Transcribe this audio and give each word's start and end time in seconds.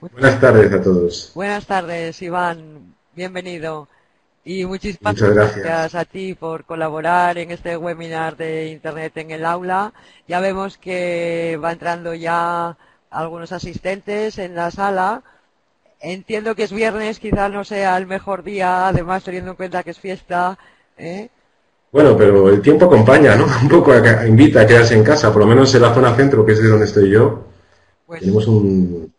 Buenas 0.00 0.40
tardes 0.40 0.72
a 0.72 0.82
todos. 0.82 1.32
Buenas 1.34 1.66
tardes, 1.66 2.20
Iván. 2.20 2.94
Bienvenido. 3.14 3.88
Y 4.44 4.64
muchísimas 4.66 5.20
gracias. 5.20 5.94
a 5.94 6.04
ti 6.04 6.34
por 6.34 6.64
colaborar 6.64 7.38
en 7.38 7.50
este 7.50 7.76
webinar 7.76 8.36
de 8.36 8.68
Internet 8.68 9.16
en 9.16 9.30
el 9.30 9.44
aula. 9.44 9.92
Ya 10.28 10.38
vemos 10.40 10.76
que 10.76 11.58
va 11.62 11.72
entrando 11.72 12.14
ya 12.14 12.76
algunos 13.10 13.52
asistentes 13.52 14.38
en 14.38 14.54
la 14.54 14.70
sala. 14.70 15.22
Entiendo 16.00 16.54
que 16.54 16.64
es 16.64 16.72
viernes, 16.72 17.18
quizás 17.18 17.50
no 17.50 17.64
sea 17.64 17.96
el 17.96 18.06
mejor 18.06 18.44
día, 18.44 18.86
además 18.88 19.24
teniendo 19.24 19.52
en 19.52 19.56
cuenta 19.56 19.82
que 19.82 19.90
es 19.90 19.98
fiesta. 19.98 20.58
¿eh? 20.98 21.30
Bueno, 21.90 22.16
pero 22.16 22.50
el 22.50 22.60
tiempo 22.60 22.84
acompaña, 22.84 23.34
¿no? 23.34 23.46
Un 23.62 23.68
poco 23.68 23.94
invita 24.26 24.60
a 24.60 24.66
quedarse 24.66 24.94
en 24.94 25.02
casa, 25.02 25.32
por 25.32 25.40
lo 25.40 25.46
menos 25.46 25.74
en 25.74 25.82
la 25.82 25.94
zona 25.94 26.14
centro, 26.14 26.44
que 26.44 26.52
es 26.52 26.62
de 26.62 26.68
donde 26.68 26.84
estoy 26.84 27.10
yo. 27.10 27.46
Pues 28.06 28.20
Tenemos 28.20 28.46
un 28.46 29.15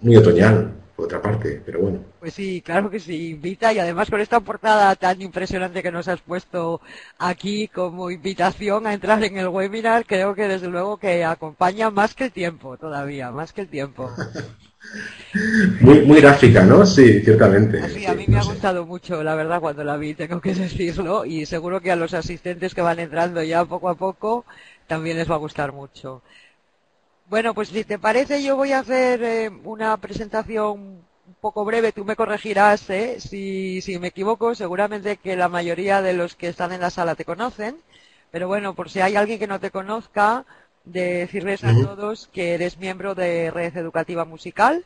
muy 0.00 0.16
otoñal 0.16 0.72
por 0.96 1.06
otra 1.06 1.20
parte, 1.20 1.60
pero 1.64 1.80
bueno. 1.80 1.98
Pues 2.20 2.34
sí, 2.34 2.62
claro 2.64 2.88
que 2.88 3.00
sí, 3.00 3.30
invita 3.30 3.72
y 3.72 3.78
además 3.78 4.10
con 4.10 4.20
esta 4.20 4.40
portada 4.40 4.94
tan 4.96 5.20
impresionante 5.20 5.82
que 5.82 5.90
nos 5.90 6.06
has 6.08 6.20
puesto 6.20 6.80
aquí 7.18 7.68
como 7.68 8.10
invitación 8.10 8.86
a 8.86 8.94
entrar 8.94 9.22
en 9.24 9.36
el 9.36 9.48
webinar, 9.48 10.06
creo 10.06 10.34
que 10.34 10.46
desde 10.46 10.68
luego 10.68 10.96
que 10.96 11.24
acompaña 11.24 11.90
más 11.90 12.14
que 12.14 12.24
el 12.24 12.32
tiempo 12.32 12.76
todavía, 12.76 13.30
más 13.32 13.52
que 13.52 13.62
el 13.62 13.68
tiempo. 13.68 14.10
muy, 15.80 16.02
muy 16.02 16.20
gráfica, 16.20 16.62
¿no? 16.62 16.86
Sí, 16.86 17.20
ciertamente. 17.20 17.88
Sí, 17.88 18.06
a 18.06 18.14
mí 18.14 18.26
me 18.28 18.38
ha 18.38 18.44
gustado 18.44 18.86
mucho, 18.86 19.22
la 19.22 19.34
verdad, 19.34 19.60
cuando 19.60 19.82
la 19.82 19.96
vi, 19.96 20.14
tengo 20.14 20.40
que 20.40 20.54
decirlo, 20.54 21.24
y 21.24 21.46
seguro 21.46 21.80
que 21.80 21.90
a 21.90 21.96
los 21.96 22.14
asistentes 22.14 22.74
que 22.74 22.82
van 22.82 23.00
entrando 23.00 23.42
ya 23.42 23.64
poco 23.64 23.88
a 23.88 23.96
poco 23.96 24.44
también 24.86 25.16
les 25.16 25.30
va 25.30 25.34
a 25.36 25.38
gustar 25.38 25.72
mucho. 25.72 26.22
Bueno, 27.34 27.52
pues 27.52 27.70
si 27.70 27.82
te 27.82 27.98
parece, 27.98 28.44
yo 28.44 28.54
voy 28.54 28.70
a 28.70 28.78
hacer 28.78 29.20
eh, 29.24 29.50
una 29.64 29.96
presentación 29.96 30.70
un 31.26 31.34
poco 31.40 31.64
breve. 31.64 31.90
Tú 31.90 32.04
me 32.04 32.14
corregirás 32.14 32.88
¿eh? 32.90 33.18
si, 33.18 33.80
si 33.80 33.98
me 33.98 34.06
equivoco. 34.06 34.54
Seguramente 34.54 35.16
que 35.16 35.34
la 35.34 35.48
mayoría 35.48 36.00
de 36.00 36.12
los 36.12 36.36
que 36.36 36.46
están 36.46 36.70
en 36.70 36.80
la 36.80 36.90
sala 36.90 37.16
te 37.16 37.24
conocen. 37.24 37.74
Pero 38.30 38.46
bueno, 38.46 38.76
por 38.76 38.88
si 38.88 39.00
hay 39.00 39.16
alguien 39.16 39.40
que 39.40 39.48
no 39.48 39.58
te 39.58 39.72
conozca, 39.72 40.44
decirles 40.84 41.64
a 41.64 41.74
todos 41.74 42.28
que 42.28 42.54
eres 42.54 42.78
miembro 42.78 43.16
de 43.16 43.50
Red 43.50 43.78
Educativa 43.78 44.24
Musical, 44.24 44.84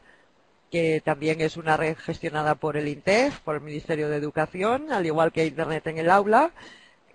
que 0.70 1.02
también 1.04 1.42
es 1.42 1.58
una 1.58 1.76
red 1.76 1.98
gestionada 1.98 2.54
por 2.54 2.78
el 2.78 2.88
INTEF, 2.88 3.40
por 3.40 3.56
el 3.56 3.60
Ministerio 3.60 4.08
de 4.08 4.16
Educación, 4.16 4.90
al 4.90 5.04
igual 5.04 5.32
que 5.32 5.44
Internet 5.44 5.86
en 5.86 5.98
el 5.98 6.08
aula. 6.08 6.52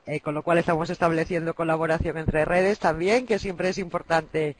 Eh, 0.06 0.20
con 0.20 0.36
lo 0.36 0.44
cual 0.44 0.60
estamos 0.60 0.92
estableciendo 0.92 1.56
colaboración 1.56 2.20
entre 2.20 2.46
redes 2.46 2.78
también, 2.78 3.26
que 3.26 3.40
siempre 3.40 3.70
es 3.70 3.80
importante 3.80 4.56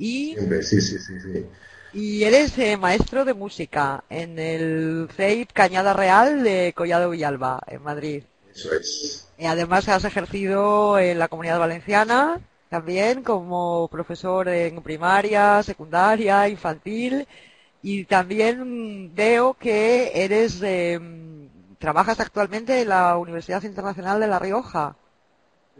y, 0.00 0.36
sí, 0.62 0.80
sí, 0.80 0.98
sí, 0.98 1.46
y 1.92 2.24
eres 2.24 2.56
eh, 2.58 2.76
maestro 2.76 3.24
de 3.24 3.34
música 3.34 4.04
en 4.08 4.38
el 4.38 5.08
CEIP 5.14 5.52
Cañada 5.52 5.92
Real 5.92 6.42
de 6.42 6.72
Collado 6.74 7.10
Villalba, 7.10 7.60
en 7.66 7.82
Madrid. 7.82 8.22
Eso 8.54 8.72
es. 8.72 9.28
Y 9.38 9.46
además 9.46 9.88
has 9.88 10.04
ejercido 10.04 10.98
en 10.98 11.18
la 11.18 11.28
comunidad 11.28 11.58
valenciana 11.58 12.40
también 12.70 13.24
como 13.24 13.88
profesor 13.88 14.48
en 14.48 14.80
primaria, 14.80 15.62
secundaria, 15.62 16.48
infantil 16.48 17.26
y 17.82 18.04
también 18.04 19.12
veo 19.14 19.54
que 19.54 20.12
eres 20.14 20.62
em, 20.62 21.48
trabajas 21.78 22.20
actualmente 22.20 22.80
en 22.82 22.90
la 22.90 23.18
Universidad 23.18 23.62
Internacional 23.64 24.20
de 24.20 24.28
La 24.28 24.38
Rioja. 24.38 24.96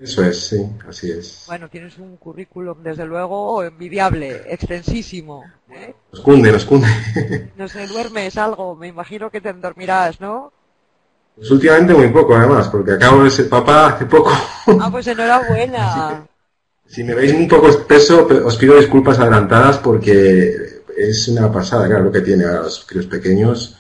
Eso 0.01 0.25
es, 0.25 0.49
sí, 0.49 0.67
así 0.89 1.11
es. 1.11 1.45
Bueno, 1.47 1.69
tienes 1.69 1.99
un 1.99 2.17
currículum, 2.17 2.83
desde 2.83 3.05
luego, 3.05 3.63
envidiable, 3.63 4.45
extensísimo. 4.49 5.45
¿eh? 5.71 5.95
Nos 6.11 6.23
cunde, 6.23 6.51
nos 6.51 6.65
cunde. 6.65 6.89
No 7.57 7.69
sé, 7.69 7.87
duermes 7.87 8.39
algo, 8.39 8.75
me 8.75 8.89
imagino 8.89 9.29
que 9.29 9.43
te 9.43 9.53
dormirás, 9.53 10.19
¿no? 10.19 10.53
Pues 11.37 11.51
últimamente 11.51 11.93
muy 11.93 12.09
poco, 12.09 12.35
además, 12.35 12.69
porque 12.69 12.93
acabo 12.93 13.25
de 13.25 13.31
ser 13.31 13.51
papá 13.51 13.89
hace 13.89 14.07
poco. 14.07 14.31
Ah, 14.81 14.89
pues 14.91 15.07
enhorabuena. 15.07 16.27
si 16.87 17.05
me 17.05 17.15
veis 17.15 17.35
un 17.35 17.47
poco 17.47 17.69
espeso, 17.69 18.27
os 18.45 18.57
pido 18.57 18.77
disculpas 18.77 19.19
adelantadas 19.19 19.79
porque 19.79 20.83
es 20.97 21.29
una 21.29 21.53
pasada, 21.53 21.87
claro, 21.87 22.05
lo 22.05 22.13
que 22.13 22.23
tiene 22.23 22.47
a 22.47 22.63
los 22.63 22.87
críos 22.87 23.07
pequeños, 23.07 23.77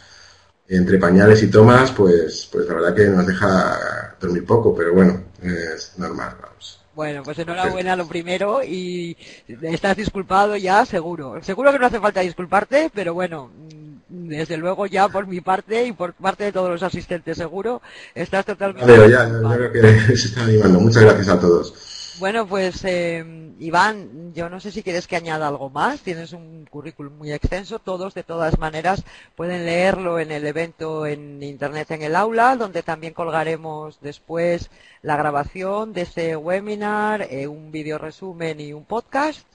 entre 0.69 0.98
pañales 0.98 1.42
y 1.42 1.50
tomas, 1.50 1.92
pues, 1.92 2.47
pues 2.52 2.66
la 2.66 2.75
verdad 2.75 2.94
que 2.94 3.06
nos 3.06 3.26
deja 3.26 4.16
dormir 4.20 4.44
poco, 4.44 4.75
pero 4.75 4.92
bueno, 4.92 5.29
es 5.42 5.94
normal, 5.96 6.36
vamos. 6.40 6.80
Bueno, 6.94 7.22
pues 7.22 7.38
enhorabuena 7.38 7.96
lo 7.96 8.06
primero 8.06 8.62
y 8.64 9.16
estás 9.62 9.96
disculpado 9.96 10.56
ya, 10.56 10.84
seguro. 10.84 11.42
Seguro 11.42 11.72
que 11.72 11.78
no 11.78 11.86
hace 11.86 12.00
falta 12.00 12.20
disculparte, 12.20 12.90
pero 12.92 13.14
bueno, 13.14 13.48
mm, 13.48 14.28
desde 14.28 14.56
luego 14.56 14.86
ya 14.86 15.08
por 15.08 15.26
mi 15.26 15.40
parte 15.40 15.86
y 15.86 15.92
por 15.92 16.14
parte 16.14 16.44
de 16.44 16.52
todos 16.52 16.68
los 16.68 16.82
asistentes, 16.82 17.36
seguro, 17.36 17.80
estás 18.14 18.44
totalmente... 18.44 18.92
ya, 19.08 19.28
yo 19.28 19.40
creo 19.48 19.72
que 19.72 20.16
se 20.16 20.28
está 20.28 20.42
animando. 20.42 20.80
Muchas 20.80 21.04
gracias 21.04 21.28
a 21.28 21.40
todos. 21.40 22.00
Bueno, 22.20 22.47
pues 22.47 22.84
eh, 22.84 23.25
Iván, 23.60 24.34
yo 24.34 24.50
no 24.50 24.60
sé 24.60 24.70
si 24.70 24.82
quieres 24.82 25.06
que 25.06 25.16
añada 25.16 25.48
algo 25.48 25.70
más. 25.70 26.03
Tienes 26.03 26.34
un 26.34 26.66
currículum 26.70 27.16
muy 27.16 27.32
extenso. 27.32 27.78
Todos, 27.78 28.12
de 28.12 28.22
todas 28.22 28.58
maneras, 28.58 29.04
pueden 29.36 29.64
leerlo 29.64 30.19
en 30.19 30.31
el 30.31 30.47
evento 30.47 31.06
en 31.06 31.42
Internet 31.42 31.91
en 31.92 32.03
el 32.03 32.14
aula, 32.14 32.56
donde 32.56 32.82
también 32.82 33.14
colgaremos 33.14 33.98
después 34.03 34.70
la 35.00 35.16
grabación 35.16 35.94
de 35.94 36.03
este 36.03 36.36
webinar, 36.36 37.22
eh, 37.22 37.47
un 37.47 37.72
video 37.72 37.97
resumen 37.97 38.60
y 38.60 38.75
un 38.75 38.84
podcast 38.84 39.47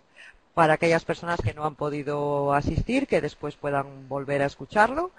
para 0.56 0.74
aquellas 0.74 1.06
personas 1.06 1.40
que 1.42 1.54
no 1.54 1.66
han 1.66 1.76
podido 1.76 2.52
asistir, 2.54 3.06
que 3.06 3.22
después 3.22 3.56
puedan 3.56 4.10
volver 4.10 4.42
a 4.42 4.48
escucharlo. 4.48 5.12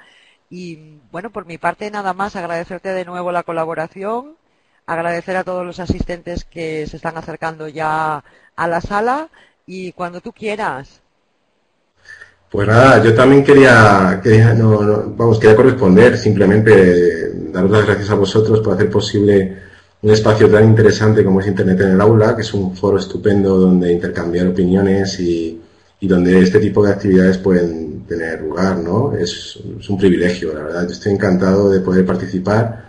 Y 0.51 0.99
bueno, 1.13 1.31
por 1.31 1.47
mi 1.47 1.59
parte 1.59 1.93
nada 1.93 2.13
más 2.13 2.35
agradecerte 2.35 2.89
de 2.89 3.05
nuevo 3.05 3.31
la 3.31 3.45
colaboración 3.45 4.37
agradecer 4.87 5.37
a 5.37 5.45
todos 5.45 5.67
los 5.67 5.81
asistentes 5.81 6.45
que 6.45 6.87
se 6.87 6.97
están 6.97 7.17
acercando 7.17 7.69
ya 7.69 8.23
a 8.55 8.69
la 8.69 8.81
sala 8.81 9.29
y 9.67 9.93
cuando 9.93 10.21
tú 10.21 10.33
quieras. 10.33 11.01
Pues 12.51 12.69
nada, 12.69 13.03
yo 13.03 13.13
también 13.13 13.43
quería, 13.43 14.23
vamos, 15.17 15.41
quería 15.41 15.57
corresponder, 15.57 16.17
simplemente 16.17 17.33
daros 17.51 17.71
las 17.71 17.87
gracias 17.87 18.11
a 18.11 18.15
vosotros 18.15 18.61
por 18.61 18.75
hacer 18.75 18.89
posible 18.89 19.57
un 20.03 20.11
espacio 20.11 20.49
tan 20.49 20.65
interesante 20.65 21.25
como 21.25 21.41
es 21.41 21.49
Internet 21.49 21.81
en 21.81 21.93
el 21.93 22.01
aula, 22.01 22.37
que 22.37 22.43
es 22.43 22.55
un 22.55 22.77
foro 22.77 22.99
estupendo 22.99 23.59
donde 23.59 23.93
intercambiar 23.93 24.47
opiniones 24.47 25.19
y, 25.19 25.61
donde 26.03 26.39
este 26.41 26.61
tipo 26.61 26.87
de 26.87 26.93
actividades 26.93 27.39
pueden 27.39 28.05
tener 28.07 28.41
lugar, 28.41 28.77
¿no? 28.79 29.13
Es, 29.17 29.59
es 29.81 29.91
un 29.91 29.99
privilegio, 29.99 30.55
la 30.55 30.63
verdad. 30.63 30.83
Yo 30.87 30.93
estoy 30.93 31.13
encantado 31.13 31.69
de 31.69 31.81
poder 31.81 32.07
participar 32.07 32.86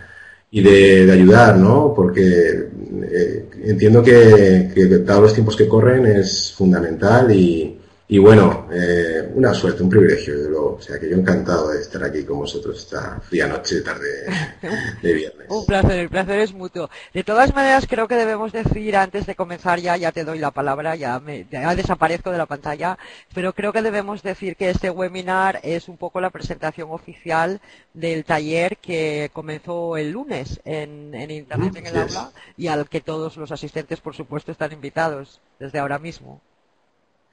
y 0.52 0.62
de, 0.62 1.12
ayudar, 1.12 1.58
¿no? 1.58 1.94
Porque 1.96 2.68
eh, 3.04 3.46
entiendo 3.64 4.02
que, 4.02 4.72
que, 4.74 4.88
dados 5.00 5.24
los 5.24 5.34
tiempos 5.34 5.56
que 5.56 5.68
corren 5.68 6.06
es 6.06 6.54
fundamental 6.54 7.32
y, 7.32 7.77
y 8.10 8.20
bueno, 8.20 8.70
eh, 8.72 9.30
una 9.34 9.54
suerte, 9.54 9.84
un 9.84 9.90
privilegio, 9.90 10.38
desde 10.38 10.50
luego. 10.50 10.76
O 10.76 10.82
sea, 10.82 10.98
que 10.98 11.10
yo 11.10 11.18
encantado 11.18 11.72
de 11.72 11.82
estar 11.82 12.02
aquí 12.06 12.24
con 12.24 12.38
vosotros 12.38 12.80
esta 12.80 13.20
fría 13.20 13.48
noche, 13.48 13.82
tarde 13.82 14.26
de 15.02 15.14
viernes. 15.14 15.48
un 15.50 15.66
placer, 15.66 16.00
el 16.00 16.10
placer 16.10 16.40
es 16.40 16.54
mutuo. 16.54 16.90
De 17.14 17.26
todas 17.26 17.54
maneras, 17.54 17.86
creo 17.86 18.08
que 18.08 18.16
debemos 18.16 18.54
decir, 18.54 18.96
antes 18.96 19.26
de 19.26 19.36
comenzar 19.36 19.80
ya, 19.82 19.98
ya 19.98 20.14
te 20.14 20.24
doy 20.24 20.40
la 20.40 20.52
palabra, 20.52 20.96
ya, 20.96 21.20
me, 21.20 21.46
ya 21.52 21.76
desaparezco 21.76 22.32
de 22.32 22.38
la 22.38 22.46
pantalla, 22.46 22.98
pero 23.34 23.52
creo 23.52 23.74
que 23.74 23.82
debemos 23.82 24.24
decir 24.24 24.56
que 24.56 24.70
este 24.70 24.90
webinar 24.90 25.60
es 25.64 25.90
un 25.90 25.98
poco 25.98 26.22
la 26.22 26.30
presentación 26.30 26.90
oficial 26.92 27.60
del 27.94 28.24
taller 28.24 28.78
que 28.78 29.30
comenzó 29.34 29.98
el 29.98 30.12
lunes 30.12 30.62
en, 30.64 31.14
en 31.14 31.30
Internet 31.30 31.76
en 31.76 31.88
el 31.88 31.98
aula 31.98 32.32
y 32.56 32.68
al 32.68 32.88
que 32.88 33.02
todos 33.02 33.36
los 33.36 33.52
asistentes, 33.52 34.00
por 34.00 34.16
supuesto, 34.16 34.54
están 34.54 34.72
invitados 34.72 35.42
desde 35.60 35.80
ahora 35.80 36.00
mismo. 36.00 36.40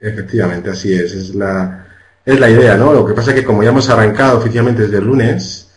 Efectivamente, 0.05 0.69
así 0.69 0.93
es. 0.93 1.13
Es 1.13 1.35
la, 1.35 1.87
es 2.23 2.39
la 2.39 2.49
idea, 2.49 2.77
¿no? 2.77 2.93
Lo 2.93 3.05
que 3.05 3.13
pasa 3.13 3.31
es 3.31 3.37
que 3.37 3.43
como 3.43 3.63
ya 3.63 3.69
hemos 3.69 3.89
arrancado 3.89 4.37
oficialmente 4.37 4.83
desde 4.83 4.99
el 4.99 5.05
lunes, 5.05 5.71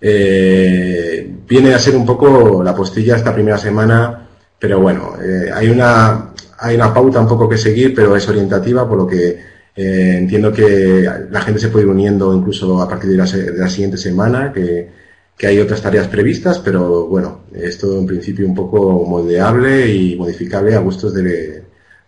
eh, 0.00 1.30
viene 1.46 1.74
a 1.74 1.78
ser 1.78 1.94
un 1.94 2.06
poco 2.06 2.62
la 2.62 2.74
postilla 2.74 3.16
esta 3.16 3.34
primera 3.34 3.58
semana, 3.58 4.26
pero 4.58 4.80
bueno, 4.80 5.16
eh, 5.22 5.50
hay 5.52 5.68
una 5.68 6.30
hay 6.58 6.76
una 6.76 6.94
pauta 6.94 7.20
un 7.20 7.28
poco 7.28 7.46
que 7.48 7.58
seguir, 7.58 7.94
pero 7.94 8.16
es 8.16 8.26
orientativa, 8.26 8.88
por 8.88 8.96
lo 8.96 9.06
que 9.06 9.38
eh, 9.76 10.16
entiendo 10.18 10.50
que 10.52 11.06
la 11.30 11.40
gente 11.42 11.60
se 11.60 11.68
puede 11.68 11.84
ir 11.84 11.90
uniendo 11.90 12.32
incluso 12.34 12.80
a 12.80 12.88
partir 12.88 13.10
de 13.10 13.16
la, 13.18 13.24
de 13.26 13.58
la 13.58 13.68
siguiente 13.68 13.98
semana, 13.98 14.50
que, 14.52 14.88
que, 15.36 15.46
hay 15.46 15.58
otras 15.58 15.82
tareas 15.82 16.08
previstas, 16.08 16.58
pero 16.60 17.06
bueno, 17.06 17.42
es 17.52 17.76
todo 17.76 17.98
en 17.98 18.06
principio 18.06 18.46
un 18.46 18.54
poco 18.54 19.04
moldeable 19.04 19.92
y 19.92 20.16
modificable 20.16 20.74
a 20.74 20.78
gustos 20.78 21.12
de, 21.12 21.63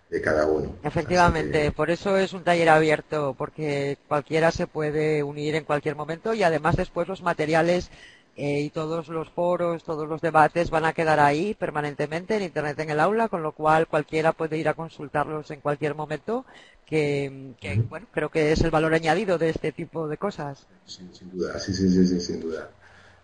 de 0.09 0.21
cada 0.21 0.47
uno. 0.47 0.75
Efectivamente, 0.83 1.71
por 1.71 1.89
eso 1.89 2.17
es 2.17 2.33
un 2.33 2.43
taller 2.43 2.69
abierto, 2.69 3.35
porque 3.37 3.97
cualquiera 4.07 4.51
se 4.51 4.67
puede 4.67 5.23
unir 5.23 5.55
en 5.55 5.65
cualquier 5.65 5.95
momento 5.95 6.33
y 6.33 6.43
además 6.43 6.77
después 6.77 7.07
los 7.07 7.21
materiales 7.21 7.89
eh, 8.37 8.61
y 8.61 8.69
todos 8.69 9.07
los 9.09 9.29
foros, 9.29 9.83
todos 9.83 10.07
los 10.07 10.21
debates 10.21 10.69
van 10.69 10.85
a 10.85 10.93
quedar 10.93 11.19
ahí 11.19 11.55
permanentemente 11.55 12.35
en 12.35 12.43
Internet 12.43 12.79
en 12.79 12.91
el 12.91 12.99
aula, 12.99 13.27
con 13.27 13.41
lo 13.41 13.51
cual 13.51 13.87
cualquiera 13.87 14.31
puede 14.31 14.57
ir 14.57 14.69
a 14.69 14.75
consultarlos 14.75 15.49
en 15.51 15.59
cualquier 15.59 15.95
momento, 15.95 16.45
que, 16.85 17.53
bueno, 17.89 18.05
creo 18.13 18.29
que 18.29 18.51
es 18.51 18.61
el 18.61 18.71
valor 18.71 18.93
añadido 18.93 19.37
de 19.37 19.49
este 19.49 19.71
tipo 19.71 20.07
de 20.07 20.17
cosas. 20.17 20.67
sin 20.85 21.11
duda, 21.33 21.59
sí, 21.59 21.73
sí, 21.73 21.89
sí, 21.89 22.19
sin 22.21 22.39
duda. 22.39 22.69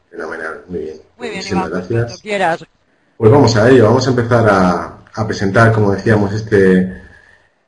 Fenomenal, 0.09 0.63
muy 0.67 0.79
bien. 0.79 1.01
Muy 1.17 1.29
bien, 1.29 1.43
Iván, 1.49 1.69
pues 1.69 1.89
gracias. 1.89 2.21
quieras. 2.21 2.65
Pues 3.17 3.31
vamos 3.31 3.55
a 3.55 3.69
ello, 3.69 3.85
vamos 3.85 4.05
a 4.05 4.09
empezar 4.09 4.49
a, 4.49 5.02
presentar, 5.27 5.71
como 5.71 5.91
decíamos, 5.91 6.33
este, 6.33 7.01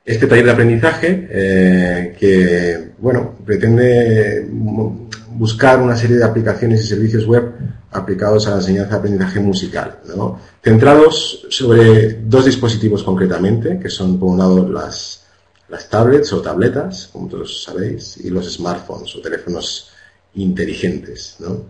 este 0.04 0.26
taller 0.26 0.44
de 0.44 0.52
aprendizaje 0.52 1.28
eh, 1.30 2.16
que, 2.18 2.92
bueno, 2.98 3.36
pretende 3.44 4.46
buscar 4.50 5.80
una 5.80 5.96
serie 5.96 6.16
de 6.16 6.24
aplicaciones 6.24 6.80
y 6.82 6.86
servicios 6.86 7.26
web 7.26 7.52
aplicados 7.92 8.46
a 8.46 8.50
la 8.50 8.56
enseñanza 8.56 8.92
de 8.92 8.96
aprendizaje 8.96 9.40
musical, 9.40 9.98
¿no? 10.14 10.40
centrados 10.62 11.46
sobre 11.50 12.20
dos 12.22 12.44
dispositivos 12.44 13.02
concretamente, 13.02 13.78
que 13.78 13.88
son 13.88 14.18
por 14.18 14.30
un 14.30 14.38
lado 14.38 14.68
las, 14.68 15.24
las 15.68 15.88
tablets 15.88 16.32
o 16.32 16.40
tabletas, 16.40 17.08
como 17.12 17.28
todos 17.28 17.62
sabéis, 17.62 18.18
y 18.18 18.30
los 18.30 18.52
smartphones 18.52 19.14
o 19.16 19.20
teléfonos 19.20 19.90
inteligentes. 20.34 21.36
¿no? 21.40 21.64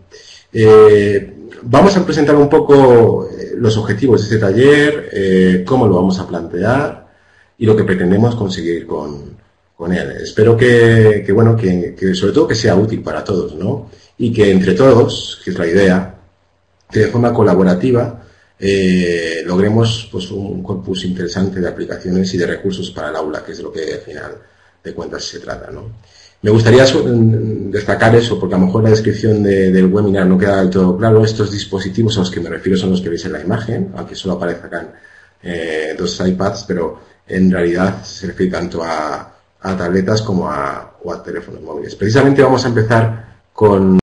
Eh, 0.59 1.35
vamos 1.65 1.95
a 1.99 2.05
presentar 2.07 2.35
un 2.35 2.49
poco 2.49 3.29
eh, 3.29 3.53
los 3.59 3.77
objetivos 3.77 4.23
de 4.23 4.25
este 4.25 4.39
taller, 4.39 5.11
eh, 5.13 5.65
cómo 5.67 5.87
lo 5.87 5.97
vamos 5.97 6.19
a 6.19 6.27
plantear 6.27 7.09
y 7.59 7.67
lo 7.67 7.77
que 7.77 7.85
pretendemos 7.85 8.35
conseguir 8.35 8.87
con, 8.87 9.37
él. 9.93 10.13
Espero 10.23 10.57
que, 10.57 11.31
bueno, 11.35 11.55
que, 11.55 12.15
sobre 12.15 12.33
todo 12.33 12.49
que 12.49 12.55
sea 12.55 12.75
útil 12.75 13.03
para 13.03 13.23
todos, 13.23 13.55
¿no? 13.55 13.91
Y 14.17 14.33
que 14.33 14.51
entre 14.51 14.73
todos, 14.73 15.43
que 15.45 15.51
es 15.51 15.59
la 15.59 15.67
idea, 15.67 16.15
que 16.91 17.01
de 17.01 17.09
forma 17.09 17.35
colaborativa 17.35 18.23
logremos 19.45 20.09
pues 20.11 20.31
un 20.31 20.63
corpus 20.63 21.05
interesante 21.05 21.61
de 21.61 21.69
aplicaciones 21.69 22.33
y 22.33 22.39
de 22.39 22.47
recursos 22.47 22.91
para 22.93 23.11
el 23.11 23.17
aula, 23.17 23.45
que 23.45 23.53
es 23.53 23.61
lo 23.61 23.71
que 23.71 23.93
al 23.93 24.01
final 24.01 24.33
de 24.83 24.95
cuentas 24.95 25.23
se 25.23 25.41
trata, 25.41 25.71
¿no? 25.71 25.91
Me 26.47 26.53
gustaría 26.53 26.85
destacar 26.85 28.15
eso, 28.15 28.39
porque 28.39 28.55
a 28.55 28.59
lo 28.59 28.67
mejor 28.67 28.85
la 28.85 28.91
descripción 28.91 29.43
del 29.43 29.87
webinar 29.87 30.29
no 30.29 30.39
queda 30.39 30.59
del 30.59 30.71
todo 30.71 30.97
claro. 30.97 31.25
Estos 31.25 31.51
dispositivos 31.51 32.17
a 32.17 32.21
los 32.21 32.31
que 32.31 32.39
me 32.39 32.49
refiero 32.49 32.79
son 32.79 32.91
los 32.91 33.01
que 33.01 33.09
veis 33.09 33.25
en 33.25 33.33
la 33.33 33.41
imagen, 33.41 33.91
aunque 33.97 34.15
solo 34.15 34.35
aparezcan 34.35 34.93
eh, 35.43 35.97
dos 35.99 36.23
iPads, 36.25 36.63
pero 36.69 37.01
en 37.27 37.51
realidad 37.51 38.01
se 38.05 38.29
refiere 38.29 38.53
tanto 38.53 38.81
a, 38.85 39.35
tabletas 39.61 40.23
como 40.23 40.49
a, 40.49 40.95
teléfonos 41.25 41.63
móviles. 41.63 41.97
Precisamente 41.97 42.45
vamos 42.45 42.65
a 42.65 42.69
empezar 42.69 43.39
con 43.53 43.99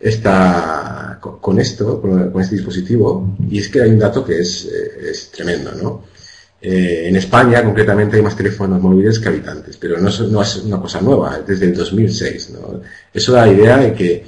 esta 0.00 1.18
con 1.20 1.60
esto, 1.60 2.00
con, 2.00 2.40
este 2.40 2.54
dispositivo, 2.54 3.36
y 3.50 3.58
es 3.58 3.68
que 3.68 3.82
hay 3.82 3.90
un 3.90 3.98
dato 3.98 4.24
que 4.24 4.40
es, 4.40 4.64
eh, 4.72 5.10
es 5.10 5.30
tremendo, 5.32 5.72
¿no? 5.72 6.15
Eh, 6.60 7.08
en 7.08 7.16
España, 7.16 7.62
concretamente, 7.62 8.16
hay 8.16 8.22
más 8.22 8.36
teléfonos 8.36 8.80
móviles 8.80 9.18
que 9.18 9.28
habitantes, 9.28 9.76
pero 9.76 9.98
no 9.98 10.08
es, 10.08 10.20
no 10.20 10.42
es 10.42 10.56
una 10.56 10.80
cosa 10.80 11.00
nueva, 11.00 11.38
es 11.38 11.46
desde 11.46 11.66
el 11.66 11.74
2006, 11.74 12.50
¿no? 12.50 12.80
Eso 13.12 13.32
da 13.32 13.46
la 13.46 13.52
idea 13.52 13.76
de 13.76 13.92
que, 13.92 14.24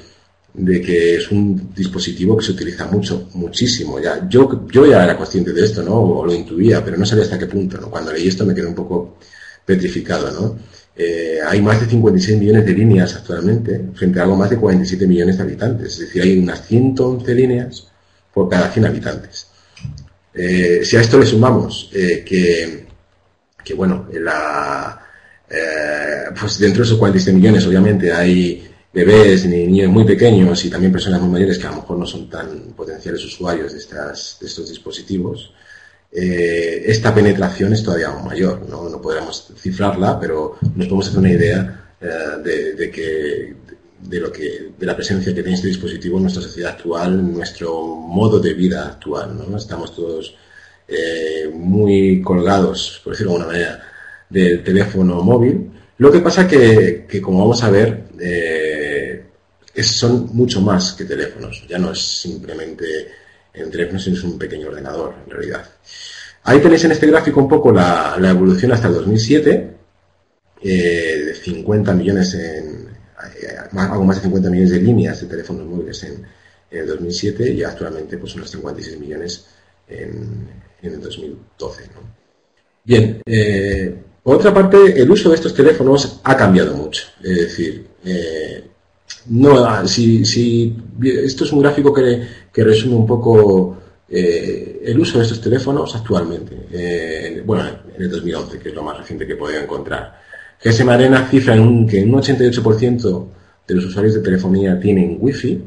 de 0.55 0.81
que 0.81 1.17
es 1.17 1.31
un 1.31 1.73
dispositivo 1.75 2.37
que 2.37 2.45
se 2.45 2.53
utiliza 2.53 2.87
mucho, 2.87 3.29
muchísimo. 3.35 3.99
Ya, 3.99 4.29
yo, 4.29 4.67
yo 4.71 4.87
ya 4.87 5.05
era 5.05 5.17
consciente 5.17 5.53
de 5.53 5.65
esto, 5.65 5.83
¿no? 5.83 5.95
O 5.95 6.27
lo 6.27 6.35
intuía, 6.35 6.85
pero 6.85 6.97
no 6.97 7.07
sabía 7.07 7.25
hasta 7.25 7.39
qué 7.39 7.47
punto, 7.47 7.79
¿no? 7.79 7.91
Cuando 7.91 8.13
leí 8.13 8.29
esto 8.29 8.45
me 8.45 8.55
quedé 8.55 8.67
un 8.67 8.75
poco 8.75 9.17
petrificado, 9.65 10.31
¿no? 10.31 10.59
Eh, 10.97 11.39
hay 11.47 11.63
más 11.63 11.81
de 11.81 11.87
56 11.87 12.39
millones 12.39 12.67
de 12.67 12.73
líneas 12.73 13.15
actualmente, 13.15 13.91
frente 13.95 14.19
a 14.19 14.25
algo 14.25 14.37
más 14.37 14.51
de 14.51 14.57
47 14.57 15.07
millones 15.07 15.37
de 15.37 15.43
habitantes. 15.45 15.93
Es 15.93 15.99
decir, 16.01 16.23
hay 16.23 16.39
unas 16.39 16.67
111 16.67 17.35
líneas 17.35 17.87
por 18.35 18.49
cada 18.49 18.69
100 18.71 18.87
habitantes. 18.87 19.47
Eh, 20.39 20.85
si 20.85 20.97
a 20.97 21.01
esto 21.01 21.19
le 21.19 21.27
sumamos 21.27 21.91
eh, 21.93 22.23
que, 22.25 22.87
que, 23.65 23.75
bueno, 23.75 24.07
la, 24.13 25.05
pues 26.39 26.59
dentro 26.59 26.83
de 26.83 26.87
esos 26.87 26.99
47 26.99 27.37
millones, 27.37 27.67
obviamente, 27.67 28.13
hay 28.13 28.69
bebés, 28.93 29.47
niños 29.47 29.91
muy 29.91 30.05
pequeños 30.05 30.65
y 30.65 30.71
también 30.71 30.93
personas 30.93 31.21
muy 31.21 31.31
mayores 31.31 31.59
que 31.59 31.67
a 31.67 31.71
lo 31.71 31.77
mejor 31.77 31.99
no 31.99 32.07
son 32.07 32.29
tan 32.29 32.73
potenciales 32.77 33.25
usuarios 33.25 33.73
de, 33.73 33.79
estas, 33.79 34.39
de 34.41 34.47
estos 34.47 34.69
dispositivos. 34.69 35.53
Eh, 36.11 36.85
esta 36.87 37.15
penetración 37.15 37.73
es 37.73 37.83
todavía 37.83 38.09
aún 38.09 38.25
mayor. 38.25 38.67
¿no? 38.69 38.89
no 38.89 39.01
podremos 39.01 39.53
cifrarla, 39.57 40.19
pero 40.19 40.57
nos 40.75 40.87
podemos 40.87 41.09
hacer 41.09 41.19
una 41.19 41.33
idea 41.33 41.91
eh, 42.01 42.75
de, 42.77 42.91
que 42.91 43.55
de 44.01 44.21
lo 44.21 44.33
que 44.33 44.73
de 44.79 44.87
la 44.87 44.97
presencia 44.97 45.35
que 45.35 45.43
tiene 45.43 45.57
este 45.57 45.69
dispositivo 45.69 46.17
en 46.17 46.25
nuestra 46.25 46.43
sociedad 46.43 46.73
actual, 46.73 47.19
en 47.19 47.33
nuestro 47.33 47.85
modo 47.85 48.39
de 48.39 48.55
vida 48.55 48.87
actual. 48.87 49.37
¿no? 49.37 49.57
Estamos 49.57 49.95
todos 49.95 50.35
eh, 50.87 51.51
muy 51.53 52.23
colgados, 52.23 53.01
por 53.03 53.13
decirlo 53.13 53.33
de 53.33 53.39
alguna 53.39 53.53
manera, 53.53 53.83
del 54.29 54.63
teléfono 54.63 55.23
móvil. 55.23 55.71
Lo 55.99 56.13
que 56.13 56.21
pasa 56.21 56.47
que, 56.47 57.07
que 57.09 57.21
como 57.21 57.41
vamos 57.41 57.63
a 57.63 57.71
ver, 57.71 58.09
son 59.83 60.29
mucho 60.33 60.61
más 60.61 60.93
que 60.93 61.05
teléfonos. 61.05 61.65
Ya 61.69 61.79
no 61.79 61.93
es 61.93 62.01
simplemente 62.01 63.09
en 63.55 63.71
teléfonos 63.71 64.07
es 64.07 64.23
un 64.23 64.39
pequeño 64.39 64.69
ordenador, 64.69 65.15
en 65.25 65.31
realidad. 65.31 65.65
Ahí 66.45 66.61
tenéis 66.61 66.85
en 66.85 66.93
este 66.93 67.07
gráfico 67.07 67.41
un 67.41 67.49
poco 67.49 67.73
la, 67.73 68.17
evolución 68.23 68.73
hasta 68.73 68.89
el 68.89 68.95
2007, 68.95 69.71
eh, 70.63 71.23
de 71.27 71.35
50 71.35 71.93
millones 71.95 72.35
en, 72.35 72.68
eh, 73.49 73.79
algo 73.79 74.05
más 74.05 74.17
de 74.17 74.23
50 74.23 74.51
millones 74.51 74.71
de 74.73 74.81
líneas 74.81 75.21
de 75.21 75.27
teléfonos 75.27 75.67
móviles 75.67 76.03
en, 76.05 76.27
el 76.71 76.87
2007 76.87 77.51
y 77.51 77.63
actualmente 77.63 78.19
pues 78.19 78.35
unos 78.35 78.51
56 78.51 79.01
millones 79.01 79.47
en, 79.89 80.49
el 80.83 81.01
2012. 81.01 81.83
Bien, 82.85 83.23
eh, 83.25 83.97
por 84.23 84.37
otra 84.37 84.53
parte, 84.53 85.01
el 85.01 85.11
uso 85.11 85.31
de 85.31 85.37
estos 85.37 85.55
teléfonos 85.55 86.21
ha 86.25 86.37
cambiado 86.37 86.77
mucho. 86.77 87.05
Es 87.23 87.37
decir, 87.37 87.87
no, 89.29 89.65
ah, 89.65 89.87
si, 89.87 90.25
si, 90.25 90.77
esto 91.03 91.45
es 91.45 91.53
un 91.53 91.63
gráfico 91.63 91.93
que, 91.93 92.23
que 92.53 92.65
resume 92.65 92.95
un 92.97 93.07
poco 93.07 93.79
eh, 94.11 94.81
el 94.85 94.99
uso 94.99 95.19
de 95.19 95.25
estos 95.25 95.41
teléfonos 95.41 95.95
actualmente. 95.95 96.67
Eh, 96.73 97.43
bueno, 97.45 97.65
en 97.95 98.03
el 98.03 98.11
2011, 98.11 98.59
que 98.59 98.71
es 98.71 98.75
lo 98.75 98.83
más 98.83 98.97
reciente 98.99 99.27
que 99.27 99.35
he 99.35 99.37
podido 99.37 99.61
encontrar. 99.61 100.21
GSM 100.63 100.89
Arena 100.89 101.29
cifra 101.29 101.55
en 101.55 101.61
un, 101.61 101.87
que 101.87 102.03
un 102.03 102.13
88% 102.13 103.27
de 103.69 103.75
los 103.75 103.85
usuarios 103.85 104.15
de 104.15 104.23
telefonía 104.23 104.81
tienen 104.81 105.19
Wi-Fi 105.21 105.63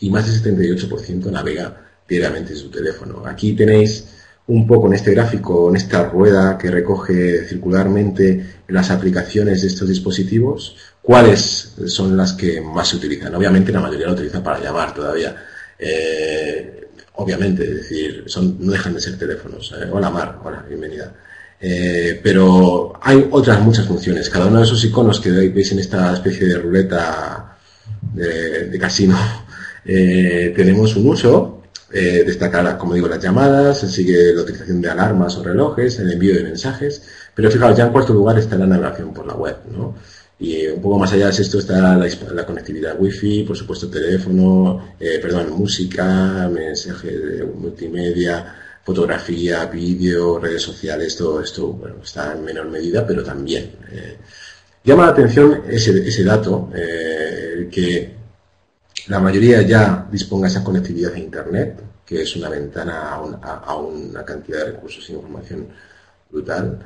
y 0.00 0.10
más 0.10 0.42
del 0.42 0.54
78% 0.54 1.30
navega 1.30 1.84
diariamente 2.06 2.52
en 2.52 2.58
su 2.58 2.70
teléfono. 2.70 3.24
Aquí 3.26 3.54
tenéis 3.54 4.08
un 4.48 4.66
poco 4.66 4.86
en 4.86 4.92
este 4.92 5.12
gráfico, 5.12 5.70
en 5.70 5.76
esta 5.76 6.04
rueda 6.04 6.56
que 6.58 6.70
recoge 6.70 7.46
circularmente 7.46 8.60
las 8.68 8.90
aplicaciones 8.90 9.62
de 9.62 9.68
estos 9.68 9.88
dispositivos, 9.88 10.76
cuáles 11.00 11.74
son 11.86 12.16
las 12.16 12.34
que 12.34 12.60
más 12.60 12.88
se 12.88 12.96
utilizan. 12.96 13.34
Obviamente 13.34 13.72
la 13.72 13.80
mayoría 13.80 14.06
lo 14.06 14.12
utiliza 14.12 14.42
para 14.42 14.60
llamar 14.60 14.94
todavía. 14.94 15.34
Eh, 15.78 16.88
obviamente, 17.14 17.64
es 17.64 17.74
decir, 17.74 18.24
son, 18.26 18.58
no 18.60 18.72
dejan 18.72 18.94
de 18.94 19.00
ser 19.00 19.18
teléfonos. 19.18 19.72
Eh. 19.72 19.88
Hola 19.90 20.10
Mar, 20.10 20.40
hola, 20.44 20.64
bienvenida. 20.68 21.12
Eh, 21.60 22.20
pero 22.22 22.92
hay 23.00 23.26
otras 23.30 23.60
muchas 23.60 23.86
funciones. 23.86 24.28
Cada 24.28 24.46
uno 24.46 24.58
de 24.58 24.64
esos 24.64 24.84
iconos 24.84 25.20
que 25.20 25.30
veis 25.30 25.72
en 25.72 25.78
esta 25.78 26.12
especie 26.14 26.46
de 26.46 26.58
ruleta 26.58 27.56
de, 28.12 28.78
casino, 28.78 29.16
tenemos 29.84 30.96
un 30.96 31.08
uso. 31.08 31.62
destacar, 31.90 32.76
como 32.76 32.94
digo, 32.94 33.08
las 33.08 33.22
llamadas, 33.22 33.80
sigue 33.80 34.34
la 34.34 34.42
utilización 34.42 34.80
de 34.82 34.90
alarmas 34.90 35.36
o 35.36 35.42
relojes, 35.42 35.98
el 35.98 36.12
envío 36.12 36.34
de 36.34 36.42
mensajes, 36.42 37.02
pero 37.34 37.50
fijaos, 37.50 37.76
ya 37.76 37.86
en 37.86 37.92
cuarto 37.92 38.12
lugar 38.12 38.38
está 38.38 38.56
la 38.56 38.66
navegación 38.66 39.14
por 39.14 39.26
la 39.26 39.34
web, 39.34 39.56
¿no? 39.70 39.94
Y 40.38 40.66
un 40.66 40.82
poco 40.82 40.98
más 40.98 41.12
allá 41.12 41.30
de 41.30 41.42
esto 41.42 41.58
está 41.58 41.96
la, 41.96 42.46
conectividad 42.46 42.96
wifi, 42.98 43.44
por 43.44 43.56
supuesto 43.56 43.88
teléfono, 43.88 44.94
eh, 45.00 45.18
perdón, 45.20 45.50
música, 45.56 46.48
mensaje 46.52 47.42
multimedia, 47.54 48.54
fotografía, 48.86 49.66
vídeo, 49.66 50.38
redes 50.38 50.62
sociales, 50.62 51.16
todo 51.16 51.40
esto 51.40 51.72
bueno, 51.72 51.96
está 52.04 52.32
en 52.34 52.44
menor 52.44 52.68
medida, 52.68 53.04
pero 53.04 53.24
también. 53.24 53.72
Eh, 53.90 54.16
llama 54.84 55.06
la 55.06 55.10
atención 55.10 55.64
ese, 55.68 56.22
dato, 56.22 56.70
eh, 56.72 57.68
que 57.68 58.14
la 59.08 59.18
mayoría 59.18 59.62
ya 59.62 60.06
disponga 60.08 60.46
esa 60.46 60.62
conectividad 60.62 61.14
a 61.14 61.18
Internet, 61.18 61.82
que 62.06 62.22
es 62.22 62.36
una 62.36 62.48
ventana 62.48 63.10
a, 63.10 63.76
una 63.76 64.24
cantidad 64.24 64.58
de 64.58 64.72
recursos 64.72 65.08
e 65.08 65.14
información 65.14 65.66
brutal 66.30 66.78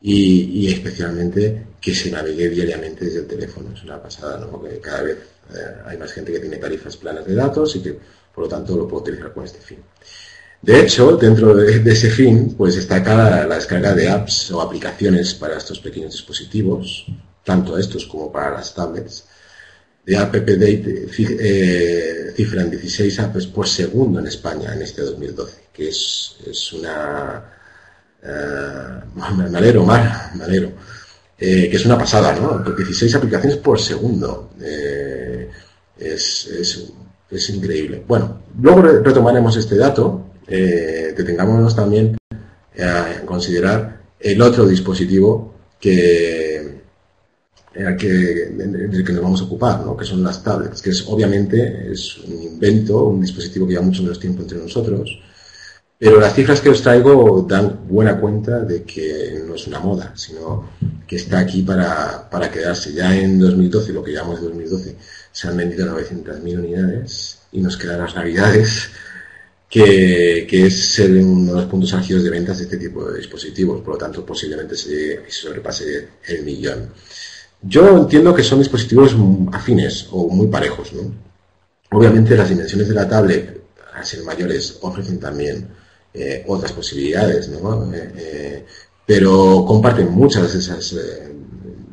y, 0.00 0.72
especialmente 0.72 1.66
que 1.80 1.92
se 1.92 2.08
navegue 2.08 2.48
diariamente 2.50 3.04
desde 3.04 3.18
el 3.18 3.26
teléfono. 3.26 3.70
Es 3.74 3.82
una 3.82 4.00
pasada, 4.00 4.38
¿no? 4.38 4.48
Porque 4.48 4.78
cada 4.78 5.02
vez 5.02 5.18
eh, 5.52 5.74
hay 5.86 5.98
más 5.98 6.12
gente 6.12 6.30
que 6.30 6.38
tiene 6.38 6.58
tarifas 6.58 6.96
planas 6.96 7.26
de 7.26 7.34
datos 7.34 7.74
y 7.74 7.82
que, 7.82 7.98
por 8.32 8.44
lo 8.44 8.48
tanto, 8.48 8.76
lo 8.76 8.86
puede 8.86 9.02
utilizar 9.02 9.32
con 9.32 9.42
este 9.42 9.58
fin. 9.58 9.78
De 10.60 10.80
hecho, 10.80 11.16
dentro 11.16 11.54
de, 11.54 11.92
ese 11.92 12.10
fin, 12.10 12.54
pues 12.56 12.74
destaca 12.76 13.46
la, 13.46 13.54
descarga 13.54 13.94
de 13.94 14.08
apps 14.08 14.50
o 14.50 14.60
aplicaciones 14.60 15.34
para 15.34 15.56
estos 15.56 15.78
pequeños 15.78 16.12
dispositivos, 16.12 17.06
tanto 17.44 17.78
estos 17.78 18.06
como 18.06 18.30
para 18.32 18.50
las 18.50 18.74
tablets, 18.74 19.24
de 20.04 20.16
app 20.16 20.34
date 20.34 21.06
eh, 21.18 22.32
cifran 22.34 22.70
16 22.70 23.20
apps 23.20 23.46
por 23.46 23.68
segundo 23.68 24.20
en 24.20 24.26
España 24.26 24.72
en 24.72 24.82
este 24.82 25.02
2012, 25.02 25.68
que 25.72 25.88
es, 25.88 26.72
una... 26.72 27.44
Uh, 28.22 29.36
me 29.36 29.58
alero. 29.58 29.86
Eh, 31.40 31.68
que 31.70 31.76
es 31.76 31.86
una 31.86 31.96
pasada, 31.96 32.34
¿no? 32.34 32.58
16 32.58 33.14
aplicaciones 33.14 33.58
por 33.58 33.78
segundo. 33.78 34.50
Eh, 34.60 35.48
es, 35.98 36.46
es, 36.46 36.92
es, 37.30 37.50
increíble. 37.50 38.02
Bueno, 38.08 38.42
luego 38.60 38.82
retomaremos 38.82 39.56
este 39.56 39.76
dato. 39.76 40.27
Eh, 40.48 41.14
detengámonos 41.16 41.76
también 41.76 42.16
a 42.80 43.20
considerar 43.26 44.00
el 44.18 44.40
otro 44.40 44.66
dispositivo 44.66 45.54
que, 45.78 46.80
que, 47.72 48.06
del 48.08 49.04
que 49.04 49.12
nos 49.12 49.22
vamos 49.22 49.40
a 49.42 49.44
ocupar, 49.44 49.84
¿no? 49.84 49.96
que 49.96 50.04
son 50.04 50.22
las 50.22 50.42
tablets, 50.42 50.82
que 50.82 50.90
es 50.90 51.04
obviamente 51.06 51.92
es 51.92 52.18
un 52.18 52.42
invento, 52.42 53.04
un 53.04 53.20
dispositivo 53.20 53.66
que 53.66 53.74
lleva 53.74 53.84
mucho 53.84 54.02
menos 54.02 54.18
tiempo 54.18 54.42
entre 54.42 54.58
nosotros, 54.58 55.20
pero 55.98 56.20
las 56.20 56.34
cifras 56.34 56.60
que 56.60 56.68
os 56.68 56.80
traigo 56.80 57.44
dan 57.48 57.80
buena 57.88 58.20
cuenta 58.20 58.60
de 58.60 58.84
que 58.84 59.42
no 59.44 59.56
es 59.56 59.66
una 59.66 59.80
moda, 59.80 60.12
sino 60.14 60.70
que 61.08 61.16
está 61.16 61.40
aquí 61.40 61.62
para, 61.62 62.30
para 62.30 62.48
quedarse. 62.52 62.92
Ya 62.92 63.16
en 63.16 63.36
2012, 63.40 63.92
lo 63.92 64.04
que 64.04 64.12
llamamos 64.12 64.40
de 64.40 64.46
2012, 64.46 64.96
se 65.32 65.48
han 65.48 65.56
vendido 65.56 65.86
900.000 65.86 66.58
unidades 66.58 67.38
y 67.50 67.60
nos 67.60 67.76
quedan 67.76 67.98
las 68.00 68.14
navidades, 68.14 68.90
que, 69.68 70.46
que 70.48 70.66
es 70.66 70.98
uno 71.00 71.52
de 71.52 71.60
los 71.60 71.70
puntos 71.70 71.92
álgidos 71.94 72.24
de 72.24 72.30
ventas 72.30 72.58
de 72.58 72.64
este 72.64 72.78
tipo 72.78 73.04
de 73.10 73.18
dispositivos. 73.18 73.80
Por 73.82 73.94
lo 73.94 73.98
tanto, 73.98 74.24
posiblemente 74.24 74.76
se 74.76 75.30
sobrepase 75.30 76.08
el 76.26 76.44
millón. 76.44 76.90
Yo 77.62 77.98
entiendo 77.98 78.34
que 78.34 78.42
son 78.42 78.60
dispositivos 78.60 79.16
afines 79.52 80.08
o 80.10 80.28
muy 80.28 80.46
parejos. 80.46 80.92
¿no? 80.92 81.12
Obviamente 81.90 82.36
las 82.36 82.48
dimensiones 82.48 82.88
de 82.88 82.94
la 82.94 83.08
tablet, 83.08 83.60
al 83.94 84.04
ser 84.04 84.22
mayores, 84.22 84.78
ofrecen 84.82 85.18
también 85.18 85.68
eh, 86.14 86.44
otras 86.46 86.72
posibilidades, 86.72 87.48
¿no? 87.48 87.92
Eh, 87.94 88.12
eh, 88.16 88.66
pero 89.06 89.64
comparten 89.66 90.10
muchas 90.10 90.52
de 90.52 90.58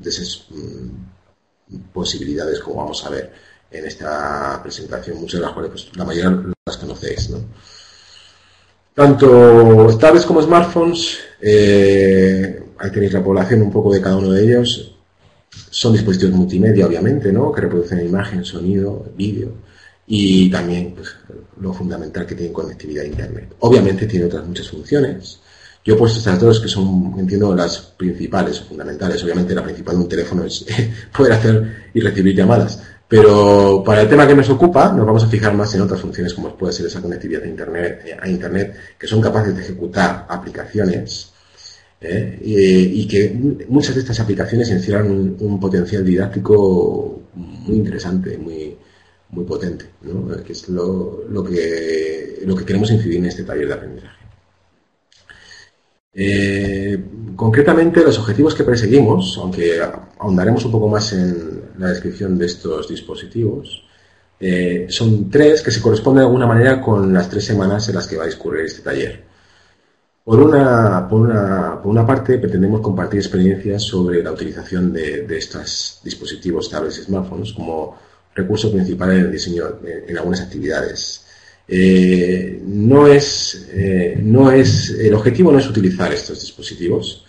esas, 0.10 0.48
mm, 0.50 1.82
posibilidades, 1.94 2.60
como 2.60 2.78
vamos 2.78 3.06
a 3.06 3.10
ver 3.10 3.32
en 3.78 3.86
esta 3.86 4.60
presentación, 4.62 5.20
muchas 5.20 5.40
de 5.40 5.46
las 5.46 5.54
cuales 5.54 5.72
pues, 5.72 5.90
la 5.96 6.06
mayoría 6.06 6.44
las 6.66 6.78
conocéis. 6.78 7.30
¿no? 7.30 7.40
Tanto 8.94 9.98
tablets 10.00 10.26
como 10.26 10.42
smartphones, 10.42 11.20
ahí 11.42 12.92
tenéis 12.92 13.14
la 13.14 13.24
población 13.24 13.62
un 13.62 13.72
poco 13.72 13.94
de 13.94 14.02
cada 14.02 14.18
uno 14.18 14.32
de 14.32 14.44
ellos, 14.44 14.96
son 15.70 15.94
dispositivos 15.94 16.36
multimedia, 16.36 16.86
obviamente, 16.86 17.32
¿no? 17.32 17.52
que 17.52 17.62
reproducen 17.62 18.06
imagen, 18.06 18.44
sonido, 18.44 19.06
vídeo 19.16 19.52
y 20.08 20.50
también 20.50 20.94
pues, 20.96 21.16
lo 21.60 21.74
fundamental 21.74 22.26
que 22.26 22.36
tiene 22.36 22.54
conectividad 22.54 23.04
a 23.04 23.08
Internet. 23.08 23.56
Obviamente 23.60 24.06
tiene 24.06 24.26
otras 24.26 24.46
muchas 24.46 24.70
funciones. 24.70 25.40
Yo 25.84 25.94
he 25.94 25.98
puesto 25.98 26.18
estas 26.18 26.40
dos 26.40 26.60
que 26.60 26.68
son, 26.68 27.14
entiendo, 27.18 27.56
las 27.56 27.78
principales 27.80 28.60
o 28.62 28.66
fundamentales. 28.66 29.24
Obviamente 29.24 29.54
la 29.54 29.64
principal 29.64 29.96
de 29.96 30.02
un 30.02 30.10
teléfono 30.10 30.44
es 30.44 30.66
poder 31.16 31.34
hacer 31.34 31.92
y 31.94 32.00
recibir 32.00 32.36
llamadas. 32.36 32.82
Pero 33.08 33.84
para 33.86 34.02
el 34.02 34.10
tema 34.10 34.28
que 34.28 34.36
nos 34.36 34.50
ocupa, 34.50 34.92
nos 34.92 35.06
vamos 35.06 35.24
a 35.24 35.28
fijar 35.28 35.54
más 35.54 35.74
en 35.76 35.82
otras 35.82 36.02
funciones 36.02 36.34
como 36.34 36.56
puede 36.58 36.74
ser 36.74 36.88
esa 36.88 37.02
conectividad 37.02 37.44
a 37.44 37.48
Internet, 37.48 38.18
a 38.20 38.28
Internet 38.28 38.76
que 38.98 39.08
son 39.08 39.22
capaces 39.22 39.56
de 39.56 39.62
ejecutar 39.62 40.26
aplicaciones 40.28 41.32
¿eh? 42.02 42.40
y, 42.42 43.08
que 43.08 43.30
muchas 43.70 43.96
de 43.96 44.02
estas 44.02 44.20
aplicaciones 44.20 44.70
encierran 44.70 45.36
un, 45.40 45.60
potencial 45.60 46.04
didáctico 46.04 47.22
muy 47.36 47.78
interesante, 47.78 48.38
muy, 48.38 48.76
muy 49.30 49.46
potente, 49.46 49.86
que 50.46 50.54
es 50.54 50.68
lo, 50.70 51.26
lo, 51.30 51.44
que, 51.44 52.42
lo 52.44 52.56
que 52.56 52.66
queremos 52.66 52.90
incidir 52.92 53.18
en 53.18 53.26
este 53.26 53.44
taller 53.44 53.68
de 53.68 53.74
aprendizaje. 53.74 54.25
Eh, 56.16 56.98
concretamente, 57.36 58.04
los 58.04 58.18
objetivos 58.18 58.56
que 58.56 58.64
perseguimos, 58.64 59.38
aunque 59.38 59.82
ahondaremos 60.18 60.64
un 60.66 60.72
poco 60.72 60.88
más 60.88 61.12
en 61.14 61.64
la 61.78 61.90
descripción 61.90 62.38
de 62.38 62.46
estos 62.46 62.88
dispositivos, 62.88 63.84
eh, 64.40 64.88
son 64.90 65.30
tres 65.30 65.62
que 65.62 65.72
se 65.72 65.82
corresponden 65.82 66.22
de 66.22 66.28
alguna 66.28 66.48
manera 66.48 66.82
con 66.82 67.14
las 67.14 67.30
tres 67.30 67.46
semanas 67.46 67.88
en 67.90 67.96
las 67.96 68.08
que 68.08 68.18
va 68.18 68.24
a 68.24 68.28
discurrir 68.28 68.66
este 68.66 68.82
taller. 68.82 69.24
Por 70.24 70.40
una, 70.42 72.06
parte, 72.08 72.40
pretendemos 72.40 72.82
compartir 72.82 73.20
experiencias 73.20 73.84
sobre 73.84 74.24
la 74.24 74.32
utilización 74.32 74.92
de, 74.92 75.22
de 75.22 75.38
estos 75.38 76.02
dispositivos, 76.04 76.70
tablets 76.70 76.98
y 76.98 77.04
smartphones 77.04 77.54
como 77.54 77.96
recurso 78.34 78.72
principal 78.72 79.12
en 79.12 79.20
el 79.20 79.32
diseño, 79.32 79.66
en, 79.84 80.18
algunas 80.18 80.42
actividades. 80.42 81.25
Eh, 81.68 82.62
no 82.66 83.08
es, 83.08 83.70
eh, 83.74 84.20
no 84.22 84.52
es, 84.52 84.90
el 84.92 85.14
objetivo 85.14 85.52
no 85.52 85.60
es 85.60 85.68
utilizar 85.68 86.12
estos 86.14 86.40
dispositivos. 86.42 87.26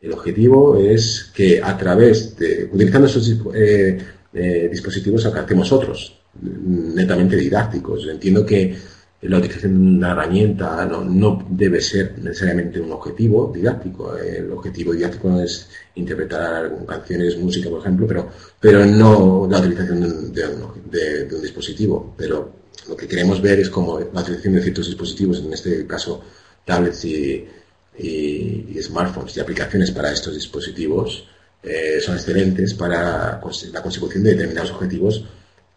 El 0.00 0.12
objetivo 0.12 0.78
es 0.78 1.30
que 1.34 1.60
a 1.62 1.76
través 1.76 2.36
de, 2.36 2.68
utilizando 2.72 3.06
estos 3.06 3.30
eh, 3.54 4.68
dispositivos, 4.70 5.26
alcancemos 5.26 5.70
otros, 5.72 6.20
netamente 6.42 7.36
didácticos. 7.36 8.06
Entiendo 8.08 8.46
que 8.46 8.76
la 9.22 9.36
utilización 9.36 9.74
de 9.74 9.98
una 9.98 10.12
herramienta 10.12 10.86
no, 10.86 11.46
debe 11.50 11.80
ser 11.80 12.14
necesariamente 12.18 12.80
un 12.80 12.92
objetivo 12.92 13.52
didáctico. 13.54 14.16
El 14.16 14.50
objetivo 14.50 14.94
didáctico 14.94 15.38
es 15.40 15.68
interpretar 15.96 16.72
canciones, 16.86 17.36
música, 17.36 17.68
por 17.68 17.80
ejemplo, 17.80 18.06
pero, 18.06 18.30
pero 18.58 18.86
no 18.86 19.46
la 19.50 19.58
utilización 19.58 20.32
de, 20.32 21.28
un 21.34 21.42
dispositivo. 21.42 22.14
Pero 22.16 22.59
lo 22.88 22.96
que 22.96 23.06
queremos 23.06 23.40
ver 23.40 23.60
es 23.60 23.70
cómo 23.70 23.98
la 23.98 24.20
utilización 24.20 24.54
de 24.54 24.62
ciertos 24.62 24.86
dispositivos, 24.86 25.38
en 25.38 25.52
este 25.52 25.86
caso 25.86 26.22
tablets 26.64 27.04
y, 27.04 27.48
smartphones 28.82 29.36
y 29.36 29.40
aplicaciones 29.40 29.90
para 29.90 30.12
estos 30.12 30.34
dispositivos, 30.34 31.28
eh, 31.62 32.00
son 32.00 32.16
excelentes 32.16 32.72
para 32.74 33.40
la 33.72 33.82
consecución 33.82 34.22
de 34.22 34.30
determinados 34.30 34.70
objetivos 34.70 35.24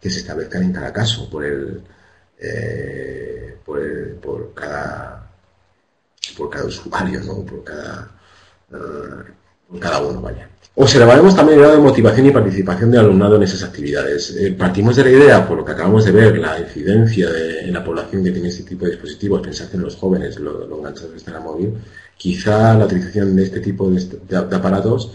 que 0.00 0.10
se 0.10 0.20
establezcan 0.20 0.62
en 0.62 0.72
cada 0.72 0.92
caso 0.92 1.28
por 1.28 1.44
el 1.44 1.82
eh, 2.38 3.56
por, 3.64 4.52
cada 4.54 5.30
por 6.36 6.50
cada 6.50 6.64
usuario, 6.64 7.20
¿no? 7.20 7.44
por 7.44 7.62
cada 7.64 8.10
eh, 8.72 9.32
por 9.68 9.80
cada 9.80 10.00
uno, 10.00 10.20
vaya. 10.20 10.48
Observaremos 10.76 11.36
también 11.36 11.58
el 11.58 11.64
grado 11.64 11.76
de 11.76 11.82
motivación 11.82 12.26
y 12.26 12.30
participación 12.32 12.90
del 12.90 13.00
alumnado 13.00 13.36
en 13.36 13.44
esas 13.44 13.62
actividades. 13.62 14.34
Eh, 14.36 14.52
partimos 14.58 14.96
de 14.96 15.04
la 15.04 15.10
idea, 15.10 15.46
por 15.46 15.58
lo 15.58 15.64
que 15.64 15.70
acabamos 15.70 16.04
de 16.04 16.10
ver, 16.10 16.36
la 16.36 16.58
incidencia 16.58 17.28
en 17.60 17.72
la 17.72 17.84
población 17.84 18.24
que 18.24 18.32
tiene 18.32 18.48
este 18.48 18.64
tipo 18.64 18.84
de 18.84 18.92
dispositivos, 18.92 19.40
pensad 19.40 19.72
en 19.72 19.82
los 19.82 19.94
jóvenes, 19.94 20.36
lo, 20.40 20.66
lo 20.66 20.78
enganchados 20.78 21.28
a 21.28 21.40
móvil, 21.40 21.74
quizá 22.16 22.76
la 22.76 22.86
utilización 22.86 23.36
de 23.36 23.44
este 23.44 23.60
tipo 23.60 23.88
de, 23.88 24.36
aparatos 24.36 25.12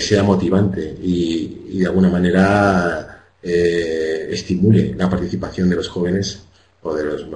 sea 0.00 0.22
motivante 0.22 0.96
y, 1.00 1.78
de 1.78 1.86
alguna 1.86 2.10
manera 2.10 3.24
estimule 3.42 4.94
la 4.98 5.08
participación 5.08 5.70
de 5.70 5.76
los 5.76 5.88
jóvenes 5.88 6.40
o 6.82 6.94
de 6.94 7.04
los, 7.04 7.26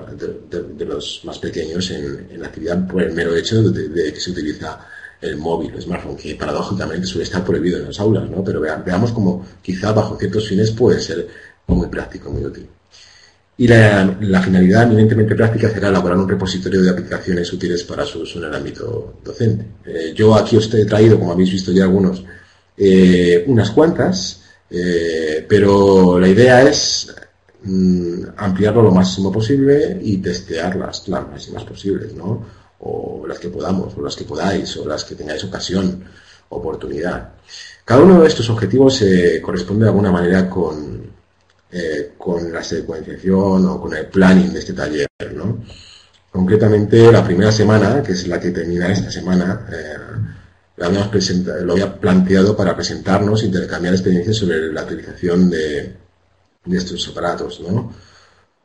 de, 0.79 0.85
los 0.85 1.23
más 1.25 1.39
pequeños 1.39 1.91
en, 1.91 2.41
la 2.41 2.49
actividad 2.49 2.87
por 2.87 3.03
el 3.03 3.13
mero 3.13 3.35
hecho 3.37 3.63
de, 3.63 4.13
que 4.13 4.21
se 4.21 4.31
utiliza 4.31 4.79
el 5.25 5.37
móvil, 5.37 5.73
el 5.75 5.83
smartphone, 5.83 6.17
que 6.17 6.35
paradójicamente 6.35 7.07
suele 7.07 7.25
estar 7.25 7.45
prohibido 7.45 7.79
en 7.79 7.87
las 7.87 8.01
aulas, 8.01 8.29
¿no? 8.29 8.43
Pero 8.45 8.61
veamos 8.61 9.13
como 9.13 9.45
quizá 9.63 9.93
bajo 9.93 10.17
ciertos 10.17 10.49
fines 10.49 10.71
puede 10.71 11.01
ser 11.01 11.27
muy 11.67 11.89
práctico, 11.89 12.31
muy 12.31 12.45
útil. 12.45 12.67
Y 13.57 13.69
la, 13.69 14.43
finalidad 14.43 14.83
eminentemente 14.83 15.37
práctica 15.37 15.71
será 15.71 15.89
elaborar 15.89 16.19
un 16.19 16.29
repositorio 16.29 16.83
de 16.83 16.91
aplicaciones 16.91 17.53
útiles 17.53 17.85
para 17.85 18.05
su 18.05 18.21
uso 18.21 18.39
en 18.41 18.47
el 18.47 18.55
ámbito 18.55 19.15
docente. 19.25 19.65
Eh, 19.87 20.13
yo 20.15 20.35
aquí 20.35 20.57
os 20.57 20.73
he 20.75 20.85
traído, 20.85 21.19
como 21.19 21.33
habéis 21.33 21.53
visto 21.53 21.71
ya 21.71 21.85
algunos, 21.85 22.25
eh, 22.77 23.45
unas 23.47 23.71
cuantas, 23.71 24.43
eh, 24.69 25.47
pero 25.49 26.19
la 26.19 26.29
idea 26.29 26.63
es 26.63 27.15
Mm, 27.67 28.25
ampliarlo 28.37 28.83
lo 28.83 28.91
máximo 28.91 29.33
posible 29.33 29.99
y 30.03 30.19
testear 30.19 30.77
las, 30.77 31.09
las 31.09 31.27
máximas 31.27 31.65
posibles, 31.65 32.13
¿no? 32.13 32.45
O 32.87 33.25
las 33.27 33.39
que 33.39 33.49
podamos, 33.49 33.97
o 33.97 34.03
las 34.03 34.15
que 34.15 34.25
podáis, 34.25 34.77
o 34.77 34.87
las 34.87 35.05
que 35.05 35.15
tengáis 35.15 35.43
ocasión, 35.45 36.05
oportunidad. 36.51 37.31
Cada 37.85 38.03
uno 38.03 38.23
de 38.23 38.29
estos 38.29 38.49
objetivos 38.51 38.97
se 38.97 39.41
corresponde 39.41 39.85
de 39.85 39.91
alguna 39.91 40.13
manera 40.13 40.49
con, 40.49 41.03
eh, 41.73 42.13
con 42.17 42.53
la 42.53 42.63
secuenciación 42.63 43.67
o 43.67 43.81
con 43.81 43.95
el 43.95 44.07
planning 44.07 44.53
de 44.53 44.59
este 44.59 44.73
taller, 44.73 45.09
¿no? 45.35 45.65
Concretamente, 46.31 47.13
la 47.13 47.25
primera 47.25 47.53
semana, 47.53 48.03
que 48.03 48.13
es 48.13 48.27
la 48.27 48.41
que 48.41 48.51
termina 48.51 48.93
esta 48.93 49.11
semana, 49.11 49.67
eh, 49.73 49.97
lo 50.77 51.73
había 51.73 52.01
planteado 52.01 52.57
para 52.57 52.75
presentarnos, 52.75 53.45
intercambiar 53.45 53.95
experiencias 53.95 54.37
sobre 54.37 54.73
la 54.73 54.83
utilización 54.83 55.49
de, 55.49 55.95
de 56.65 56.77
estos 56.77 57.09
aparatos, 57.09 57.61
¿no? 57.61 57.93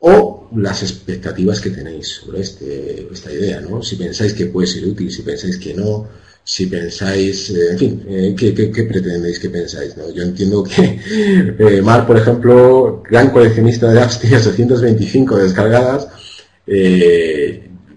O 0.00 0.48
las 0.56 0.82
expectativas 0.82 1.60
que 1.60 1.70
tenéis 1.70 2.08
sobre 2.08 2.40
este, 2.40 3.06
esta 3.12 3.32
idea, 3.32 3.60
¿no? 3.60 3.82
Si 3.82 3.96
pensáis 3.96 4.32
que 4.32 4.46
puede 4.46 4.66
ser 4.66 4.84
útil, 4.86 5.10
si 5.10 5.22
pensáis 5.22 5.58
que 5.58 5.74
no, 5.74 6.08
si 6.44 6.66
pensáis, 6.66 7.50
eh, 7.50 7.72
en 7.72 7.78
fin, 7.78 8.04
eh, 8.08 8.34
¿qué, 8.36 8.84
pretendéis 8.84 9.38
que 9.38 9.50
pensáis? 9.50 9.94
Yo 10.14 10.22
entiendo 10.22 10.64
que 10.64 11.00
eh, 11.58 11.82
Mar, 11.82 12.06
por 12.06 12.16
ejemplo, 12.16 13.02
gran 13.08 13.30
coleccionista 13.30 13.92
de 13.92 14.00
apps, 14.00 14.18
tiene 14.20 14.36
825 14.36 15.36
descargadas, 15.36 16.08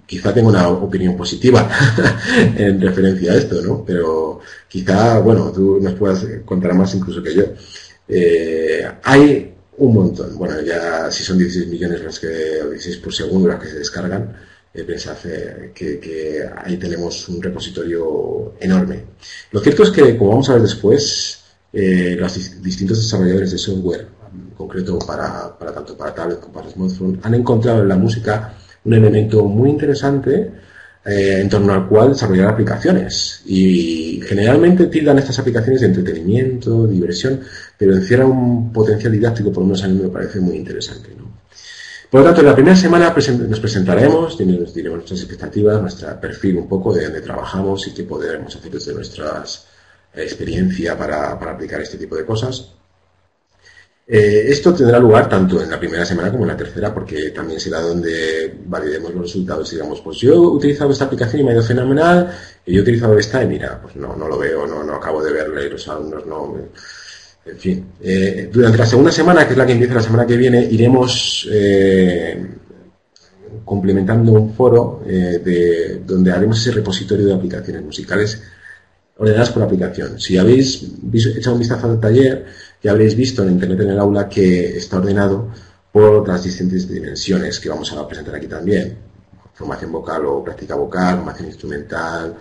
quizá 0.05 0.33
tenga 0.33 0.49
una 0.49 0.69
opinión 0.69 1.15
positiva 1.17 1.67
en 2.57 2.79
referencia 2.81 3.31
a 3.33 3.37
esto, 3.37 3.61
¿no? 3.61 3.83
Pero 3.85 4.41
quizá, 4.67 5.19
bueno, 5.19 5.51
tú 5.51 5.79
nos 5.81 5.93
puedas 5.93 6.25
contar 6.45 6.73
más 6.73 6.93
incluso 6.93 7.23
que 7.23 7.35
yo. 7.35 7.45
hay 9.03 9.52
un 9.77 9.93
montón, 9.93 10.37
bueno, 10.37 10.61
ya 10.61 11.09
si 11.11 11.23
son 11.23 11.37
16 11.37 11.67
millones 11.67 12.03
las 12.03 12.19
que, 12.19 12.27
16 12.27 12.97
por 12.97 13.13
segundo 13.13 13.47
las 13.47 13.59
que 13.59 13.67
se 13.67 13.79
descargan, 13.79 14.35
eh, 14.73 14.83
pensad 14.83 15.15
que, 15.73 16.43
ahí 16.57 16.77
tenemos 16.77 17.29
un 17.29 17.41
repositorio 17.41 18.53
enorme. 18.59 19.03
Lo 19.51 19.59
cierto 19.59 19.83
es 19.83 19.91
que, 19.91 20.17
como 20.17 20.31
vamos 20.31 20.49
a 20.49 20.53
ver 20.53 20.63
después, 20.63 21.43
eh, 21.71 22.15
los 22.17 22.61
distintos 22.61 23.01
desarrolladores 23.01 23.51
de 23.51 23.57
software, 23.57 24.07
en 24.33 24.49
concreto 24.55 24.97
para, 24.99 25.55
tanto 25.73 25.95
para 25.97 26.13
tablet 26.13 26.39
como 26.39 26.53
para 26.53 26.69
smartphone, 26.69 27.19
han 27.23 27.35
encontrado 27.35 27.81
en 27.81 27.87
la 27.87 27.95
música 27.95 28.53
un 28.85 28.93
elemento 28.93 29.43
muy 29.45 29.69
interesante 29.69 30.51
eh, 31.05 31.39
en 31.41 31.49
torno 31.49 31.73
al 31.73 31.87
cual 31.87 32.09
desarrollar 32.09 32.47
aplicaciones. 32.47 33.41
Y 33.45 34.21
generalmente 34.25 34.87
tildan 34.87 35.19
estas 35.19 35.37
aplicaciones 35.39 35.81
de 35.81 35.87
entretenimiento, 35.87 36.87
diversión, 36.87 37.41
pero 37.83 37.97
encierran 37.97 38.31
un 38.31 38.71
potencial 38.71 39.11
didáctico, 39.11 39.51
por 39.51 39.63
lo 39.63 39.67
menos 39.67 39.83
a 39.83 39.89
mí 39.89 39.99
me 40.01 40.07
parece 40.07 40.39
muy 40.39 40.55
interesante. 40.55 41.09
Por 42.09 42.21
lo 42.21 42.27
tanto, 42.27 42.39
en 42.41 42.47
la 42.47 42.55
primera 42.55 42.75
semana 42.77 43.13
nos 43.13 43.59
presentaremos, 43.59 44.37
diremos 44.37 44.99
nuestras 44.99 45.19
expectativas, 45.19 45.81
nuestro 45.81 46.21
perfil 46.21 46.57
un 46.57 46.69
poco 46.69 46.93
de 46.93 47.03
dónde 47.03 47.19
trabajamos 47.19 47.85
y 47.87 47.93
qué 47.93 48.03
podremos 48.03 48.55
hacer 48.55 48.71
desde 48.71 48.93
nuestra 48.93 49.43
experiencia 50.15 50.97
para, 50.97 51.31
aplicar 51.31 51.81
este 51.81 51.97
tipo 51.97 52.15
de 52.15 52.23
cosas. 52.23 52.69
Eh, 54.07 54.45
esto 54.47 54.73
tendrá 54.73 54.99
lugar 54.99 55.27
tanto 55.27 55.61
en 55.61 55.69
la 55.69 55.79
primera 55.79 56.05
semana 56.05 56.31
como 56.31 56.43
en 56.43 56.49
la 56.49 56.57
tercera, 56.57 56.93
porque 56.93 57.31
también 57.31 57.59
será 57.59 57.81
donde 57.81 58.59
validemos 58.65 59.13
los 59.13 59.23
resultados. 59.23 59.71
Digamos, 59.71 59.99
pues 59.99 60.19
yo 60.19 60.33
he 60.33 60.37
utilizado 60.37 60.91
esta 60.91 61.05
aplicación 61.05 61.41
y 61.41 61.43
me 61.43 61.51
ha 61.51 61.55
ido 61.55 61.63
fenomenal, 61.63 62.33
y 62.65 62.73
yo 62.73 62.79
he 62.79 62.83
utilizado 62.83 63.17
esta 63.17 63.43
y 63.43 63.47
mira, 63.47 63.81
pues 63.81 63.97
no, 63.97 64.15
no 64.15 64.29
lo 64.29 64.37
veo, 64.37 64.65
no, 64.67 64.83
no 64.83 64.95
acabo 64.95 65.21
de 65.21 65.33
verle, 65.33 65.69
los 65.69 65.85
alumnos 65.89 66.25
no. 66.25 66.69
En 67.45 67.57
fin, 67.57 67.85
eh, 68.01 68.49
durante 68.51 68.77
la 68.77 68.85
segunda 68.85 69.11
semana, 69.11 69.45
que 69.45 69.51
es 69.51 69.57
la 69.57 69.65
que 69.65 69.73
empieza 69.73 69.95
la 69.95 70.01
semana 70.01 70.25
que 70.25 70.37
viene, 70.37 70.63
iremos 70.63 71.47
eh, 71.51 72.41
complementando 73.65 74.31
un 74.31 74.53
foro 74.53 75.03
eh, 75.05 75.41
de, 75.43 76.01
donde 76.05 76.31
haremos 76.31 76.59
ese 76.59 76.71
repositorio 76.71 77.25
de 77.25 77.33
aplicaciones 77.33 77.83
musicales 77.83 78.41
ordenadas 79.17 79.51
por 79.51 79.63
aplicación. 79.63 80.19
Si 80.19 80.37
habéis 80.37 80.83
echado 81.13 81.55
un 81.55 81.59
vistazo 81.59 81.89
al 81.89 81.99
taller, 81.99 82.45
ya 82.81 82.91
habréis 82.91 83.15
visto 83.15 83.43
en 83.43 83.51
Internet 83.51 83.81
en 83.81 83.89
el 83.89 83.99
aula 83.99 84.29
que 84.29 84.77
está 84.77 84.97
ordenado 84.97 85.49
por 85.91 86.27
las 86.27 86.43
distintas 86.43 86.87
dimensiones 86.87 87.59
que 87.59 87.69
vamos 87.69 87.91
a 87.91 88.07
presentar 88.07 88.35
aquí 88.35 88.47
también. 88.47 88.97
Formación 89.53 89.91
vocal 89.91 90.25
o 90.25 90.43
práctica 90.43 90.75
vocal, 90.75 91.17
formación 91.17 91.47
instrumental, 91.47 92.35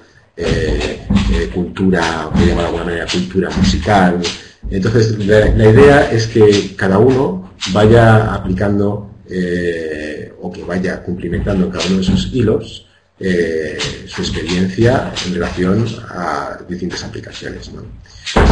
cultura, 1.52 2.30
que 2.34 2.46
llamar 2.46 2.64
de 2.64 2.66
alguna 2.66 2.84
manera 2.84 3.06
cultura 3.12 3.50
musical, 3.50 4.20
entonces, 4.70 5.18
la, 5.26 5.68
idea 5.68 6.10
es 6.10 6.26
que 6.26 6.74
cada 6.76 6.98
uno 6.98 7.52
vaya 7.72 8.32
aplicando 8.34 9.10
eh, 9.28 10.32
o 10.40 10.52
que 10.52 10.62
vaya 10.64 11.02
cumplimentando 11.02 11.66
en 11.66 11.70
cada 11.70 11.86
uno 11.86 11.96
de 11.96 12.02
esos 12.02 12.30
hilos 12.32 12.86
eh, 13.18 13.78
su 14.06 14.22
experiencia 14.22 15.12
en 15.26 15.34
relación 15.34 15.86
a 16.08 16.58
distintas 16.68 17.04
aplicaciones. 17.04 17.70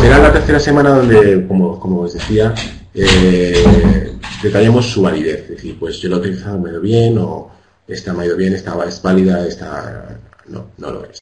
Será 0.00 0.18
la 0.18 0.32
tercera 0.32 0.60
semana 0.60 0.90
donde, 0.90 1.46
como, 1.46 2.00
os 2.00 2.14
decía, 2.14 2.54
eh, 2.94 4.14
detallamos 4.42 4.90
su 4.90 5.02
validez. 5.02 5.42
Es 5.42 5.56
decir, 5.56 5.76
pues 5.78 5.98
yo 5.98 6.08
lo 6.08 6.16
he 6.16 6.20
utilizado, 6.20 6.58
me 6.58 6.68
ha 6.68 6.72
ido 6.72 6.80
bien, 6.80 7.18
o 7.18 7.50
esta 7.88 8.12
me 8.12 8.22
ha 8.22 8.26
ido 8.26 8.36
bien, 8.36 8.54
esta 8.54 8.76
es 8.86 9.02
válida, 9.02 9.46
esta 9.46 10.20
no, 10.50 10.70
no 10.78 10.90
lo 10.90 11.04
es. 11.04 11.20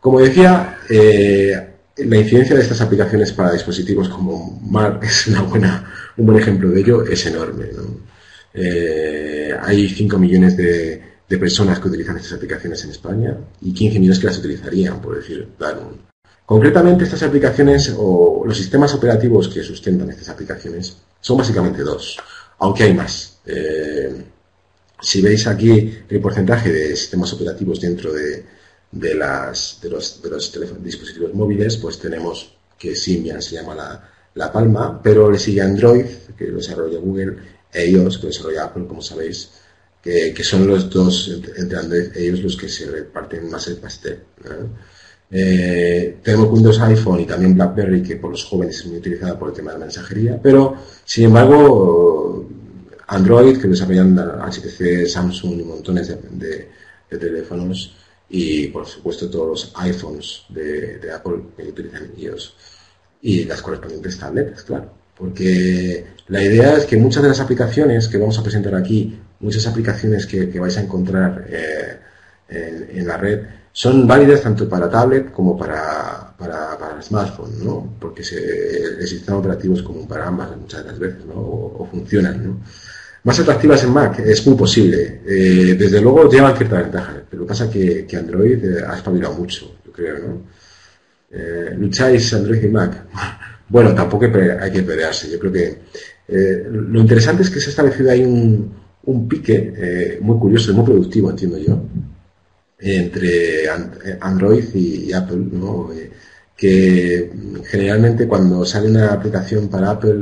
Como 0.00 0.20
decía, 0.20 0.78
la 1.96 2.16
incidencia 2.16 2.56
de 2.56 2.62
estas 2.62 2.80
aplicaciones 2.80 3.32
para 3.32 3.52
dispositivos 3.52 4.08
como 4.08 4.60
Mar 4.62 5.00
es 5.02 5.26
una 5.28 5.42
buena, 5.42 5.92
un 6.16 6.26
buen 6.26 6.38
ejemplo 6.38 6.70
de 6.70 6.80
ello, 6.80 7.04
es 7.04 7.26
enorme. 7.26 7.66
Eh, 8.52 9.54
hay 9.60 9.88
5 9.88 10.18
millones 10.18 10.56
de, 10.56 11.02
personas 11.28 11.80
que 11.80 11.88
utilizan 11.88 12.16
estas 12.16 12.34
aplicaciones 12.34 12.82
en 12.84 12.90
España 12.90 13.36
y 13.60 13.72
15 13.74 13.98
millones 13.98 14.18
que 14.18 14.26
las 14.26 14.38
utilizarían, 14.38 15.00
por 15.00 15.16
decir, 15.16 15.48
dar 15.58 15.78
Concretamente, 16.46 17.02
estas 17.02 17.24
aplicaciones 17.24 17.92
o 17.98 18.44
los 18.46 18.56
sistemas 18.56 18.94
operativos 18.94 19.48
que 19.48 19.62
sustentan 19.64 20.10
estas 20.10 20.28
aplicaciones 20.28 20.96
son 21.20 21.38
básicamente 21.38 21.82
dos, 21.82 22.16
aunque 22.60 22.84
hay 22.84 22.94
más. 22.94 23.40
Eh, 23.44 24.24
si 25.00 25.20
veis 25.20 25.46
aquí 25.46 25.98
el 26.08 26.20
porcentaje 26.20 26.72
de 26.72 26.96
sistemas 26.96 27.32
operativos 27.32 27.80
dentro 27.80 28.12
de, 28.12 28.44
de, 28.92 29.14
las, 29.14 29.78
de 29.82 29.90
los, 29.90 30.22
de 30.22 30.30
los 30.30 30.82
dispositivos 30.82 31.34
móviles, 31.34 31.76
pues 31.76 31.98
tenemos 31.98 32.52
que 32.78 32.94
Symbian 32.94 33.42
se 33.42 33.56
llama 33.56 33.74
la, 33.74 34.10
la 34.34 34.52
palma, 34.52 35.00
pero 35.02 35.30
le 35.30 35.38
sigue 35.38 35.62
Android, 35.62 36.06
que 36.36 36.46
lo 36.48 36.58
desarrolla 36.58 36.98
Google, 36.98 37.36
e 37.72 37.90
iOS, 37.90 38.18
que 38.18 38.24
lo 38.24 38.28
desarrolla 38.28 38.64
Apple, 38.64 38.86
como 38.86 39.02
sabéis, 39.02 39.50
que, 40.02 40.32
que 40.32 40.44
son 40.44 40.66
los 40.66 40.88
dos, 40.90 41.42
entre 41.56 41.78
Android 41.78 42.16
e 42.16 42.26
iOS, 42.26 42.42
los 42.42 42.56
que 42.56 42.68
se 42.68 42.90
reparten 42.90 43.50
más 43.50 43.66
el 43.68 43.76
pastel. 43.76 44.20
Eh, 45.30 46.18
tenemos 46.22 46.50
Windows 46.50 46.80
iPhone 46.80 47.20
y 47.20 47.26
también 47.26 47.54
BlackBerry, 47.54 48.02
que 48.02 48.16
por 48.16 48.30
los 48.30 48.44
jóvenes 48.44 48.78
es 48.78 48.86
muy 48.86 48.98
utilizada 48.98 49.38
por 49.38 49.48
el 49.48 49.54
tema 49.54 49.72
de 49.72 49.78
mensajería, 49.78 50.38
pero 50.40 50.76
sin 51.04 51.24
embargo, 51.24 52.48
Android, 53.08 53.60
que 53.60 53.68
desarrollan 53.68 54.16
HTC, 54.16 55.06
Samsung 55.06 55.60
y 55.60 55.64
montones 55.64 56.08
de, 56.08 56.68
de 57.10 57.18
teléfonos, 57.18 57.94
y 58.28 58.68
por 58.68 58.86
supuesto 58.86 59.30
todos 59.30 59.48
los 59.48 59.72
iPhones 59.76 60.42
de, 60.48 61.00
Apple 61.14 61.42
que 61.56 61.62
utilizan 61.68 62.10
iOS 62.16 62.54
y 63.22 63.44
las 63.44 63.62
correspondientes 63.62 64.18
tabletas, 64.18 64.62
claro. 64.62 64.90
Porque 65.16 66.04
la 66.28 66.42
idea 66.42 66.76
es 66.76 66.84
que 66.84 66.96
muchas 66.96 67.22
de 67.22 67.30
las 67.30 67.40
aplicaciones 67.40 68.08
que 68.08 68.18
vamos 68.18 68.38
a 68.38 68.42
presentar 68.42 68.74
aquí, 68.74 69.18
muchas 69.40 69.66
aplicaciones 69.66 70.26
que, 70.26 70.58
vais 70.58 70.76
a 70.76 70.82
encontrar 70.82 71.46
eh, 71.48 71.98
en, 72.48 73.06
la 73.06 73.16
red, 73.16 73.46
son 73.72 74.06
válidas 74.06 74.42
tanto 74.42 74.68
para 74.68 74.90
tablet 74.90 75.32
como 75.32 75.56
para, 75.56 76.34
para, 76.36 77.00
smartphone, 77.00 77.64
¿no? 77.64 77.96
Porque 78.00 78.24
se, 78.24 78.38
el 78.38 79.06
sistema 79.06 79.38
operativo 79.38 79.74
es 79.74 79.82
común 79.82 80.08
para 80.08 80.26
ambas 80.26 80.56
muchas 80.56 80.82
de 80.82 80.90
las 80.90 80.98
veces, 80.98 81.24
¿no? 81.24 81.34
O 81.34 81.88
funcionan, 81.90 82.44
¿no? 82.44 82.60
Más 83.26 83.40
atractivas 83.40 83.82
en 83.82 83.92
Mac, 83.92 84.20
es 84.20 84.46
muy 84.46 84.56
posible. 84.56 85.20
Eh, 85.26 85.74
desde 85.76 86.00
luego 86.00 86.30
llevan 86.30 86.56
cierta 86.56 86.80
ventaja, 86.80 87.24
pero 87.28 87.44
pasa 87.44 87.68
que, 87.68 88.06
que 88.06 88.16
Android 88.16 88.64
eh, 88.64 88.84
ha 88.86 88.94
espabilado 88.94 89.34
mucho, 89.34 89.78
yo 89.84 89.90
creo, 89.90 90.18
¿no? 90.20 90.42
Eh, 91.32 91.74
lucháis 91.76 92.32
Android 92.32 92.62
y 92.62 92.68
Mac. 92.68 93.06
Bueno, 93.68 93.92
tampoco 93.96 94.26
hay 94.26 94.70
que 94.70 94.82
pelearse. 94.82 95.28
Yo 95.28 95.40
creo 95.40 95.52
que 95.52 95.78
lo 96.70 97.00
interesante 97.00 97.42
es 97.42 97.50
que 97.50 97.58
se 97.58 97.66
ha 97.66 97.70
establecido 97.70 98.12
ahí 98.12 98.22
un, 98.22 99.28
pique 99.28 100.20
muy 100.20 100.38
curioso 100.38 100.70
y 100.70 100.74
muy 100.74 100.84
productivo, 100.84 101.30
entiendo 101.30 101.58
yo, 101.58 101.82
entre 102.78 103.68
Android 104.20 104.72
y, 104.72 105.12
Apple, 105.12 105.48
¿no? 105.50 105.90
que 106.56 107.32
generalmente 107.64 108.28
cuando 108.28 108.64
sale 108.64 108.88
una 108.88 109.12
aplicación 109.12 109.66
para 109.66 109.90
Apple 109.90 110.14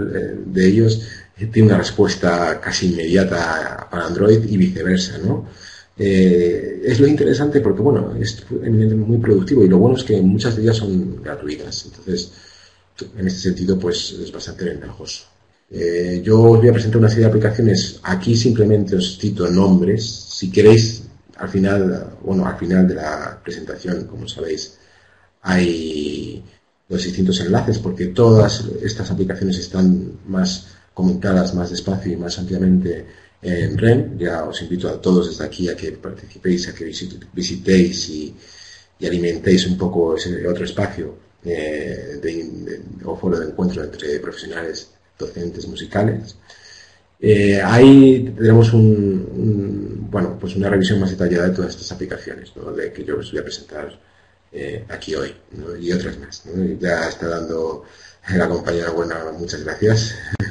de 0.47 0.67
ellos 0.67 1.07
tiene 1.37 1.69
una 1.69 1.79
respuesta 1.79 2.61
casi 2.61 2.93
inmediata 2.93 3.89
para 3.91 4.07
Android 4.07 4.45
y 4.45 4.57
viceversa, 4.57 5.19
¿no? 5.19 5.49
Eh, 5.97 6.83
es 6.85 7.01
lo 7.01 7.07
interesante 7.07 7.61
porque, 7.61 7.83
bueno, 7.83 8.15
es 8.17 8.45
muy 8.51 9.19
productivo 9.19 9.65
y 9.65 9.69
lo 9.69 9.79
bueno 9.79 9.97
es 9.97 10.05
que 10.05 10.21
muchas 10.21 10.57
de 10.57 10.63
ellas 10.63 10.77
son 10.77 11.23
gratuitas. 11.23 11.87
Entonces, 11.87 12.33
en 13.17 13.27
este 13.27 13.41
sentido, 13.41 13.79
pues 13.79 14.13
es 14.13 14.33
bastante 14.33 14.65
ventajoso. 14.65 15.25
Eh, 15.71 16.21
yo 16.23 16.41
os 16.43 16.59
voy 16.59 16.69
a 16.69 16.73
presentar 16.73 16.99
una 16.99 17.09
serie 17.09 17.25
de 17.25 17.31
aplicaciones. 17.31 18.01
Aquí 18.03 18.37
simplemente 18.37 18.97
os 18.97 19.19
cito 19.19 19.49
nombres. 19.49 20.05
Si 20.05 20.51
queréis, 20.51 21.03
al 21.37 21.49
final, 21.49 22.11
bueno, 22.23 22.47
al 22.47 22.57
final 22.57 22.87
de 22.87 22.95
la 22.95 23.41
presentación, 23.43 24.05
como 24.05 24.29
sabéis, 24.29 24.77
hay 25.43 26.43
los 26.89 27.03
distintos 27.03 27.41
enlaces 27.41 27.79
porque 27.79 28.07
todas 28.07 28.65
estas 28.83 29.11
aplicaciones 29.11 29.59
están 29.59 30.13
más 30.27 30.74
comentadas 30.95 31.55
más 31.55 31.71
despacio 31.71 32.13
y 32.13 32.17
más 32.17 32.39
ampliamente 32.39 33.05
en 33.43 33.77
REN. 33.77 34.19
Ya 34.19 34.45
os 34.45 34.63
invito 34.63 34.89
a 34.89 35.01
todos 35.01 35.29
desde 35.29 35.45
aquí 35.45 35.69
a 35.69 35.77
que 35.77 35.93
participéis, 35.93 36.69
a 36.69 36.75
que 36.75 36.85
visitéis 37.33 38.09
y, 38.09 38.35
alimentéis 39.05 39.67
un 39.67 39.77
poco 39.77 40.17
ese 40.17 40.47
otro 40.49 40.65
espacio 40.65 41.15
eh, 41.45 42.19
de, 42.23 42.81
o 43.05 43.15
foro 43.17 43.39
de 43.39 43.49
encuentro 43.49 43.85
entre 43.85 44.19
profesionales 44.19 44.89
docentes 45.19 45.69
musicales. 45.69 46.37
Eh, 47.21 47.61
ahí 47.63 48.33
tenemos 48.37 48.73
un, 48.73 50.09
bueno, 50.11 50.39
pues 50.41 50.57
una 50.57 50.71
revisión 50.71 51.01
más 51.01 51.11
detallada 51.11 51.49
de 51.49 51.55
todas 51.55 51.73
estas 51.73 51.93
aplicaciones 51.93 52.51
que 52.95 53.05
yo 53.05 53.19
os 53.19 53.31
voy 53.31 53.41
a 53.41 53.45
presentar 53.45 53.99
eh, 54.53 54.85
aquí 54.89 55.15
hoy, 55.15 55.35
y 55.81 55.93
otras 55.93 56.19
más. 56.19 56.45
Ya 56.81 57.09
está 57.09 57.29
dando 57.29 57.85
la 58.33 58.49
compañera 58.49 58.91
buena, 58.91 59.17
muchas 59.39 59.63
gracias. 59.65 60.15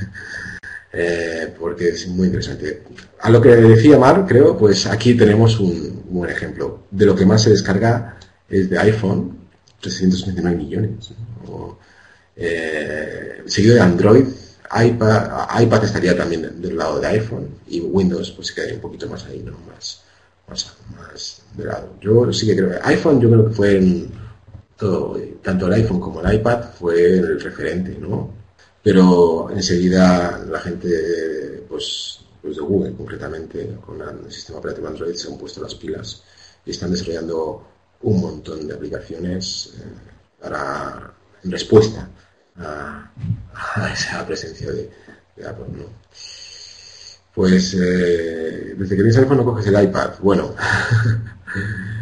Eh, 0.95 1.51
porque 1.59 1.89
es 1.89 2.07
muy 2.07 2.27
interesante. 2.27 2.83
A 3.21 3.31
lo 3.31 3.41
que 3.41 3.49
decía 3.49 3.97
Mar, 3.97 4.25
creo, 4.27 4.55
pues 4.55 4.85
aquí 4.85 5.15
tenemos 5.15 5.59
un 5.59 6.03
buen 6.07 6.29
ejemplo. 6.29 6.83
De 6.91 7.07
lo 7.07 7.15
que 7.15 7.25
más 7.25 7.41
se 7.41 7.49
descarga 7.49 8.15
es 8.47 8.69
de 8.69 8.77
iPhone, 8.77 9.39
329 9.81 10.55
millones. 10.55 11.13
Eh, 12.35 13.41
seguido 13.47 13.73
de 13.73 13.81
Android, 13.81 14.25
iPad, 14.85 15.61
iPad 15.61 15.83
estaría 15.83 16.15
también 16.15 16.61
del 16.61 16.77
lado 16.77 16.99
de 16.99 17.07
iPhone 17.07 17.49
y 17.67 17.79
Windows 17.81 18.31
pues 18.31 18.49
se 18.49 18.55
quedaría 18.55 18.75
un 18.75 18.81
poquito 18.81 19.07
más 19.07 19.25
ahí, 19.25 19.43
¿no? 19.43 19.57
Más, 19.67 20.03
más, 20.47 21.41
de 21.55 21.65
lado. 21.65 21.95
Yo 22.01 22.31
sí 22.31 22.45
que 22.45 22.55
creo, 22.55 22.79
iPhone 22.83 23.19
yo 23.19 23.29
creo 23.29 23.47
que 23.47 23.53
fue 23.53 23.77
en 23.77 24.11
tanto 25.41 25.67
el 25.67 25.73
iPhone 25.73 25.99
como 25.99 26.21
el 26.21 26.35
iPad 26.35 26.63
fue 26.77 27.17
el 27.17 27.39
referente, 27.39 27.97
¿no? 27.99 28.43
pero 28.83 29.49
enseguida 29.49 30.37
la 30.49 30.59
gente 30.59 31.63
pues, 31.69 32.19
pues, 32.41 32.57
de 32.57 32.61
Google 32.61 32.93
concretamente 32.93 33.77
con 33.83 33.99
el 34.01 34.31
sistema 34.31 34.59
operativo 34.59 34.89
Android 34.89 35.15
se 35.15 35.31
han 35.31 35.37
puesto 35.37 35.61
las 35.61 35.73
pilas 35.75 36.21
y 36.65 36.71
están 36.71 36.91
desarrollando 36.91 37.65
un 38.01 38.19
montón 38.19 38.67
de 38.67 38.73
aplicaciones 38.73 39.73
eh, 39.79 39.83
para 40.41 41.13
en 41.41 41.51
respuesta 41.51 42.09
a, 42.57 43.09
esa 43.93 44.25
presencia 44.27 44.69
de, 44.71 44.91
Apple 45.47 45.65
pues 47.33 47.73
eh, 47.73 48.75
desde 48.77 48.89
que 48.89 49.01
tienes 49.01 49.17
iPhone 49.17 49.37
no 49.37 49.45
coges 49.45 49.65
el 49.65 49.81
iPad 49.81 50.11
bueno 50.21 50.53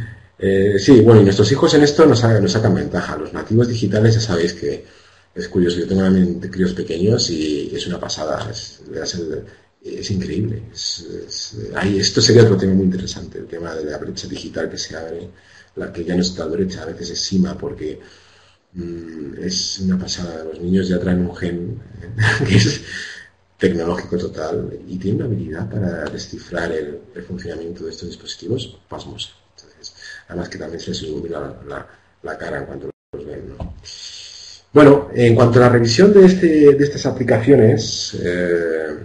eh, 0.41 0.79
sí 0.79 1.01
bueno 1.01 1.21
y 1.21 1.23
nuestros 1.23 1.51
hijos 1.51 1.73
en 1.75 1.83
esto 1.83 2.05
nos, 2.05 2.23
nos 2.23 2.51
sacan 2.51 2.75
ventaja 2.75 3.15
los 3.17 3.31
nativos 3.31 3.67
digitales 3.67 4.15
ya 4.15 4.21
sabéis 4.21 4.53
que 4.53 4.83
es 5.33 5.47
curioso. 5.47 5.79
Yo 5.79 5.87
tengo 5.87 6.01
también 6.03 6.39
críos 6.39 6.73
pequeños 6.73 7.29
y 7.29 7.71
es 7.73 7.87
una 7.87 7.99
pasada. 7.99 8.49
Es, 8.49 8.81
es 9.83 10.11
increíble. 10.11 10.63
esto 10.73 12.21
sería 12.21 12.43
otro 12.43 12.57
tema 12.57 12.73
muy 12.73 12.85
interesante, 12.85 13.39
el 13.39 13.47
tema 13.47 13.73
de 13.75 13.85
la 13.85 13.97
brecha 13.97 14.27
digital 14.27 14.69
que 14.69 14.77
se 14.77 14.95
abre, 14.95 15.29
la 15.75 15.91
que 15.91 16.03
ya 16.03 16.15
no 16.15 16.21
está 16.21 16.45
brecha, 16.45 16.83
a 16.83 16.85
veces 16.85 17.11
es 17.11 17.21
cima, 17.21 17.57
porque 17.57 17.99
mm, 18.73 19.39
es 19.41 19.79
una 19.79 19.97
pasada. 19.97 20.43
Los 20.43 20.59
niños 20.59 20.87
ya 20.87 20.99
traen 20.99 21.21
un 21.21 21.35
gen 21.35 21.81
que 22.47 22.55
es 22.55 22.81
tecnológico 23.57 24.17
total 24.17 24.79
y 24.87 24.97
tiene 24.97 25.17
una 25.17 25.25
habilidad 25.25 25.69
para 25.69 26.05
descifrar 26.05 26.71
el, 26.71 26.99
funcionamiento 27.27 27.85
de 27.85 27.91
estos 27.91 28.09
dispositivos 28.09 28.79
pasmosa. 28.89 29.29
Además 30.31 30.47
que 30.47 30.57
también 30.57 30.79
se 30.79 30.91
les 30.91 31.03
ilumina 31.03 31.53
la, 32.23 32.37
cara 32.37 32.59
en 32.59 32.65
cuanto 32.65 32.89
los 33.11 33.25
ven. 33.25 33.49
¿no? 33.49 33.73
Bueno, 34.71 35.09
en 35.13 35.35
cuanto 35.35 35.59
a 35.59 35.63
la 35.63 35.69
revisión 35.69 36.13
de, 36.13 36.25
este, 36.25 36.73
de 36.73 36.83
estas 36.85 37.05
aplicaciones, 37.05 38.17
eh, 38.23 38.95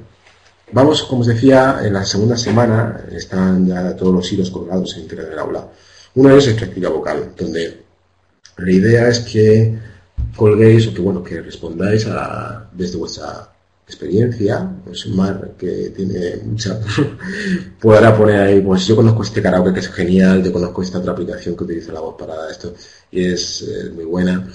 vamos, 0.70 1.02
como 1.02 1.22
os 1.22 1.26
decía, 1.26 1.80
en 1.82 1.94
la 1.94 2.04
segunda 2.04 2.36
semana 2.36 3.06
están 3.10 3.66
ya 3.66 3.96
todos 3.96 4.14
los 4.14 4.32
hilos 4.32 4.52
colgados 4.52 4.96
en 4.96 5.08
del 5.08 5.36
aula. 5.36 5.66
Uno 6.14 6.28
de 6.28 6.34
ellos 6.36 6.46
es 6.46 6.54
práctica 6.54 6.90
vocal, 6.90 7.32
donde 7.36 7.82
la 8.58 8.70
idea 8.70 9.08
es 9.08 9.18
que 9.18 9.76
colguéis 10.36 10.86
o 10.86 10.94
que, 10.94 11.00
bueno, 11.00 11.24
que 11.24 11.40
respondáis 11.40 12.06
a, 12.06 12.70
desde 12.72 12.98
vuestra 12.98 13.50
experiencia, 13.86 14.68
pues 14.84 15.06
Mar, 15.08 15.54
que 15.56 15.92
tiene 15.96 16.36
mucha, 16.44 16.80
podrá 17.80 18.16
poner 18.16 18.40
ahí, 18.40 18.60
pues 18.60 18.86
yo 18.86 18.96
conozco 18.96 19.22
este 19.22 19.40
karaoke 19.40 19.72
que 19.72 19.80
es 19.80 19.88
genial, 19.88 20.42
yo 20.42 20.52
conozco 20.52 20.82
esta 20.82 20.98
otra 20.98 21.12
aplicación 21.12 21.56
que 21.56 21.64
utiliza 21.64 21.92
la 21.92 22.00
voz 22.00 22.16
para 22.18 22.50
esto 22.50 22.74
y 23.10 23.24
es 23.24 23.62
eh, 23.62 23.90
muy 23.94 24.04
buena 24.04 24.46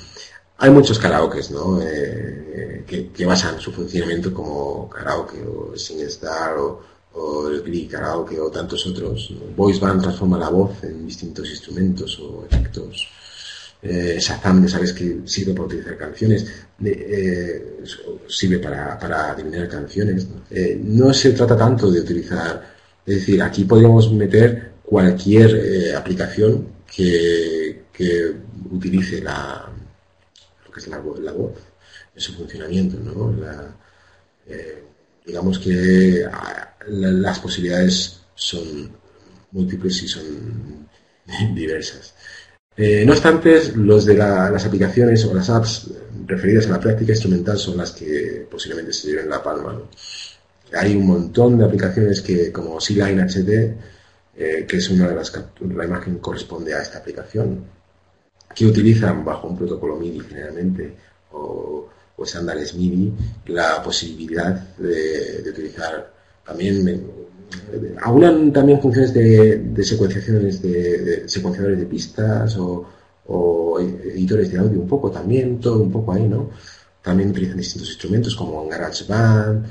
hay 0.61 0.69
muchos 0.69 0.99
karaokes, 0.99 1.49
¿no? 1.49 1.81
Eh, 1.81 2.83
que, 2.85 3.25
basan 3.25 3.59
su 3.59 3.71
funcionamiento 3.71 4.31
como 4.31 4.87
karaoke 4.87 5.41
o 5.41 5.75
SingStar 5.75 6.55
o, 6.59 6.81
o 7.13 7.47
el 7.47 7.63
Glee 7.63 7.87
karaoke 7.87 8.39
o 8.39 8.51
tantos 8.51 8.85
otros. 8.85 9.33
Voice 9.55 9.79
Band 9.79 10.03
transforma 10.03 10.37
la 10.37 10.49
voz 10.49 10.83
en 10.83 11.07
distintos 11.07 11.49
instrumentos 11.49 12.19
o 12.19 12.45
efectos. 12.45 13.09
Eh, 13.83 14.19
sabes 14.21 14.93
que 14.93 15.21
sirve 15.25 15.53
para 15.53 15.65
utilizar 15.65 15.97
canciones, 15.97 16.45
eh, 16.83 17.79
sirve 18.27 18.59
para, 18.59 18.97
para 18.99 19.31
adivinar 19.31 19.67
canciones. 19.67 20.27
Eh, 20.49 20.79
no 20.83 21.13
se 21.13 21.31
trata 21.31 21.57
tanto 21.57 21.89
de 21.91 22.01
utilizar, 22.01 22.75
es 23.05 23.15
decir, 23.15 23.41
aquí 23.41 23.63
podríamos 23.63 24.11
meter 24.11 24.71
cualquier 24.83 25.95
aplicación 25.95 26.67
que, 26.85 27.83
que 27.91 28.33
utilice 28.71 29.21
la, 29.21 29.71
que 30.73 30.79
es 30.79 30.87
la, 30.87 30.99
voz, 30.99 31.19
en 32.15 32.21
su 32.21 32.33
funcionamiento, 32.33 32.97
¿no? 32.99 33.35
Eh, 34.47 34.83
digamos 35.25 35.59
que 35.59 36.25
ah, 36.31 36.75
las 36.87 37.39
posibilidades 37.39 38.21
son 38.35 38.91
múltiples 39.51 40.03
y 40.03 40.07
son 40.07 40.87
diversas. 41.55 42.13
Eh, 42.77 43.03
no 43.05 43.11
obstante, 43.11 43.73
los 43.75 44.05
de 44.05 44.15
las 44.15 44.65
aplicaciones 44.65 45.25
o 45.25 45.33
las 45.33 45.49
apps 45.49 45.91
referidas 46.25 46.67
a 46.67 46.71
la 46.71 46.79
práctica 46.79 47.11
instrumental 47.11 47.57
son 47.57 47.77
las 47.77 47.91
que 47.91 48.47
posiblemente 48.49 48.93
se 48.93 49.07
lleven 49.09 49.29
la 49.29 49.43
palma. 49.43 49.81
Hay 50.73 50.95
un 50.95 51.05
montón 51.05 51.57
de 51.57 51.65
aplicaciones 51.65 52.21
que, 52.21 52.51
como 52.51 52.79
C-Line 52.79 53.23
HD, 53.23 53.75
eh, 54.37 54.65
que 54.67 54.77
es 54.77 54.89
una 54.89 55.09
de 55.09 55.15
las 55.15 55.33
la 55.59 55.85
imagen 55.85 56.19
corresponde 56.19 56.73
a 56.73 56.81
esta 56.81 56.99
aplicación, 56.99 57.65
que 58.55 58.65
utilizan 58.65 59.23
bajo 59.25 59.47
un 59.47 59.57
protocolo 59.57 59.97
MIDI 59.97 60.19
generalmente 60.21 60.95
o, 61.31 61.89
o 62.15 62.23
estándares 62.23 62.73
MIDI 62.75 63.13
la 63.47 63.81
posibilidad 63.83 64.53
de, 64.77 65.43
utilizar 65.49 66.13
también 66.45 66.85
aunan 68.01 68.51
también 68.51 68.81
funciones 68.81 69.13
de, 69.13 69.83
secuenciaciones 69.83 70.61
de, 70.61 71.27
secuenciadores 71.27 71.79
de 71.79 71.85
pistas 71.85 72.57
o, 72.57 72.87
editores 73.79 74.51
de 74.51 74.57
audio 74.57 74.81
un 74.81 74.87
poco 74.87 75.09
también 75.09 75.59
todo 75.59 75.81
un 75.81 75.91
poco 75.91 76.11
ahí 76.11 76.27
no 76.27 76.49
también 77.01 77.29
utilizan 77.29 77.57
distintos 77.57 77.89
instrumentos 77.89 78.35
como 78.35 78.67
GarageBand. 78.67 79.65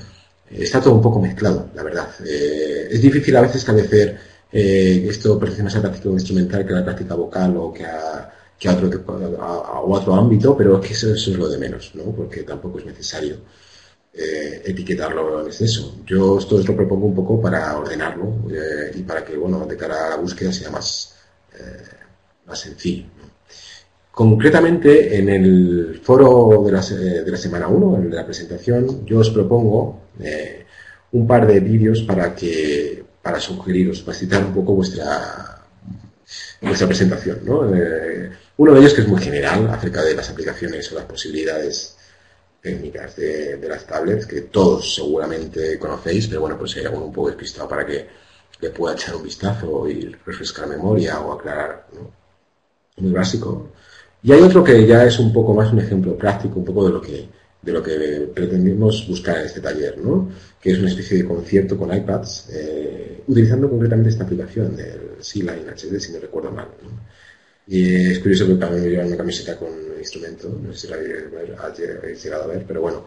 Está 0.50 0.80
todo 0.80 0.94
un 0.94 1.02
poco 1.02 1.20
mezclado 1.20 1.68
la 1.74 1.82
verdad. 1.82 2.08
Eh, 2.26 2.88
es 2.90 3.02
difícil 3.02 3.36
a 3.36 3.42
veces 3.42 3.56
establecer 3.56 4.18
eh, 4.50 5.06
esto 5.08 5.38
pertenece 5.38 5.62
más 5.62 5.74
a 5.74 5.78
la 5.78 5.82
práctica 5.82 6.08
instrumental 6.08 6.66
que 6.66 6.72
a 6.72 6.76
la 6.76 6.84
práctica 6.84 7.14
vocal 7.14 7.56
o 7.56 7.72
que 7.72 7.84
a 7.84 8.30
que 8.60 8.68
a 8.68 8.72
otro, 8.72 8.90
a, 9.40 9.80
otro 9.80 10.14
ámbito, 10.14 10.54
pero 10.54 10.78
es 10.78 10.86
que 10.86 10.92
eso, 10.92 11.14
es 11.14 11.26
lo 11.28 11.48
de 11.48 11.56
menos, 11.56 11.92
¿no? 11.94 12.04
porque 12.12 12.42
tampoco 12.42 12.78
es 12.78 12.84
necesario 12.84 13.36
eh, 14.12 14.62
etiquetarlo 14.64 15.40
en 15.40 15.46
exceso. 15.46 16.02
Yo 16.04 16.38
esto 16.38 16.56
os 16.56 16.66
lo 16.66 16.74
propongo 16.74 17.06
un 17.06 17.14
poco 17.14 17.40
para 17.40 17.78
ordenarlo 17.78 18.44
eh, 18.50 18.90
y 18.96 19.02
para 19.02 19.24
que, 19.24 19.36
bueno, 19.36 19.64
de 19.66 19.76
cara 19.76 20.06
a 20.06 20.10
la 20.10 20.16
búsqueda 20.16 20.52
sea 20.52 20.70
más, 20.70 21.14
eh, 21.54 21.82
más 22.46 22.58
sencillo. 22.58 23.04
Concretamente, 24.10 25.16
en 25.16 25.28
el 25.28 26.00
foro 26.02 26.64
de 26.66 26.72
la, 26.72 26.80
de 26.80 27.30
la 27.30 27.36
semana 27.36 27.68
1, 27.68 27.96
en 27.98 28.14
la 28.14 28.26
presentación, 28.26 29.06
yo 29.06 29.20
os 29.20 29.30
propongo 29.30 30.00
un 31.12 31.26
par 31.26 31.46
de 31.46 31.60
vídeos 31.60 32.02
para 32.02 32.34
que 32.34 33.04
para 33.22 33.38
sugeriros, 33.40 34.02
para 34.02 34.18
citar 34.18 34.44
un 34.44 34.52
poco 34.52 34.74
vuestra 34.74 35.64
vuestra 36.60 36.86
presentación. 36.88 37.40
¿no? 37.44 37.60
Uno 38.56 38.74
de 38.74 38.80
ellos 38.80 38.92
que 38.92 39.02
es 39.02 39.08
muy 39.08 39.22
general 39.22 39.70
acerca 39.70 40.02
de 40.02 40.14
las 40.14 40.28
aplicaciones 40.28 40.90
o 40.92 40.96
las 40.96 41.04
posibilidades 41.04 41.96
técnicas 42.60 43.16
de, 43.16 43.58
las 43.68 43.86
tablets, 43.86 44.26
que 44.26 44.42
todos 44.42 44.94
seguramente 44.94 45.78
conocéis, 45.78 46.26
pero 46.28 46.42
bueno, 46.42 46.58
pues 46.58 46.76
hay 46.76 46.84
alguno 46.84 47.06
un 47.06 47.12
poco 47.12 47.28
despistado 47.28 47.68
para 47.68 47.86
que 47.86 48.06
le 48.60 48.70
pueda 48.70 48.94
echar 48.94 49.16
un 49.16 49.22
vistazo 49.22 49.88
y 49.88 50.14
refrescar 50.24 50.68
memoria 50.68 51.20
o 51.20 51.32
aclarar. 51.32 51.86
Muy 52.98 53.12
básico. 53.12 53.70
Y 54.22 54.32
hay 54.32 54.42
otro 54.42 54.62
que 54.62 54.86
ya 54.86 55.04
es 55.04 55.18
un 55.18 55.32
poco 55.32 55.54
más 55.54 55.72
un 55.72 55.80
ejemplo 55.80 56.16
práctico, 56.16 56.58
un 56.58 56.64
poco 56.64 56.86
de 56.86 56.92
lo 56.92 57.00
que 57.00 57.28
de 57.62 57.72
lo 57.72 57.82
que 57.82 58.30
pretendemos 58.34 59.06
buscar 59.06 59.38
en 59.38 59.46
este 59.46 59.60
taller, 59.60 59.98
¿no? 59.98 60.30
que 60.60 60.70
es 60.70 60.78
una 60.78 60.88
especie 60.88 61.18
de 61.18 61.24
concierto 61.26 61.76
con 61.76 61.94
iPads, 61.94 62.48
eh, 62.52 63.22
utilizando 63.26 63.68
concretamente 63.68 64.10
esta 64.10 64.24
aplicación 64.24 64.76
del 64.76 65.16
C-Line 65.20 65.70
HD, 65.70 66.00
si 66.00 66.12
no 66.12 66.20
recuerdo 66.20 66.50
mal. 66.50 66.68
Y 67.66 68.10
es 68.10 68.18
curioso 68.18 68.46
que 68.46 68.54
también 68.54 68.90
llevan 68.90 69.08
una 69.08 69.16
camiseta 69.16 69.56
con 69.58 69.68
instrumento, 70.00 70.48
no 70.48 70.72
sé 70.72 70.80
si 70.80 70.88
la 70.88 70.96
habéis 70.96 72.22
llegado 72.22 72.44
a 72.44 72.46
ver, 72.46 72.64
pero 72.66 72.80
bueno, 72.80 73.04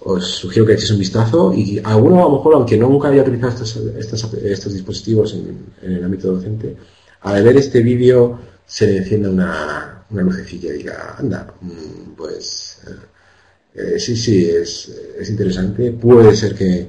os 0.00 0.24
sugiero 0.26 0.66
que 0.66 0.74
echéis 0.74 0.90
un 0.92 0.98
vistazo 0.98 1.52
y 1.52 1.80
alguno 1.84 2.20
a 2.20 2.28
lo 2.28 2.36
mejor, 2.36 2.54
aunque 2.54 2.76
nunca 2.76 3.08
haya 3.08 3.22
utilizado 3.22 3.62
estos, 3.62 4.72
dispositivos 4.72 5.34
en, 5.34 5.94
el 5.94 6.04
ámbito 6.04 6.32
docente, 6.32 6.76
al 7.20 7.42
ver 7.42 7.56
este 7.56 7.82
vídeo 7.82 8.38
se 8.66 8.86
le 8.86 8.96
encienda 8.98 9.30
una, 9.30 10.04
una 10.10 10.22
lucecilla 10.22 10.74
y 10.74 10.78
diga, 10.78 11.16
anda, 11.18 11.54
mm, 11.60 12.14
pues 12.16 12.80
eh, 13.74 13.98
sí, 13.98 14.16
sí, 14.16 14.48
es, 14.48 14.90
es, 15.18 15.30
interesante, 15.30 15.92
puede 15.92 16.34
ser 16.34 16.54
que, 16.54 16.88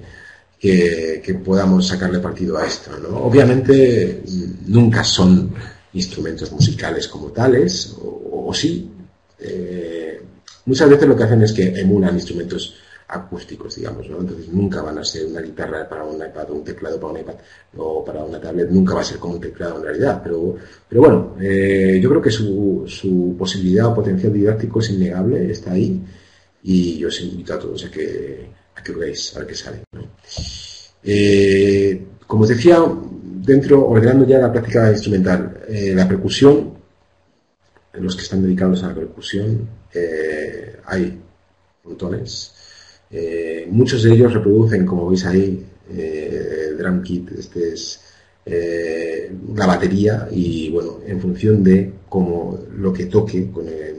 que, 0.59 1.21
que 1.23 1.33
podamos 1.35 1.87
sacarle 1.87 2.19
partido 2.19 2.57
a 2.57 2.65
esto, 2.65 2.97
¿no? 2.97 3.25
Obviamente 3.25 4.23
mm, 4.25 4.71
nunca 4.71 5.03
son 5.03 5.53
instrumentos 5.93 6.51
musicales 6.51 7.07
como 7.07 7.27
tales, 7.27 7.95
o, 8.01 8.53
sí. 8.53 8.89
Eh, 9.41 10.21
muchas 10.65 10.89
veces 10.89 11.07
lo 11.07 11.15
que 11.15 11.23
hacen 11.23 11.41
es 11.41 11.53
que 11.53 11.79
emulan 11.79 12.15
instrumentos 12.15 12.75
acústicos, 13.07 13.75
digamos, 13.75 14.09
¿no? 14.09 14.19
Entonces 14.19 14.47
nunca 14.49 14.81
van 14.81 14.97
a 14.97 15.03
ser 15.03 15.25
una 15.25 15.41
guitarra 15.41 15.87
para 15.87 16.05
un 16.05 16.15
iPad 16.15 16.51
o 16.51 16.53
un 16.53 16.63
teclado 16.63 16.99
para 16.99 17.13
un 17.13 17.19
iPad 17.19 17.35
o 17.75 18.05
para 18.05 18.23
una 18.23 18.39
tablet, 18.39 18.69
nunca 18.69 18.93
va 18.93 19.01
a 19.01 19.03
ser 19.03 19.17
como 19.17 19.33
un 19.33 19.41
teclado 19.41 19.77
en 19.77 19.83
realidad, 19.83 20.21
pero, 20.23 20.55
pero 20.87 21.01
bueno, 21.01 21.35
eh, 21.41 21.99
yo 22.01 22.09
creo 22.09 22.21
que 22.21 22.31
su, 22.31 23.35
posibilidad 23.37 23.87
o 23.87 23.95
potencial 23.95 24.31
didáctico 24.31 24.79
es 24.79 24.91
innegable, 24.91 25.51
está 25.51 25.71
ahí 25.73 26.01
y 26.63 26.99
yo 26.99 27.09
os 27.09 27.21
invito 27.21 27.53
a 27.53 27.59
todos 27.59 27.83
a 27.85 27.91
que, 27.91 28.47
a 28.75 28.81
que 28.81 28.91
veáis, 28.93 29.35
a 29.35 29.39
ver 29.39 29.47
qué 29.47 29.55
sale. 29.55 29.83
Eh, 31.03 32.05
como 32.25 32.43
os 32.43 32.49
decía, 32.49 32.77
dentro, 33.43 33.87
ordenando 33.89 34.25
ya 34.25 34.39
la 34.39 34.51
práctica 34.51 34.89
instrumental, 34.89 35.65
la 35.67 36.07
percusión, 36.07 36.80
los 37.93 38.15
que 38.15 38.23
están 38.23 38.41
dedicados 38.41 38.83
a 38.83 38.87
la 38.87 38.95
percusión, 38.95 39.67
hay 40.85 41.19
montones. 41.83 42.53
Eh, 43.09 43.67
muchos 43.69 44.03
de 44.03 44.13
ellos 44.13 44.33
reproducen, 44.33 44.85
como 44.85 45.09
veis 45.09 45.25
ahí, 45.25 45.65
eh, 45.89 46.67
el 46.69 46.77
drum 46.77 47.01
kit, 47.03 47.31
este 47.37 47.73
es 47.73 47.99
eh, 48.45 49.31
la 49.53 49.65
batería 49.65 50.29
y 50.31 50.69
bueno, 50.69 50.99
en 51.05 51.19
función 51.19 51.63
de 51.63 51.91
cómo 52.07 52.57
lo 52.77 52.93
que 52.93 53.05
toque 53.05 53.51
con 53.51 53.67
el, 53.67 53.97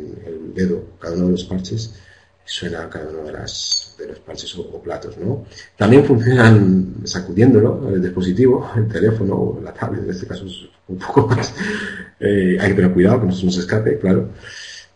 dedo, 0.55 0.85
cada 0.99 1.17
uno 1.17 1.27
de 1.27 1.33
los 1.33 1.45
parches, 1.45 1.95
suena 2.45 2.89
cada 2.89 3.11
uno 3.11 3.25
de, 3.25 3.33
las, 3.33 3.95
de 3.99 4.09
los 4.09 4.19
parches 4.21 4.57
o, 4.57 4.83
platos, 4.83 5.17
¿no? 5.19 5.45
También 5.77 6.05
funcionan 6.05 6.95
sacudiéndolo, 7.05 7.89
el 7.89 8.03
dispositivo, 8.03 8.71
el 8.77 8.89
teléfono, 8.89 9.59
la 9.63 9.73
tablet, 9.73 10.05
en 10.05 10.11
este 10.11 10.27
caso 10.27 10.47
es 10.47 10.69
un 10.89 10.99
poco 10.99 11.29
más, 11.29 11.55
hay 12.21 12.69
que 12.69 12.75
tener 12.75 12.93
cuidado 12.93 13.21
que 13.21 13.27
no 13.27 13.33
se 13.33 13.47
nos 13.47 13.57
escape, 13.57 13.99
claro. 13.99 14.29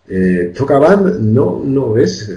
Eh, 0.08 0.52
toca 0.56 0.78
band, 0.78 1.18
no, 1.20 1.60
no 1.64 1.92
ves, 1.92 2.30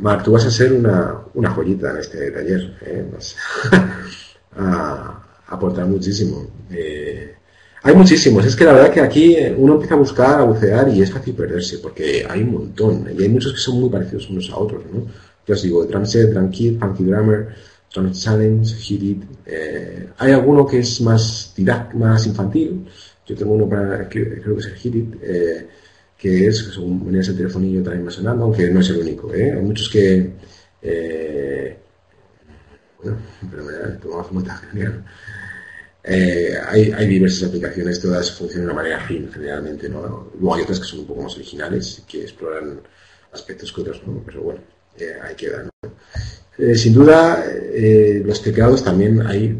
Marc, 0.00 0.22
tú 0.22 0.32
vas 0.32 0.46
a 0.46 0.50
ser 0.50 0.72
una, 0.72 1.18
una 1.34 1.50
joyita 1.50 1.90
en 1.90 1.96
este 1.96 2.30
taller, 2.30 2.78
¿eh? 2.82 3.04
vas 3.12 3.36
a, 4.56 5.20
aportar 5.48 5.86
muchísimo. 5.86 6.46
Eh, 6.70 7.34
hay 7.82 7.94
muchísimos, 7.94 8.44
es 8.44 8.54
que 8.54 8.64
la 8.64 8.72
verdad 8.72 8.92
que 8.92 9.00
aquí 9.00 9.36
uno 9.56 9.74
empieza 9.74 9.94
a 9.94 9.98
buscar, 9.98 10.40
a 10.40 10.44
bucear 10.44 10.88
y 10.88 11.02
es 11.02 11.10
fácil 11.10 11.34
perderse, 11.34 11.78
porque 11.78 12.26
hay 12.28 12.42
un 12.42 12.52
montón, 12.52 13.08
y 13.16 13.22
hay 13.22 13.28
muchos 13.28 13.52
que 13.52 13.58
son 13.58 13.80
muy 13.80 13.90
parecidos 13.90 14.28
unos 14.30 14.50
a 14.50 14.56
otros, 14.56 14.82
¿no? 14.92 15.06
Ya 15.46 15.54
os 15.54 15.62
digo, 15.62 15.84
Drum 15.84 16.04
Set, 16.04 16.30
Drum 16.30 16.50
Kit, 16.50 16.78
Funky 16.78 17.04
Drummer, 17.04 17.48
Drum 17.92 18.12
Challenge, 18.12 18.74
Hit 18.74 19.02
It, 19.02 19.22
eh, 19.46 20.08
hay 20.18 20.32
alguno 20.32 20.66
que 20.66 20.80
es 20.80 21.00
más 21.00 21.54
más 21.94 22.26
infantil, 22.26 22.86
yo 23.26 23.36
tengo 23.36 23.52
uno 23.52 23.68
para, 23.68 24.08
creo 24.08 24.54
que 24.54 24.60
es 24.60 24.66
el 24.66 24.74
Hit 24.74 24.94
It, 24.94 25.14
eh, 25.22 25.66
que 26.20 26.46
es, 26.48 26.58
según 26.58 27.06
venía 27.06 27.22
ese 27.22 27.32
telefonillo 27.32 27.82
también 27.82 28.04
me 28.04 28.10
sonando, 28.10 28.44
aunque 28.44 28.68
no 28.70 28.80
es 28.80 28.90
el 28.90 28.98
único. 28.98 29.32
¿eh? 29.34 29.52
Hay 29.52 29.62
muchos 29.62 29.88
que. 29.88 30.30
Eh, 30.82 31.76
bueno, 33.02 33.18
pero 33.50 33.64
me 33.64 33.72
tomamos 33.96 34.32
muy 34.32 34.44
genial. 34.70 35.04
Eh, 36.02 36.54
hay, 36.66 36.92
hay, 36.92 37.06
diversas 37.06 37.48
aplicaciones, 37.48 38.00
todas 38.00 38.32
funcionan 38.32 38.66
de 38.66 38.72
una 38.72 38.82
manera 38.82 39.00
fin, 39.06 39.30
generalmente. 39.32 39.88
¿no? 39.88 40.30
Luego 40.38 40.54
hay 40.54 40.62
otras 40.62 40.80
que 40.80 40.86
son 40.86 41.00
un 41.00 41.06
poco 41.06 41.22
más 41.22 41.34
originales, 41.34 42.02
que 42.08 42.22
exploran 42.22 42.80
aspectos 43.32 43.72
que 43.72 43.80
otros, 43.82 44.02
¿no? 44.06 44.22
pero 44.24 44.42
bueno, 44.42 44.60
eh, 44.98 45.14
ahí 45.22 45.34
queda. 45.34 45.64
¿no? 45.64 45.70
Eh, 46.60 46.74
sin 46.74 46.92
duda, 46.92 47.42
eh, 47.48 48.22
los 48.24 48.42
teclados 48.42 48.84
también 48.84 49.26
hay 49.26 49.56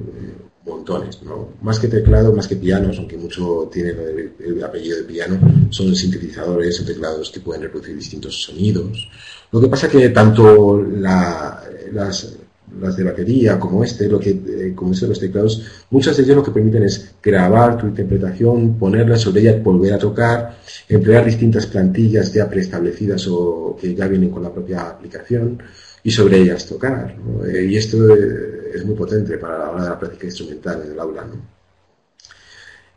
montones, 0.66 1.22
¿no? 1.22 1.54
Más 1.62 1.78
que 1.78 1.88
teclado, 1.88 2.34
más 2.34 2.46
que 2.46 2.56
pianos, 2.56 2.98
aunque 2.98 3.16
mucho 3.16 3.70
tiene 3.72 3.94
el, 4.38 4.62
apellido 4.62 4.98
de 4.98 5.04
piano, 5.04 5.40
son 5.70 5.96
sintetizadores 5.96 6.78
o 6.80 6.84
teclados 6.84 7.30
que 7.30 7.40
pueden 7.40 7.62
reproducir 7.62 7.96
distintos 7.96 8.42
sonidos. 8.42 9.08
Lo 9.50 9.60
que 9.60 9.68
pasa 9.68 9.88
que 9.88 10.10
tanto 10.10 10.82
las, 10.82 12.36
las 12.80 12.96
de 12.96 13.04
batería 13.04 13.58
como 13.58 13.82
este, 13.82 14.08
lo 14.08 14.18
que, 14.18 14.30
eh, 14.30 14.72
como 14.74 14.92
este, 14.92 15.06
los 15.06 15.18
teclados, 15.18 15.84
muchas 15.90 16.16
de 16.16 16.22
ellas 16.24 16.36
lo 16.36 16.42
que 16.42 16.50
permiten 16.50 16.82
es 16.84 17.14
grabar 17.22 17.78
tu 17.78 17.86
interpretación, 17.86 18.78
ponerla 18.78 19.16
sobre 19.16 19.40
ella, 19.40 19.60
volver 19.62 19.94
a 19.94 19.98
tocar, 19.98 20.58
emplear 20.88 21.24
distintas 21.24 21.66
plantillas 21.66 22.32
ya 22.32 22.48
preestablecidas 22.48 23.26
o 23.28 23.76
que 23.80 23.94
ya 23.94 24.06
vienen 24.06 24.30
con 24.30 24.42
la 24.42 24.52
propia 24.52 24.88
aplicación 24.88 25.62
y 26.02 26.10
sobre 26.10 26.38
ellas 26.38 26.66
tocar. 26.66 27.16
Eh, 27.46 27.66
y 27.68 27.76
esto 27.76 28.16
eh, 28.16 28.72
es 28.74 28.84
muy 28.84 28.94
potente 28.94 29.38
para 29.38 29.58
la 29.58 29.70
hora 29.70 29.82
de 29.84 29.90
la 29.90 29.98
práctica 29.98 30.26
instrumental 30.26 30.82
en 30.84 30.92
el 30.92 31.00
aula. 31.00 31.24
¿no? 31.24 31.60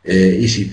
Eh, 0.02 0.38
Easy 0.40 0.64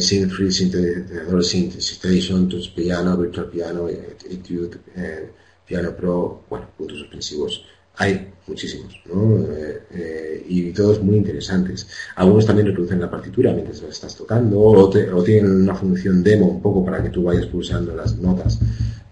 Synth 0.00 0.32
Free 0.32 0.52
Synthesizer, 0.52 1.44
Synthesization, 1.44 2.48
Piano, 2.74 3.16
Virtual 3.16 3.50
Piano, 3.50 3.88
Etude, 3.88 4.78
Piano 5.66 5.96
Pro, 5.96 6.44
bueno, 6.48 6.70
puntos 6.76 6.98
suspensivos. 6.98 7.64
Hay 7.98 8.32
muchísimos, 8.46 9.00
¿no? 9.12 9.46
y 10.50 10.72
todos 10.72 11.02
muy 11.02 11.16
interesantes. 11.16 11.86
Algunos 12.16 12.46
también 12.46 12.68
reproducen 12.68 13.00
la 13.00 13.10
partitura 13.10 13.52
mientras 13.52 13.82
la 13.82 13.90
estás 13.90 14.16
tocando, 14.16 14.58
o, 14.58 14.88
o, 14.88 15.22
tienen 15.22 15.62
una 15.62 15.74
función 15.74 16.22
demo 16.24 16.46
un 16.46 16.62
poco 16.62 16.84
para 16.84 17.02
que 17.02 17.10
tú 17.10 17.24
vayas 17.24 17.46
pulsando 17.46 17.94
las 17.94 18.16
notas 18.16 18.58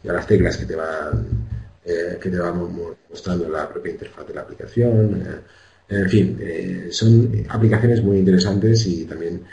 y 0.02 0.08
a 0.08 0.14
las 0.14 0.26
teclas 0.26 0.56
que 0.56 0.64
te 0.64 0.76
van 0.76 1.46
eh, 1.88 2.18
que 2.20 2.30
te 2.30 2.38
vamos 2.38 2.72
mostrando 3.08 3.48
la 3.48 3.68
propia 3.68 3.92
interfaz 3.92 4.26
de 4.26 4.34
la 4.34 4.40
aplicación. 4.40 5.22
Eh, 5.24 5.40
en 5.88 6.10
fin, 6.10 6.36
eh, 6.40 6.88
son 6.90 7.46
aplicaciones 7.48 8.02
muy 8.02 8.18
interesantes 8.18 8.84
y 8.88 9.04
también 9.04 9.44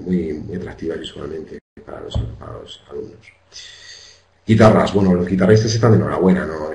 muy, 0.00 0.32
muy 0.32 0.56
atractivas 0.56 0.98
visualmente 0.98 1.60
para 1.86 2.00
los, 2.00 2.16
alumnos. 2.90 3.37
Guitarras, 4.48 4.94
bueno, 4.94 5.12
los 5.12 5.28
guitarristas 5.28 5.74
están 5.74 5.92
de 5.92 5.98
enhorabuena, 5.98 6.46
¿no? 6.46 6.68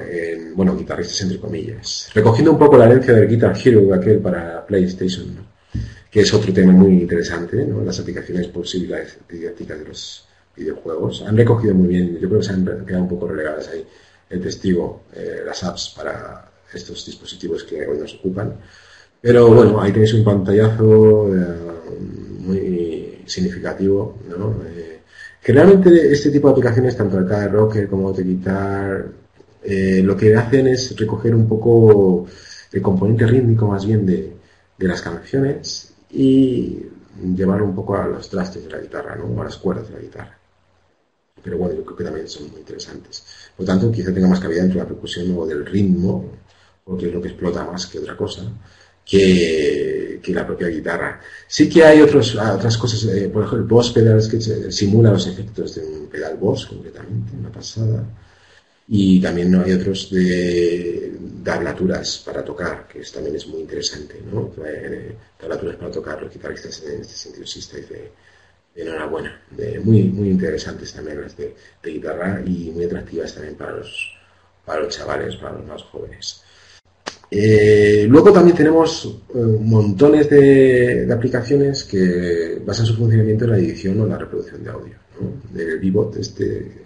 bueno, 0.56 0.78
guitarristas 0.78 1.22
entre 1.22 1.40
comillas. 1.40 2.10
Recogiendo 2.14 2.52
un 2.52 2.60
poco 2.60 2.78
la 2.78 2.86
herencia 2.86 3.16
del 3.16 3.28
Guitar 3.28 3.56
Hero, 3.58 3.92
aquel 3.94 4.20
para 4.20 4.64
PlayStation, 4.64 5.36
que 6.12 6.20
es 6.20 6.32
otro 6.32 6.54
tema 6.54 6.72
muy 6.72 7.02
interesante, 7.02 7.66
¿no? 7.66 7.82
Las 7.84 8.00
aplicaciones 8.00 8.48
posibles 8.48 9.18
didácticas 9.28 9.80
de 9.80 9.86
los 9.86 10.28
videojuegos. 10.56 11.24
Han 11.24 11.36
recogido 11.36 11.74
muy 11.74 11.88
bien, 11.88 12.20
yo 12.20 12.28
creo 12.28 12.42
que 12.42 12.46
se 12.46 12.54
han 12.54 12.86
quedado 12.86 13.04
un 13.04 13.10
poco 13.10 13.28
relegadas 13.28 13.70
ahí 13.70 13.84
el 14.30 14.42
testigo 14.42 15.04
eh, 15.16 15.42
las 15.46 15.64
apps 15.64 15.94
para 15.96 16.52
estos 16.74 17.06
dispositivos 17.06 17.64
que 17.64 17.88
hoy 17.88 17.98
nos 17.98 18.14
ocupan. 18.16 18.54
Pero 19.22 19.48
bueno, 19.48 19.82
ahí 19.82 19.92
tenéis 19.92 20.14
un 20.14 20.24
pantallazo 20.24 21.36
eh, 21.36 21.56
muy 22.40 23.24
significativo. 23.26 24.20
¿no? 24.28 24.62
Eh, 24.68 24.92
generalmente 25.43 26.12
este 26.12 26.32
tipo 26.32 26.47
de 26.47 26.53
aplicaciones, 26.53 26.97
tanto 26.97 27.17
el 27.17 27.27
de 27.27 27.47
Rocker 27.47 27.88
como 27.88 28.13
de 28.13 28.23
Guitar, 28.23 29.06
lo 30.03 30.17
que 30.17 30.36
hacen 30.36 30.67
es 30.67 30.97
recoger 30.97 31.36
un 31.36 31.47
poco 31.47 32.25
el 32.71 32.82
componente 32.82 33.25
rítmico 33.27 33.67
más 33.67 33.86
bien 33.86 34.06
de, 34.06 34.34
de 34.77 34.88
las 34.88 35.01
canciones 35.01 35.93
y 36.12 36.79
llevar 37.36 37.62
un 37.62 37.75
poco 37.75 37.95
a 37.95 38.08
los 38.08 38.29
trastes 38.29 38.63
de 38.63 38.71
la 38.71 38.79
guitarra, 38.79 39.15
¿no? 39.15 39.41
a 39.41 39.45
las 39.45 39.58
cuerdas 39.58 39.88
de 39.89 39.95
la 39.95 40.01
guitarra 40.01 40.38
pero 41.43 41.58
bueno, 41.58 41.75
yo 41.75 41.84
creo 41.84 41.97
que 41.97 42.03
también 42.06 42.27
son 42.27 42.49
muy 42.49 42.60
interesantes. 42.60 43.23
Por 43.56 43.65
tanto, 43.65 43.91
quizá 43.91 44.13
tenga 44.13 44.27
más 44.27 44.39
cabida 44.39 44.62
dentro 44.62 44.79
de 44.79 44.86
la 44.86 44.89
percusión 44.89 45.36
o 45.38 45.45
del 45.45 45.65
ritmo, 45.65 46.32
porque 46.84 47.08
es 47.08 47.13
lo 47.13 47.21
que 47.21 47.27
explota 47.27 47.65
más 47.65 47.86
que 47.86 47.99
otra 47.99 48.15
cosa, 48.15 48.43
que, 49.06 50.20
que 50.24 50.34
la 50.34 50.48
propia 50.48 50.68
guitarra. 50.68 51.20
Sí 51.48 51.70
que 51.70 51.84
hay 51.84 52.02
otros, 52.02 52.36
otras 52.36 52.78
cosas, 52.78 53.04
eh, 53.06 53.30
por 53.30 53.44
ejemplo, 53.44 53.60
el 53.60 53.66
Boss 53.66 53.92
Pedals 53.92 54.28
que 54.30 54.39
simula 54.72 55.12
los 55.12 55.28
efectos 55.28 55.76
de 55.76 55.86
un 55.86 56.08
pedal 56.08 56.38
Boss, 56.38 56.66
concretamente, 56.66 57.36
una 57.38 57.52
pasada. 57.52 58.04
Y 58.88 59.22
también 59.22 59.54
hay 59.56 59.74
otros 59.74 60.10
de, 60.12 61.13
tablaturas 61.44 62.24
para 62.26 62.44
tocar, 62.44 62.88
que 62.88 63.02
también 63.02 63.36
es 63.36 63.48
muy 63.48 63.62
interesante, 63.62 64.22
¿no? 64.32 64.52
Eh, 64.66 65.16
tablaturas 65.39 65.76
para 65.76 65.92
tocar, 65.92 66.22
los 66.22 66.34
guitarristas 66.34 66.84
en 66.84 67.02
este 67.02 67.13
sentido 67.16 67.46
sí 67.46 67.60
estáis 67.60 67.89
de, 67.89 68.12
enhorabuena. 68.76 69.42
muy, 69.84 70.04
muy 70.04 70.30
interesantes 70.30 70.94
también 70.94 71.22
las 71.22 71.38
de, 71.38 71.56
guitarra 71.84 72.42
y 72.46 72.72
muy 72.72 72.86
atractivas 72.86 73.34
también 73.34 73.56
para 73.56 73.78
los, 73.78 74.16
para 74.66 74.82
los 74.82 74.96
chavales, 74.96 75.36
para 75.36 75.54
los 75.54 75.66
más 75.66 75.84
jóvenes. 75.84 76.44
Eh, 77.36 78.06
luego 78.08 78.32
también 78.32 78.56
tenemos 78.56 79.06
eh, 79.34 79.39
montones 79.60 80.30
de, 80.30 81.12
aplicaciones 81.12 81.84
que 81.84 82.62
basan 82.63 82.86
su 82.86 82.93
funcionamiento 82.96 83.46
en 83.46 83.52
la 83.52 83.58
edición 83.58 84.00
o 84.02 84.06
la 84.06 84.19
reproducción 84.19 84.63
de 84.63 84.69
audio. 84.69 84.93
¿no? 85.19 85.60
El 85.60 85.80
Bebop, 85.80 86.15
este 86.17 86.86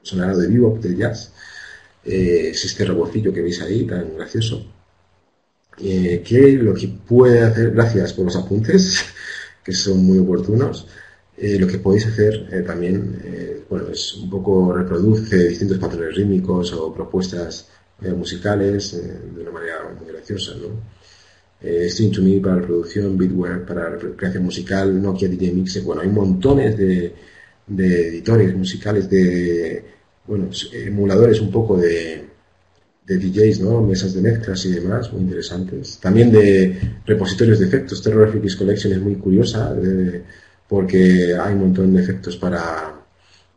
sonado 0.00 0.38
de 0.38 0.46
Bebop, 0.46 0.78
de 0.78 0.96
jazz, 0.96 1.32
eh, 2.04 2.50
es 2.50 2.64
este 2.64 2.84
robocillo 2.84 3.32
que 3.32 3.42
veis 3.42 3.60
ahí, 3.60 3.84
tan 3.84 4.16
gracioso, 4.16 4.64
que 5.76 6.58
lo 6.60 6.74
que 6.74 6.88
puede 6.88 7.40
hacer, 7.40 7.72
gracias 7.72 8.12
por 8.12 8.26
los 8.26 8.36
apuntes, 8.36 9.04
que 9.64 9.72
son 9.72 10.04
muy 10.04 10.18
oportunos, 10.18 10.86
eh, 11.36 11.58
lo 11.58 11.66
que 11.66 11.78
podéis 11.78 12.06
hacer 12.06 12.48
eh, 12.52 12.62
también, 12.62 13.20
eh, 13.24 13.64
bueno, 13.68 13.88
es 13.88 14.14
un 14.14 14.30
poco 14.30 14.72
reproduce 14.72 15.48
distintos 15.48 15.78
patrones 15.78 16.14
rítmicos 16.14 16.72
o 16.74 16.94
propuestas 16.94 17.68
musicales 18.10 18.92
de 18.92 19.40
una 19.40 19.50
manera 19.50 19.94
muy 19.98 20.10
graciosa, 20.12 20.54
¿no? 20.54 21.02
eh, 21.62 22.10
to 22.12 22.22
Me 22.22 22.40
para 22.40 22.56
la 22.56 22.62
producción, 22.62 23.16
Bitware 23.16 23.64
para 23.64 23.90
la 23.90 23.98
creación 24.16 24.44
musical, 24.44 25.00
Nokia 25.00 25.28
DJ 25.28 25.52
Mixer. 25.52 25.82
Bueno, 25.82 26.02
hay 26.02 26.08
montones 26.08 26.76
de, 26.76 27.14
de 27.66 28.08
editores 28.08 28.54
musicales, 28.56 29.08
de 29.08 29.84
bueno, 30.26 30.48
emuladores 30.72 31.40
un 31.40 31.50
poco 31.50 31.76
de, 31.76 32.30
DJs, 33.04 33.60
¿no? 33.60 33.82
Mesas 33.82 34.14
de 34.14 34.22
mezclas 34.22 34.64
y 34.64 34.72
demás, 34.72 35.12
muy 35.12 35.22
interesantes. 35.22 35.98
También 36.00 36.32
de 36.32 36.80
repositorios 37.04 37.58
de 37.58 37.66
efectos. 37.66 38.02
Terror 38.02 38.30
FX 38.32 38.56
Collection 38.56 38.92
es 38.92 39.00
muy 39.00 39.16
curiosa 39.16 39.76
porque 40.68 41.36
hay 41.38 41.52
un 41.52 41.60
montón 41.60 41.92
de 41.94 42.02
efectos 42.02 42.36
para, 42.38 42.94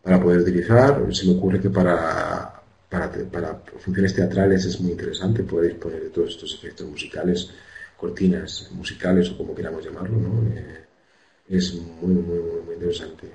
para 0.01 0.21
poder 0.21 0.41
utilizar. 0.41 1.01
Se 1.11 1.25
me 1.27 1.33
ocurre 1.33 1.61
que 1.61 1.69
para, 1.69 2.54
para, 2.95 3.11
para 3.29 3.61
funciones 3.79 4.13
teatrales 4.13 4.65
es 4.65 4.79
muy 4.79 4.91
interesante 4.91 5.43
poder 5.43 5.77
poner 5.77 6.09
todos 6.09 6.31
estos 6.31 6.53
efectos 6.55 6.87
musicales 6.87 7.49
cortinas 7.97 8.69
musicales 8.73 9.29
o 9.31 9.37
como 9.37 9.55
queramos 9.55 9.83
llamarlo, 9.83 10.17
¿no? 10.17 10.47
Eh, 10.53 10.85
es 11.49 11.73
muy, 11.73 12.13
muy, 12.13 12.39
muy 12.65 12.73
interesante. 12.75 13.29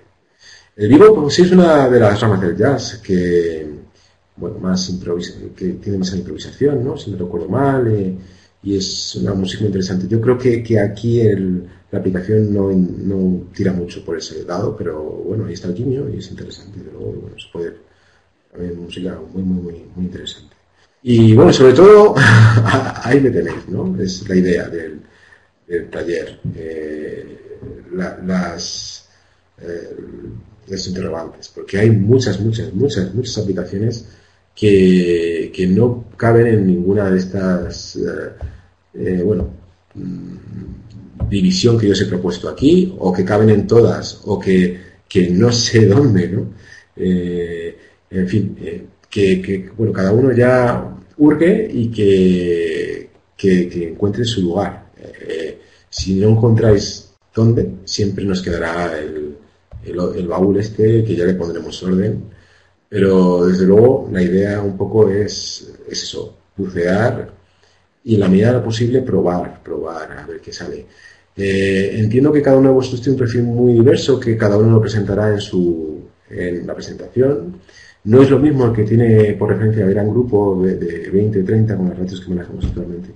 El 0.77 0.89
vivo 0.89 1.15
pues, 1.15 1.35
sí 1.35 1.43
es 1.43 1.53
una 1.53 1.89
de 1.89 2.01
las 2.01 2.21
ramas 2.21 2.41
del 2.41 2.57
jazz 2.57 3.01
que, 3.05 3.67
bueno, 4.37 4.59
más 4.59 4.93
que 5.57 5.69
tiene 5.75 5.99
más 5.99 6.15
improvisación, 6.15 6.85
¿no? 6.85 6.97
Si 6.97 7.11
no 7.11 7.19
recuerdo 7.19 7.49
mal, 7.49 7.87
eh, 7.89 8.17
y 8.63 8.77
es 8.77 9.17
una 9.17 9.35
música 9.35 9.61
muy 9.63 9.69
interesante. 9.69 10.07
Yo 10.09 10.21
creo 10.21 10.37
que, 10.37 10.63
que 10.63 10.79
aquí 10.79 11.21
el, 11.21 11.67
la 11.91 11.99
aplicación 11.99 12.53
no, 12.53 12.71
no, 12.73 13.49
tira 13.55 13.73
mucho 13.73 14.05
por 14.05 14.19
ese 14.19 14.45
lado, 14.45 14.77
pero 14.77 15.03
bueno, 15.03 15.47
ahí 15.47 15.55
está 15.55 15.69
el 15.69 15.75
quimio 15.75 16.09
y 16.09 16.19
es 16.19 16.31
interesante. 16.31 16.79
De 16.79 16.93
luego, 16.93 17.13
bueno, 17.13 17.37
se 17.39 17.49
puede 17.53 17.90
música 18.59 19.19
muy, 19.33 19.43
muy, 19.43 19.63
muy, 19.63 19.85
muy 19.95 20.05
interesante. 20.07 20.57
Y 21.03 21.35
bueno, 21.35 21.53
sobre 21.53 21.73
todo, 21.73 22.15
ahí 23.05 23.21
me 23.21 23.31
tenéis, 23.31 23.69
¿no? 23.69 24.01
Es 24.01 24.29
la 24.29 24.37
idea 24.37 24.69
del, 24.69 25.01
taller. 25.91 26.41
Eh, 26.55 27.41
las, 27.93 29.09
eh, 29.61 29.97
interrogantes, 30.87 31.49
porque 31.49 31.79
hay 31.79 31.91
muchas, 31.91 32.41
muchas, 32.41 32.73
muchas, 32.73 33.13
muchas 33.13 33.39
aplicaciones 33.39 34.07
que, 34.55 35.51
que 35.55 35.67
no 35.67 36.05
caben 36.17 36.47
en 36.47 36.67
ninguna 36.67 37.11
de 37.11 37.19
estas, 37.19 37.97
eh, 37.97 38.31
eh, 38.95 39.23
bueno, 39.25 39.51
mm, 39.95 41.29
división 41.29 41.77
que 41.77 41.87
yo 41.87 41.93
os 41.93 42.01
he 42.01 42.07
propuesto 42.07 42.49
aquí, 42.49 42.95
o 42.99 43.13
que 43.13 43.25
caben 43.25 43.51
en 43.51 43.67
todas, 43.67 44.21
o 44.27 44.39
que, 44.39 44.79
que 45.09 45.29
no 45.31 45.51
sé 45.51 45.87
dónde, 45.95 46.29
¿no? 46.29 46.53
En 48.11 48.29
fin, 48.29 48.57
que, 49.09 49.71
bueno, 49.77 49.93
cada 49.93 50.13
uno 50.13 50.33
ya 50.33 50.97
urge 51.19 51.69
y 51.73 51.91
que, 51.91 53.11
que, 53.37 53.89
encuentre 53.89 54.25
su 54.25 54.43
lugar. 54.43 54.91
Eh, 54.99 55.59
si 55.89 56.15
no 56.15 56.31
encontráis 56.31 57.13
dónde, 57.35 57.71
siempre 57.85 58.25
nos 58.25 58.43
quedará 58.43 58.99
el, 58.99 59.37
el, 59.85 60.27
baúl 60.27 60.59
este, 60.59 61.05
que 61.05 61.17
ya 61.17 61.25
le 61.25 61.35
pondremos 61.35 61.83
orden. 61.83 62.25
Pero 62.89 63.47
desde 63.47 63.67
luego 63.67 64.09
la 64.13 64.23
idea 64.23 64.61
un 64.61 64.77
poco 64.77 65.09
es, 65.09 65.73
es 65.89 66.03
eso, 66.03 66.37
bucear 66.57 67.31
y 68.05 68.15
en 68.15 68.21
la 68.21 68.29
medida 68.29 68.49
de 68.49 68.53
lo 68.55 68.65
posible 68.65 69.03
probar, 69.03 69.63
probar, 69.63 70.11
a 70.13 70.27
ver 70.27 70.41
qué 70.41 70.53
sale. 70.53 70.87
Eh, 71.37 71.93
entiendo 71.95 72.33
que 72.33 72.43
cada 72.43 72.59
uno 72.59 72.71
de 72.71 72.75
vosotros 72.75 73.01
tiene 73.03 73.15
un 73.15 73.19
perfil 73.21 73.43
muy 73.43 73.75
diverso, 73.75 74.19
que 74.19 74.37
cada 74.37 74.57
uno 74.57 74.73
lo 74.73 74.81
presentará 74.81 75.31
en, 75.31 75.41
su, 75.41 76.01
en 76.29 76.67
la 76.67 76.75
presentación. 76.75 77.61
No 78.05 78.23
es 78.23 78.31
lo 78.31 78.39
mismo 78.39 78.67
el 78.67 78.73
que 78.73 78.85
tiene 78.85 79.35
por 79.35 79.51
referencia 79.51 79.85
a 79.85 79.89
gran 79.89 80.11
grupo 80.11 80.63
de, 80.63 80.77
de 80.77 81.11
20, 81.11 81.43
30 81.43 81.77
con 81.77 81.89
las 81.89 81.99
ratios 81.99 82.21
que 82.21 82.31
manejamos 82.31 82.65
actualmente. 82.65 83.11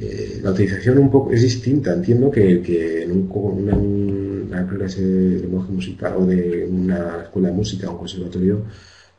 Eh, 0.00 0.38
la 0.42 0.52
utilización 0.52 0.98
un 0.98 1.10
poco 1.10 1.32
es 1.32 1.42
distinta. 1.42 1.92
Entiendo 1.92 2.30
que, 2.30 3.02
en 3.02 3.10
un, 3.12 4.48
una, 4.48 4.66
clase 4.66 5.02
de 5.02 5.40
lenguaje 5.40 5.72
musical 5.72 6.14
o 6.18 6.26
de 6.26 6.66
una 6.66 7.22
escuela 7.24 7.48
de 7.48 7.54
música 7.54 7.88
o 7.88 7.92
un 7.92 7.98
conservatorio 7.98 8.64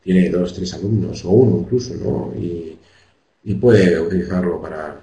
tiene 0.01 0.29
dos, 0.29 0.53
tres 0.53 0.73
alumnos 0.73 1.25
o 1.25 1.32
uno 1.32 1.60
incluso, 1.60 1.93
¿no? 1.95 2.34
Y, 2.39 2.77
puede 3.60 3.99
utilizarlo 3.99 4.62
para 4.62 5.01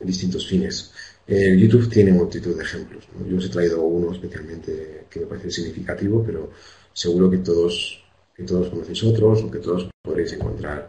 distintos 0.00 0.46
fines. 0.46 0.92
El 1.26 1.58
YouTube 1.58 1.88
tiene 1.88 2.12
multitud 2.12 2.54
de 2.54 2.62
ejemplos. 2.62 3.08
Yo 3.28 3.38
os 3.38 3.46
he 3.46 3.48
traído 3.48 3.82
uno 3.82 4.12
especialmente 4.12 5.06
que 5.10 5.20
me 5.20 5.26
parece 5.26 5.50
significativo, 5.50 6.22
pero 6.24 6.50
seguro 6.92 7.30
que 7.30 7.38
todos 7.38 8.04
que 8.38 8.44
todos 8.44 8.68
conocéis 8.68 9.02
otros 9.02 9.42
o 9.42 9.50
que 9.50 9.58
todos 9.58 9.90
podréis 10.00 10.32
encontrar. 10.32 10.88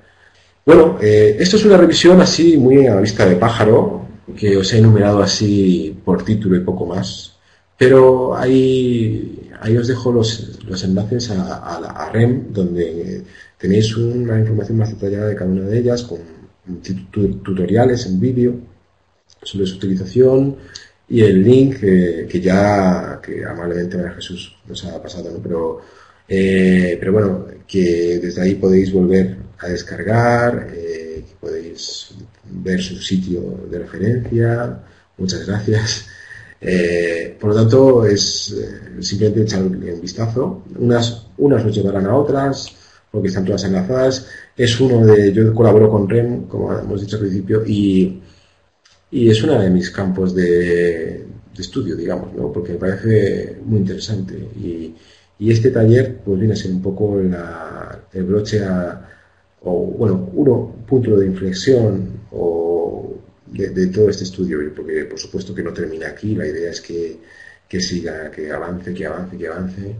Bueno, 0.63 0.99
eh, 1.01 1.35
esto 1.39 1.57
es 1.57 1.65
una 1.65 1.77
revisión 1.77 2.21
así 2.21 2.57
muy 2.57 2.85
a 2.85 3.01
vista 3.01 3.25
de 3.25 3.37
pájaro, 3.37 4.05
que 4.37 4.55
os 4.55 4.71
he 4.71 4.77
enumerado 4.77 5.23
así 5.23 5.97
por 6.05 6.23
título 6.23 6.55
y 6.55 6.59
poco 6.59 6.85
más, 6.85 7.37
pero 7.75 8.35
ahí, 8.37 9.49
ahí 9.61 9.75
os 9.75 9.87
dejo 9.87 10.11
los, 10.11 10.63
los 10.63 10.83
enlaces 10.83 11.31
a, 11.31 11.77
a, 11.79 12.11
REM, 12.11 12.53
donde 12.53 13.23
tenéis 13.57 13.97
una 13.97 14.39
información 14.39 14.77
más 14.77 14.91
detallada 14.91 15.29
de 15.29 15.35
cada 15.35 15.49
una 15.49 15.65
de 15.65 15.79
ellas, 15.79 16.03
con 16.03 16.19
tutoriales 17.09 18.05
en 18.05 18.19
vídeo 18.19 18.53
sobre 19.41 19.65
su 19.65 19.77
utilización 19.77 20.55
y 21.07 21.21
el 21.21 21.41
link 21.41 21.79
que 21.79 22.39
ya 22.39 23.19
que 23.23 23.43
amablemente 23.43 23.97
María 23.97 24.11
Jesús 24.11 24.55
nos 24.67 24.85
ha 24.85 25.01
pasado, 25.01 25.31
¿no? 25.31 25.39
pero 25.39 25.81
eh, 26.29 26.97
pero 26.99 27.11
bueno, 27.11 27.47
que 27.67 28.19
desde 28.21 28.41
ahí 28.41 28.55
podéis 28.55 28.93
volver 28.93 29.35
a 29.57 29.67
descargar, 29.67 30.67
eh, 30.75 31.23
podéis 31.39 32.11
ver 32.45 32.79
su 32.81 32.95
sitio 32.97 33.67
de 33.69 33.79
referencia. 33.79 34.79
Muchas 35.17 35.47
gracias. 35.47 36.05
Eh, 36.61 37.37
por 37.39 37.49
lo 37.51 37.55
tanto, 37.55 38.05
es 38.05 38.55
simplemente 38.99 39.41
echarle 39.41 39.93
un 39.93 40.01
vistazo. 40.01 40.63
Unas, 40.77 41.27
unas 41.37 41.65
nos 41.65 41.75
llevarán 41.75 42.05
a 42.05 42.15
otras, 42.15 42.75
porque 43.11 43.29
están 43.29 43.45
todas 43.45 43.63
enlazadas. 43.63 44.27
Es 44.55 44.79
uno 44.79 45.05
de, 45.05 45.33
yo 45.33 45.53
colaboro 45.53 45.89
con 45.89 46.07
REM, 46.07 46.43
como 46.47 46.77
hemos 46.77 47.01
dicho 47.01 47.15
al 47.15 47.23
principio, 47.23 47.63
y, 47.65 48.21
y 49.11 49.29
es 49.29 49.41
uno 49.43 49.59
de 49.59 49.69
mis 49.69 49.89
campos 49.89 50.35
de, 50.35 51.25
de 51.55 51.61
estudio, 51.61 51.95
digamos, 51.95 52.33
¿no? 52.35 52.51
porque 52.51 52.73
me 52.73 52.79
parece 52.79 53.57
muy 53.65 53.79
interesante. 53.79 54.35
Y, 54.35 54.93
y 55.39 55.51
este 55.51 55.71
taller 55.71 56.17
pues 56.23 56.37
viene 56.37 56.53
a 56.53 56.57
ser 56.57 56.71
un 56.71 56.81
poco 56.81 57.17
el 57.19 58.23
broche 58.23 58.63
a, 58.63 59.09
o 59.61 59.85
bueno, 59.85 60.29
uno 60.33 60.75
punto 60.85 61.17
de 61.17 61.25
inflexión 61.25 62.19
o 62.31 63.15
de, 63.47 63.87
todo 63.87 64.09
este 64.09 64.25
estudio, 64.25 64.59
porque 64.75 65.05
por 65.05 65.17
supuesto 65.17 65.55
que 65.55 65.63
no 65.63 65.73
termina 65.73 66.09
aquí, 66.09 66.35
la 66.35 66.45
idea 66.45 66.71
es 66.71 66.81
que, 66.81 67.79
siga, 67.79 68.29
que 68.29 68.51
avance, 68.51 68.93
que 68.93 69.05
avance, 69.05 69.37
que 69.37 69.47
avance. 69.47 69.95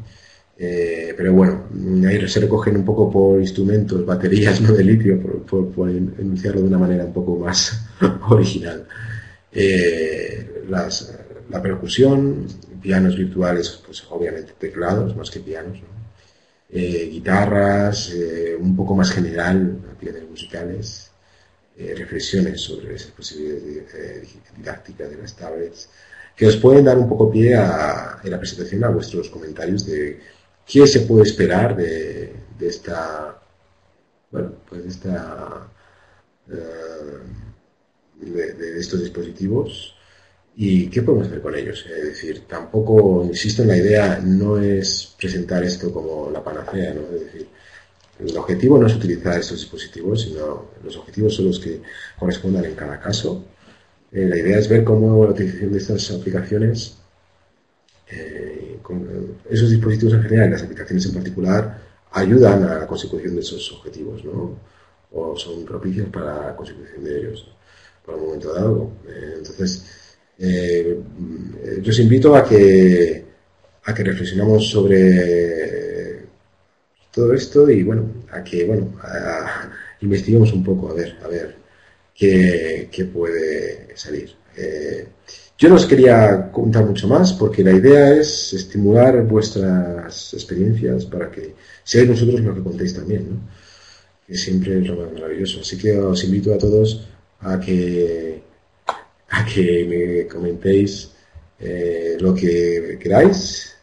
Eh, 0.62 1.14
pero 1.16 1.34
bueno, 1.34 1.68
ahí 2.06 2.28
se 2.28 2.42
recogen 2.42 2.76
un 2.76 2.86
poco 2.86 3.10
por 3.10 3.40
instrumentos, 3.40 4.06
baterías 4.06 4.60
no 4.62 4.74
de 4.74 4.84
litio, 4.84 5.20
por, 5.46 5.90
enunciarlo 5.90 6.62
de 6.62 6.68
una 6.68 6.78
manera 6.78 7.06
un 7.06 7.14
poco 7.14 7.38
más 7.38 7.82
original. 8.30 8.86
Eh, 9.52 10.66
la 10.70 11.62
percusión, 11.62 12.46
pianos 12.82 13.18
virtuales, 13.18 13.82
pues 13.86 14.04
obviamente 14.10 14.54
teclados 14.58 15.16
más 15.16 15.30
que 15.30 15.40
pianos, 15.40 15.80
eh, 16.72 17.10
guitarras, 17.12 18.12
eh, 18.14 18.56
un 18.60 18.76
poco 18.76 18.96
más 18.96 19.12
general, 19.12 19.80
piezas 20.00 20.24
musicales, 20.30 21.12
eh, 21.78 21.96
reflexiones 21.98 22.62
sobre 22.62 22.96
esas 22.96 23.12
posibilidades 23.12 24.28
didácticas 24.56 25.10
de 25.10 25.18
las 25.18 25.36
tablets, 25.36 25.90
que 26.36 26.48
os 26.48 26.58
pueden 26.58 26.86
dar 26.86 26.98
un 26.98 27.10
poco 27.10 27.32
pie 27.32 27.56
a, 27.56 28.20
en 28.24 28.32
la 28.32 28.38
presentación 28.40 28.84
a 28.84 28.90
vuestros 28.90 29.30
comentarios 29.30 29.86
de 29.86 30.20
qué 30.66 30.86
se 30.88 31.02
puede 31.02 31.24
esperar 31.24 31.76
de, 31.76 32.36
esta, 32.60 33.42
bueno, 34.32 34.54
pues 34.68 34.84
de 34.84 34.90
esta, 34.90 35.68
de 38.16 38.80
estos 38.80 39.02
dispositivos 39.02 39.99
¿Y 40.62 40.90
qué 40.90 41.02
podemos 41.04 41.28
hacer 41.28 41.42
con 41.42 41.56
ellos? 41.56 41.86
Es 41.86 42.04
decir, 42.04 42.42
tampoco, 42.46 43.24
insisto 43.24 43.64
la 43.64 43.78
idea, 43.78 44.20
no 44.22 44.60
es 44.60 45.16
presentar 45.18 45.64
esto 45.64 45.94
como 45.94 46.30
la 46.32 46.44
panacea, 46.44 46.94
¿no? 46.94 47.04
Es 47.16 47.22
decir, 47.22 47.48
el 48.20 48.38
objetivo 48.38 48.78
no 48.78 48.86
es 48.88 48.94
utilizar 48.94 49.40
estos 49.40 49.60
dispositivos, 49.60 50.24
sino 50.24 50.66
los 50.84 50.98
objetivos 50.98 51.36
son 51.36 51.46
los 51.48 51.60
que 51.62 51.82
correspondan 52.20 52.66
en 52.66 52.76
cada 52.76 53.00
caso. 53.00 53.46
Eh, 54.12 54.26
la 54.28 54.38
idea 54.38 54.60
es 54.60 54.68
ver 54.68 54.84
cómo 54.84 55.24
la 55.24 55.32
utilización 55.32 55.72
de 55.72 55.78
estas 55.78 56.12
aplicaciones, 56.12 56.98
eh, 58.12 58.80
con 58.82 59.38
esos 59.50 59.70
dispositivos 59.70 60.16
en 60.16 60.24
general 60.24 60.50
y 60.50 60.52
las 60.52 60.64
aplicaciones 60.64 61.06
en 61.06 61.14
particular, 61.14 61.82
ayudan 62.12 62.64
a 62.66 62.80
la 62.80 62.88
consecución 62.88 63.34
de 63.36 63.42
esos 63.42 63.72
objetivos, 63.72 64.26
¿no? 64.26 64.60
O 65.14 65.38
son 65.38 65.64
propicios 65.64 66.10
para 66.10 66.48
la 66.48 66.56
consecución 66.58 67.02
de 67.02 67.18
ellos, 67.18 67.48
por 68.06 68.16
un 68.16 68.26
momento 68.26 68.54
dado. 68.54 68.92
Eh, 69.08 69.36
entonces, 69.38 70.09
eh, 70.40 70.98
yo 71.82 71.90
os 71.92 72.00
invito 72.00 72.36
a 72.36 72.44
que, 72.44 73.24
a 73.84 73.94
que 73.94 74.04
reflexionamos 74.04 74.70
sobre 74.70 76.26
todo 77.12 77.34
esto 77.34 77.70
y 77.70 77.84
bueno, 77.84 78.24
a 78.32 78.44
que 78.44 78.66
bueno, 78.66 78.94
investiguemos 80.02 80.54
un 80.54 80.64
poco, 80.64 80.90
a 80.90 80.94
ver, 80.94 81.18
a 81.24 81.28
ver 81.28 81.56
que, 82.16 83.10
puede 83.14 83.96
salir. 83.96 84.32
Eh, 84.58 85.08
yo 85.58 85.70
no 85.70 85.76
os 85.76 85.86
quería 85.86 86.52
contar 86.52 86.86
mucho 86.86 87.08
más 87.08 87.34
porque 87.34 87.64
la 87.64 87.72
idea 87.72 88.14
es 88.16 88.54
estimular 88.54 89.24
vuestras 89.24 90.34
experiencias 90.34 91.06
para 91.06 91.30
que 91.32 91.54
seáis 91.84 92.10
vosotros 92.10 92.42
lo 92.42 92.56
que 92.56 92.64
contéis 92.64 92.94
también, 92.94 93.30
¿no? 93.30 93.38
que 94.28 94.36
siempre 94.36 94.80
es 94.80 94.88
lo 94.88 94.96
más 94.98 95.12
maravilloso. 95.14 95.62
Así 95.62 95.78
que 95.78 95.98
os 95.98 96.24
invito 96.24 96.54
a 96.54 96.58
todos 96.58 97.08
a 97.42 97.60
que, 97.60 98.42
a 99.30 99.46
que 99.46 99.86
me 99.88 100.28
comentéis 100.28 101.12
eh, 101.60 102.18
lo 102.20 102.34
que 102.34 102.98
queráis. 103.00 103.76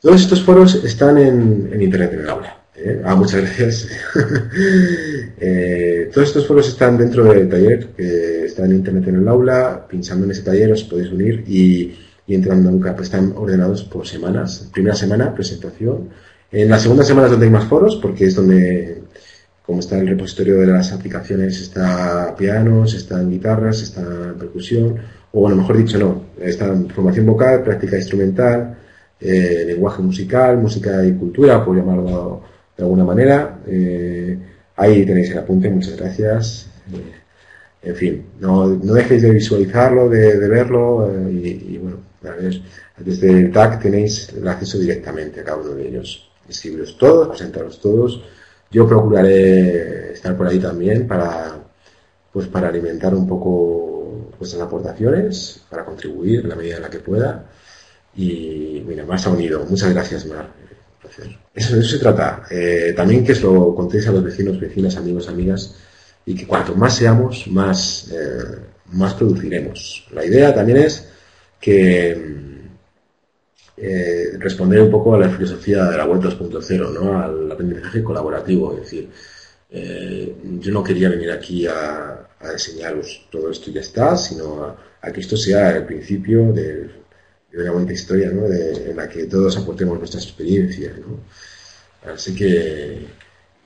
Todos 0.00 0.22
estos 0.22 0.42
foros 0.42 0.74
están 0.84 1.18
en, 1.18 1.82
Internet 1.82 2.12
en 2.14 2.20
el 2.20 2.28
aula. 2.28 2.64
¿eh? 2.76 3.02
Ah, 3.04 3.14
muchas 3.14 3.42
gracias. 3.42 3.88
Eh, 5.38 6.08
todos 6.14 6.28
estos 6.28 6.46
foros 6.46 6.66
están 6.66 6.96
dentro 6.96 7.22
del 7.24 7.46
taller, 7.46 7.88
que 7.94 8.46
está 8.46 8.64
en 8.64 8.72
Internet 8.72 9.08
en 9.08 9.16
el 9.16 9.28
aula. 9.28 9.86
Pinchando 9.86 10.24
en 10.24 10.30
ese 10.30 10.42
taller 10.42 10.72
os 10.72 10.82
podéis 10.84 11.12
unir 11.12 11.44
y, 11.46 11.94
entrando 12.26 12.70
nunca. 12.70 12.96
Pues 12.96 13.08
están 13.08 13.34
ordenados 13.36 13.84
por 13.84 14.06
semanas. 14.06 14.70
Primera 14.72 14.96
semana, 14.96 15.34
presentación. 15.34 16.08
En 16.50 16.70
la 16.70 16.78
segunda 16.78 17.04
semana 17.04 17.26
es 17.26 17.32
donde 17.32 17.46
hay 17.46 17.52
más 17.52 17.66
foros, 17.66 17.96
porque 17.96 18.24
es 18.26 18.34
donde 18.34 19.02
como 19.66 19.80
está 19.80 19.98
el 19.98 20.06
repositorio 20.06 20.60
de 20.60 20.68
las 20.68 20.92
aplicaciones, 20.92 21.60
está 21.60 22.34
pianos, 22.38 22.94
están 22.94 23.28
guitarras, 23.28 23.82
está 23.82 24.32
percusión, 24.38 24.96
o 25.32 25.40
bueno, 25.40 25.56
mejor 25.56 25.76
dicho, 25.76 25.98
no, 25.98 26.26
está 26.40 26.72
formación 26.94 27.26
vocal, 27.26 27.64
práctica 27.64 27.96
instrumental, 27.96 28.76
eh, 29.20 29.64
lenguaje 29.66 30.02
musical, 30.02 30.58
música 30.58 31.04
y 31.04 31.14
cultura, 31.14 31.64
por 31.64 31.76
llamarlo 31.76 32.42
de 32.76 32.84
alguna 32.84 33.04
manera. 33.04 33.58
Eh, 33.66 34.38
ahí 34.76 35.04
tenéis 35.04 35.32
el 35.32 35.38
apunte, 35.38 35.68
muchas 35.68 35.96
gracias. 35.96 36.68
Eh, 36.92 37.88
en 37.88 37.96
fin, 37.96 38.26
no, 38.38 38.68
no, 38.68 38.94
dejéis 38.94 39.22
de 39.22 39.30
visualizarlo, 39.32 40.08
de, 40.08 40.48
verlo, 40.48 41.10
y, 41.28 41.76
bueno, 41.78 41.98
desde 42.98 43.30
el 43.30 43.52
tag 43.52 43.80
tenéis 43.80 44.32
el 44.32 44.46
acceso 44.46 44.78
directamente 44.78 45.40
a 45.40 45.44
cada 45.44 45.58
uno 45.58 45.70
de 45.70 45.88
ellos. 45.88 46.30
Escribiros 46.48 46.96
todos, 46.96 47.28
presentaros 47.28 47.80
todos 47.80 48.22
yo 48.70 48.88
procuraré 48.88 50.12
estar 50.12 50.36
por 50.36 50.46
ahí 50.46 50.58
también 50.58 51.06
para, 51.06 51.56
pues 52.32 52.46
para 52.48 52.68
alimentar 52.68 53.14
un 53.14 53.26
poco 53.26 54.32
vuestras 54.38 54.62
aportaciones, 54.62 55.62
para 55.70 55.84
contribuir 55.84 56.40
en 56.40 56.48
la 56.48 56.56
medida 56.56 56.76
en 56.76 56.82
la 56.82 56.90
que 56.90 56.98
pueda. 56.98 57.46
Y 58.16 58.82
mira, 58.86 59.04
ha 59.08 59.30
unido. 59.30 59.64
Muchas 59.68 59.92
gracias, 59.92 60.26
Mar. 60.26 60.48
Eso, 61.54 61.76
eso 61.76 61.82
se 61.82 61.98
trata. 61.98 62.42
Eh, 62.50 62.92
también 62.96 63.24
que 63.24 63.32
os 63.32 63.42
lo 63.42 63.74
contéis 63.74 64.06
a 64.08 64.12
los 64.12 64.24
vecinos, 64.24 64.60
vecinas, 64.60 64.96
amigos, 64.96 65.28
amigas, 65.28 65.76
y 66.24 66.34
que 66.34 66.46
cuanto 66.46 66.74
más 66.74 66.96
seamos, 66.96 67.46
más, 67.48 68.10
eh, 68.12 68.58
más 68.92 69.14
produciremos. 69.14 70.06
La 70.12 70.24
idea 70.24 70.54
también 70.54 70.78
es 70.78 71.08
que 71.60 72.55
eh, 73.76 74.32
responder 74.38 74.80
un 74.80 74.90
poco 74.90 75.14
a 75.14 75.18
la 75.18 75.28
filosofía 75.28 75.84
de 75.84 75.96
la 75.96 76.06
web 76.06 76.20
2.0, 76.20 76.92
¿no? 76.92 77.18
al 77.18 77.52
aprendizaje 77.52 78.02
colaborativo. 78.02 78.72
Es 78.74 78.80
decir, 78.80 79.10
eh, 79.70 80.34
yo 80.60 80.72
no 80.72 80.82
quería 80.82 81.10
venir 81.10 81.30
aquí 81.30 81.66
a, 81.66 82.22
enseñaros 82.52 83.26
todo 83.30 83.50
esto 83.50 83.70
y 83.70 83.74
ya 83.74 83.80
está, 83.80 84.16
sino 84.16 84.76
a, 85.00 85.12
que 85.12 85.20
esto 85.20 85.36
sea 85.36 85.76
el 85.76 85.84
principio 85.84 86.52
de, 86.52 86.90
una 87.54 87.72
bonita 87.72 87.92
historia 87.92 88.30
¿no? 88.30 88.46
en 88.46 88.96
la 88.96 89.08
que 89.08 89.24
todos 89.24 89.56
aportemos 89.56 89.98
nuestras 89.98 90.24
experiencias. 90.24 90.92
¿no? 90.98 91.20
Así 92.12 92.34
que 92.34 93.06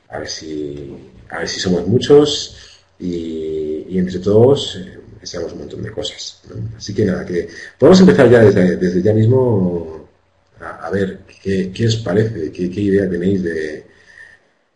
a 0.09 0.19
ver 0.19 0.29
si, 0.29 0.97
a 1.29 1.39
ver 1.39 1.49
si 1.49 1.61
somos 1.61 1.87
muchos 1.87 2.57
y, 2.99 3.99
entre 3.99 4.19
todos 4.19 4.77
eh, 4.77 4.99
un 5.53 5.59
montón 5.59 5.83
de 5.83 5.91
cosas. 5.91 6.43
Así 6.77 6.95
que 6.95 7.05
nada, 7.05 7.25
que 7.27 7.49
podemos 7.79 8.01
empezar 8.01 8.31
ya 8.31 8.41
desde 8.43 9.03
ya 9.03 9.13
mismo 9.13 10.00
a, 10.61 10.91
ver 10.91 11.21
¿qué, 11.43 11.87
os 11.87 11.97
parece, 11.97 12.53
qué, 12.53 12.63
idea 12.65 13.09
tenéis 13.09 13.43
de, 13.43 13.85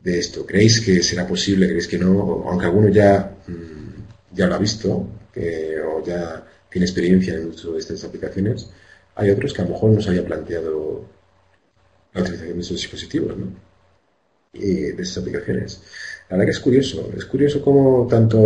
esto. 0.05 0.45
¿Creéis 0.45 0.81
que 0.81 1.03
será 1.03 1.27
posible? 1.27 1.67
¿Creéis 1.67 1.89
que 1.89 1.99
no? 1.99 2.45
Aunque 2.49 2.67
alguno 2.67 2.89
ya, 2.89 3.37
mm, 3.47 4.35
ya 4.35 4.47
lo 4.47 4.55
ha 4.55 4.59
visto 4.59 5.09
o 5.37 6.05
ya 6.05 6.45
tiene 6.71 6.87
experiencia 6.87 7.35
en 7.35 7.41
el 7.41 7.47
uso 7.47 7.73
de 7.73 7.79
estas 7.79 8.05
aplicaciones, 8.05 8.69
hay 9.15 9.31
otros 9.31 9.53
que 9.53 9.63
a 9.63 9.65
lo 9.65 9.73
mejor 9.73 9.91
no 9.91 10.01
se 10.01 10.11
había 10.11 10.25
planteado 10.25 11.05
la 12.13 12.23
utilización 12.23 12.57
de 12.57 12.63
estos 12.63 12.77
dispositivos, 12.77 13.37
¿no? 13.37 13.47
Y 14.53 14.75
de 14.93 15.03
estas 15.03 15.19
aplicaciones. 15.19 15.83
La 16.29 16.37
verdad 16.37 16.47
que 16.47 16.57
es 16.57 16.61
curioso, 16.61 17.11
es 17.17 17.25
curioso 17.25 17.63
cómo 17.63 18.07
tanto 18.09 18.39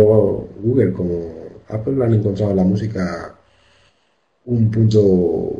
Google 0.59 0.91
como 0.93 1.63
Apple 1.67 2.03
han 2.03 2.13
encontrado 2.15 2.53
la 2.53 2.63
música 2.63 3.35
un 4.45 4.71
punto 4.71 5.58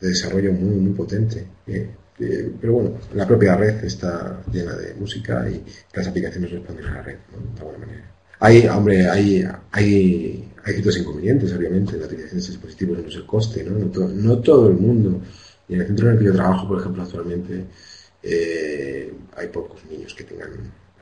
de 0.00 0.08
desarrollo 0.08 0.52
muy, 0.52 0.76
muy 0.76 0.92
potente. 0.92 1.46
Eh, 1.66 1.90
eh, 2.20 2.52
pero 2.60 2.72
bueno, 2.74 2.98
la 3.14 3.26
propia 3.26 3.56
red 3.56 3.84
está 3.84 4.42
llena 4.50 4.74
de 4.74 4.94
música 4.94 5.48
y 5.48 5.62
las 5.94 6.08
aplicaciones 6.08 6.50
responden 6.50 6.86
a 6.86 6.94
la 6.94 7.02
red, 7.02 7.16
de 7.54 7.60
alguna 7.60 7.78
manera. 7.78 8.12
Hay, 8.40 8.66
hombre, 8.66 9.08
hay, 9.08 9.44
hay, 9.72 10.52
hay 10.64 10.72
ciertos 10.72 10.98
inconvenientes, 10.98 11.52
obviamente, 11.52 11.96
la 11.96 12.06
utilización 12.06 12.40
de 12.40 12.46
dispositivos 12.46 12.98
no 12.98 13.08
es 13.08 13.14
el 13.16 13.26
coste, 13.26 13.64
¿no? 13.64 13.78
No, 13.78 14.38
todo 14.38 14.68
el 14.68 14.74
mundo. 14.74 15.20
Y 15.68 15.74
en 15.74 15.80
el 15.80 15.86
centro 15.88 16.08
en 16.08 16.12
el 16.12 16.18
que 16.18 16.24
yo 16.26 16.32
trabajo, 16.34 16.68
por 16.68 16.80
ejemplo, 16.80 17.02
actualmente, 17.02 17.64
eh, 18.22 19.12
hay 19.36 19.48
pocos 19.48 19.84
niños 19.86 20.14
que 20.14 20.24
tengan. 20.24 20.50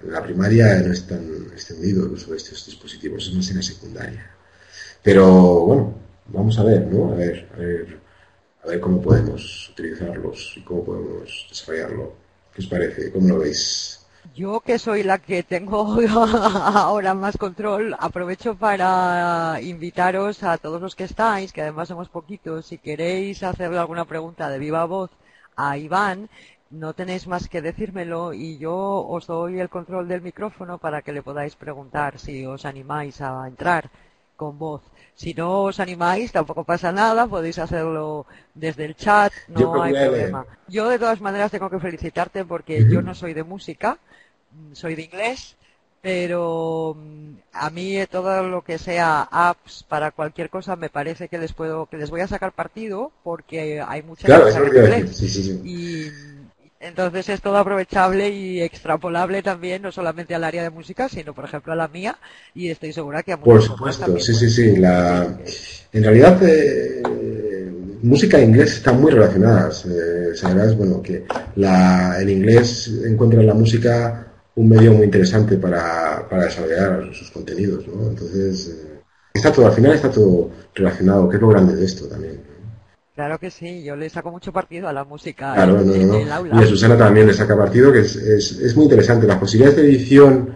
En 0.02 0.12
la 0.12 0.22
primaria 0.22 0.80
no 0.80 0.92
es 0.92 1.06
tan 1.06 1.24
extendido 1.52 2.06
el 2.06 2.12
uso 2.12 2.30
de 2.30 2.36
estos 2.36 2.66
dispositivos, 2.66 3.26
es 3.26 3.34
más 3.34 3.50
en 3.50 3.56
la 3.56 3.62
secundaria. 3.62 4.30
Pero 5.02 5.64
bueno, 5.66 5.98
vamos 6.28 6.58
a 6.58 6.64
ver, 6.64 6.86
¿no? 6.86 7.12
A 7.12 7.16
ver, 7.16 7.48
a 7.54 7.58
ver 7.58 8.05
a 8.66 8.70
ver 8.70 8.80
cómo 8.80 9.00
podemos 9.00 9.68
utilizarlos 9.70 10.54
y 10.56 10.60
cómo 10.62 10.84
podemos 10.84 11.46
desarrollarlo. 11.48 12.12
¿Qué 12.52 12.62
os 12.62 12.66
parece? 12.66 13.12
¿Cómo 13.12 13.28
lo 13.28 13.38
veis? 13.38 14.04
Yo 14.34 14.60
que 14.60 14.78
soy 14.78 15.04
la 15.04 15.18
que 15.18 15.44
tengo 15.44 15.98
ahora 16.10 17.14
más 17.14 17.36
control, 17.36 17.94
aprovecho 17.98 18.56
para 18.56 19.60
invitaros 19.62 20.42
a 20.42 20.58
todos 20.58 20.82
los 20.82 20.96
que 20.96 21.04
estáis, 21.04 21.52
que 21.52 21.62
además 21.62 21.88
somos 21.88 22.08
poquitos, 22.08 22.66
si 22.66 22.78
queréis 22.78 23.44
hacerle 23.44 23.78
alguna 23.78 24.04
pregunta 24.04 24.50
de 24.50 24.58
viva 24.58 24.84
voz 24.84 25.10
a 25.54 25.78
Iván, 25.78 26.28
no 26.70 26.92
tenéis 26.92 27.28
más 27.28 27.48
que 27.48 27.62
decírmelo 27.62 28.32
y 28.34 28.58
yo 28.58 28.74
os 28.76 29.28
doy 29.28 29.60
el 29.60 29.68
control 29.68 30.08
del 30.08 30.22
micrófono 30.22 30.78
para 30.78 31.02
que 31.02 31.12
le 31.12 31.22
podáis 31.22 31.54
preguntar 31.54 32.18
si 32.18 32.44
os 32.44 32.64
animáis 32.64 33.20
a 33.20 33.46
entrar 33.46 33.90
con 34.36 34.58
voz. 34.58 34.82
Si 35.14 35.32
no 35.34 35.62
os 35.62 35.80
animáis, 35.80 36.30
tampoco 36.30 36.64
pasa 36.64 36.92
nada, 36.92 37.26
podéis 37.26 37.58
hacerlo 37.58 38.26
desde 38.54 38.84
el 38.84 38.94
chat, 38.94 39.32
no 39.48 39.82
hay 39.82 39.92
problema. 39.92 40.44
Yo 40.68 40.88
de 40.88 40.98
todas 40.98 41.20
maneras 41.20 41.50
tengo 41.50 41.70
que 41.70 41.80
felicitarte 41.80 42.44
porque 42.44 42.86
yo 42.88 43.02
no 43.02 43.14
soy 43.14 43.32
de 43.32 43.42
música, 43.42 43.98
mm, 44.52 44.74
soy 44.74 44.94
de 44.94 45.02
inglés, 45.02 45.56
pero 46.02 46.94
mm, 46.96 47.34
a 47.52 47.70
mí 47.70 47.98
todo 48.10 48.42
lo 48.42 48.62
que 48.62 48.78
sea 48.78 49.22
apps 49.22 49.84
para 49.88 50.10
cualquier 50.10 50.50
cosa 50.50 50.76
me 50.76 50.90
parece 50.90 51.28
que 51.28 51.38
les 51.38 51.52
puedo 51.52 51.86
que 51.86 51.96
les 51.96 52.10
voy 52.10 52.20
a 52.20 52.28
sacar 52.28 52.52
partido 52.52 53.10
porque 53.24 53.80
hay 53.80 54.02
muchas 54.02 54.26
claro, 54.26 54.48
en 54.48 54.66
inglés 54.66 55.16
sí, 55.16 55.28
sí, 55.28 55.62
y 55.64 56.10
entonces 56.80 57.28
es 57.28 57.40
todo 57.40 57.56
aprovechable 57.56 58.30
y 58.30 58.60
extrapolable 58.60 59.42
también, 59.42 59.82
no 59.82 59.92
solamente 59.92 60.34
al 60.34 60.44
área 60.44 60.62
de 60.62 60.70
música, 60.70 61.08
sino 61.08 61.34
por 61.34 61.44
ejemplo 61.44 61.72
a 61.72 61.76
la 61.76 61.88
mía, 61.88 62.18
y 62.54 62.68
estoy 62.68 62.92
segura 62.92 63.22
que 63.22 63.32
a 63.32 63.40
Por 63.40 63.62
supuesto, 63.62 64.18
sí, 64.18 64.34
sí, 64.34 64.50
sí. 64.50 64.76
La... 64.76 65.38
En 65.92 66.04
realidad, 66.04 66.38
eh, 66.42 67.02
música 68.02 68.38
e 68.38 68.44
inglés 68.44 68.76
están 68.76 69.00
muy 69.00 69.12
relacionadas. 69.12 69.86
Eh, 69.86 70.34
sabrás, 70.34 70.76
bueno, 70.76 71.02
que 71.02 71.24
la, 71.56 72.16
el 72.20 72.30
inglés 72.30 72.90
encuentra 73.06 73.40
en 73.40 73.46
la 73.46 73.54
música 73.54 74.26
un 74.54 74.68
medio 74.68 74.92
muy 74.92 75.04
interesante 75.04 75.56
para, 75.56 76.26
para 76.28 76.44
desarrollar 76.44 77.14
sus 77.14 77.30
contenidos, 77.30 77.86
¿no? 77.88 78.08
Entonces, 78.08 78.68
eh, 78.68 79.00
está 79.34 79.52
todo, 79.52 79.66
al 79.66 79.72
final 79.72 79.92
está 79.92 80.10
todo 80.10 80.50
relacionado, 80.74 81.28
que 81.28 81.36
es 81.36 81.42
lo 81.42 81.48
grande 81.48 81.76
de 81.76 81.84
esto 81.84 82.06
también. 82.06 82.55
Claro 83.16 83.40
que 83.40 83.50
sí, 83.50 83.82
yo 83.82 83.96
le 83.96 84.10
saco 84.10 84.30
mucho 84.30 84.52
partido 84.52 84.88
a 84.88 84.92
la 84.92 85.02
música 85.02 85.54
claro, 85.54 85.80
en, 85.80 86.12
el 86.12 86.30
aula. 86.30 86.60
Y 86.60 86.62
a 86.62 86.66
Susana 86.66 86.98
también 86.98 87.26
le 87.26 87.32
saca 87.32 87.56
partido, 87.56 87.90
que 87.90 88.00
es, 88.00 88.14
es, 88.14 88.76
muy 88.76 88.84
interesante. 88.84 89.26
Las 89.26 89.38
posibilidades 89.38 89.78
de 89.78 89.88
edición 89.88 90.54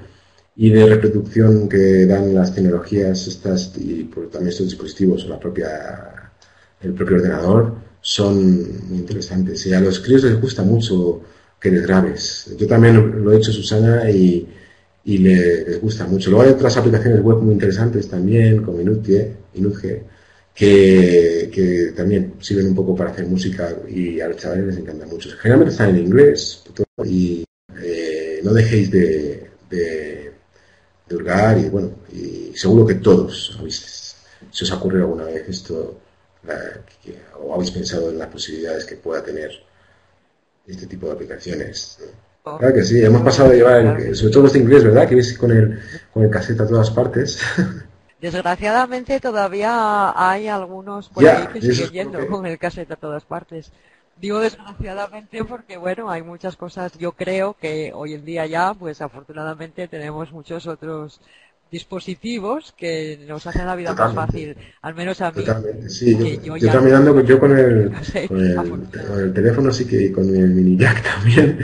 y 0.56 0.68
de 0.68 0.84
reproducción 0.84 1.70
que 1.70 2.04
dan 2.04 2.34
las 2.34 2.54
tecnologías 2.54 3.26
estas 3.26 3.72
y 3.78 4.04
por, 4.04 4.28
también 4.28 4.50
estos 4.50 4.66
dispositivos 4.66 5.24
o 5.24 5.28
la 5.28 5.40
propia, 5.40 6.32
el 6.82 6.92
propio 6.92 7.16
ordenador 7.16 7.76
son 8.02 8.88
muy 8.90 8.98
interesantes. 8.98 9.64
Y 9.66 9.72
a 9.72 9.80
los 9.80 9.98
críos 10.00 10.24
les 10.24 10.38
gusta 10.38 10.62
mucho 10.62 11.22
que 11.58 11.70
les 11.70 11.86
grabes. 11.86 12.54
Yo 12.58 12.66
también 12.66 13.24
lo 13.24 13.32
he 13.32 13.38
hecho, 13.38 13.52
Susana, 13.52 14.11
y, 14.11 14.46
y 15.06 15.16
les 15.16 15.80
gusta 15.80 16.04
mucho. 16.04 16.28
Luego 16.28 16.44
hay 16.44 16.50
otras 16.50 16.76
aplicaciones 16.76 17.22
web 17.22 17.38
muy 17.38 17.54
interesantes 17.54 18.06
también, 18.06 18.62
como 18.62 18.82
Inutge, 18.82 19.34
Inutge 19.54 20.19
que, 20.55 21.92
también 21.96 22.34
sirven 22.40 22.68
un 22.68 22.74
poco 22.74 22.94
para 22.94 23.11
hacer 23.11 23.26
música 23.26 23.74
y 23.88 24.20
a 24.20 24.28
los 24.28 24.36
chavales 24.36 24.66
les 24.66 24.78
encanta 24.78 25.07
mucho. 25.07 25.30
Generalmente 25.38 25.72
están 25.72 25.90
en 25.90 25.98
inglés 25.98 26.62
y 27.05 27.44
eh, 27.82 28.40
no 28.42 28.53
dejéis 28.53 28.90
de, 28.90 29.51
divulgar 31.09 31.59
y 31.59 31.68
bueno, 31.68 31.90
y 32.12 32.53
seguro 32.55 32.86
que 32.86 32.94
todos 32.96 33.57
habéis, 33.59 34.16
se 34.51 34.64
os 34.64 34.72
ha 34.72 34.76
ocurrido 34.76 35.05
alguna 35.05 35.24
vez 35.24 35.48
esto 35.48 36.01
o 37.42 37.55
habéis 37.55 37.70
pensado 37.70 38.11
en 38.11 38.18
las 38.18 38.28
posibilidades 38.28 38.84
que 38.84 38.96
pueda 38.96 39.22
tener 39.22 39.51
este 40.66 40.86
tipo 40.86 41.07
de 41.07 41.12
aplicaciones. 41.12 41.98
Oh. 42.44 42.57
Claro 42.59 42.74
que 42.74 42.82
sí, 42.82 43.03
hemos 43.03 43.22
pasado 43.22 43.51
de 43.51 43.57
llevar, 43.57 44.14
sobre 44.14 44.32
todo 44.32 44.46
este 44.46 44.59
inglés, 44.59 44.84
¿verdad? 44.84 45.09
Que 45.09 45.16
veis 45.16 45.36
con 45.36 45.51
el, 45.51 45.78
con 46.12 46.22
el 46.22 46.30
cassette 46.30 46.61
a 46.61 46.66
todas 46.66 46.90
partes. 46.90 47.38
Desgraciadamente 48.20 49.18
todavía 49.20 50.12
hay 50.14 50.48
algunos 50.48 51.08
por 51.08 51.26
ahí 51.26 51.46
que 51.48 51.62
siguen 51.62 51.90
yendo 51.90 52.26
con 52.26 52.46
el 52.46 52.58
cassette 52.58 52.90
a 52.92 52.96
todas 52.96 53.24
partes. 53.24 53.72
Digo 54.20 54.38
desgraciadamente 54.40 55.44
porque, 55.44 55.78
bueno, 55.78 56.10
hay 56.10 56.22
muchas 56.22 56.54
cosas, 56.54 56.92
yo 56.98 57.12
creo 57.12 57.56
que 57.58 57.92
hoy 57.94 58.12
en 58.12 58.26
día 58.26 58.44
ya, 58.44 58.74
pues 58.74 59.00
afortunadamente 59.00 59.88
tenemos 59.88 60.30
muchos 60.30 60.66
otros 60.66 61.20
dispositivos 61.70 62.74
que 62.76 63.20
nos 63.28 63.46
hacen 63.46 63.64
la 63.64 63.76
vida 63.76 63.94
más 63.94 64.14
fácil, 64.14 64.56
al 64.82 64.94
menos 64.94 65.20
a 65.20 65.30
mí. 65.30 65.44
Totalmente, 65.44 65.88
sí. 65.88 66.16
Yo, 66.42 66.56
yo, 66.56 67.22
yo 67.22 67.40
con 67.40 67.56
el, 67.56 67.90
con, 68.28 69.20
el, 69.20 69.32
teléfono, 69.32 69.72
sí 69.72 69.86
que 69.86 70.10
con 70.10 70.28
el 70.28 70.50
mini 70.50 70.76
jack 70.76 71.02
también. 71.14 71.58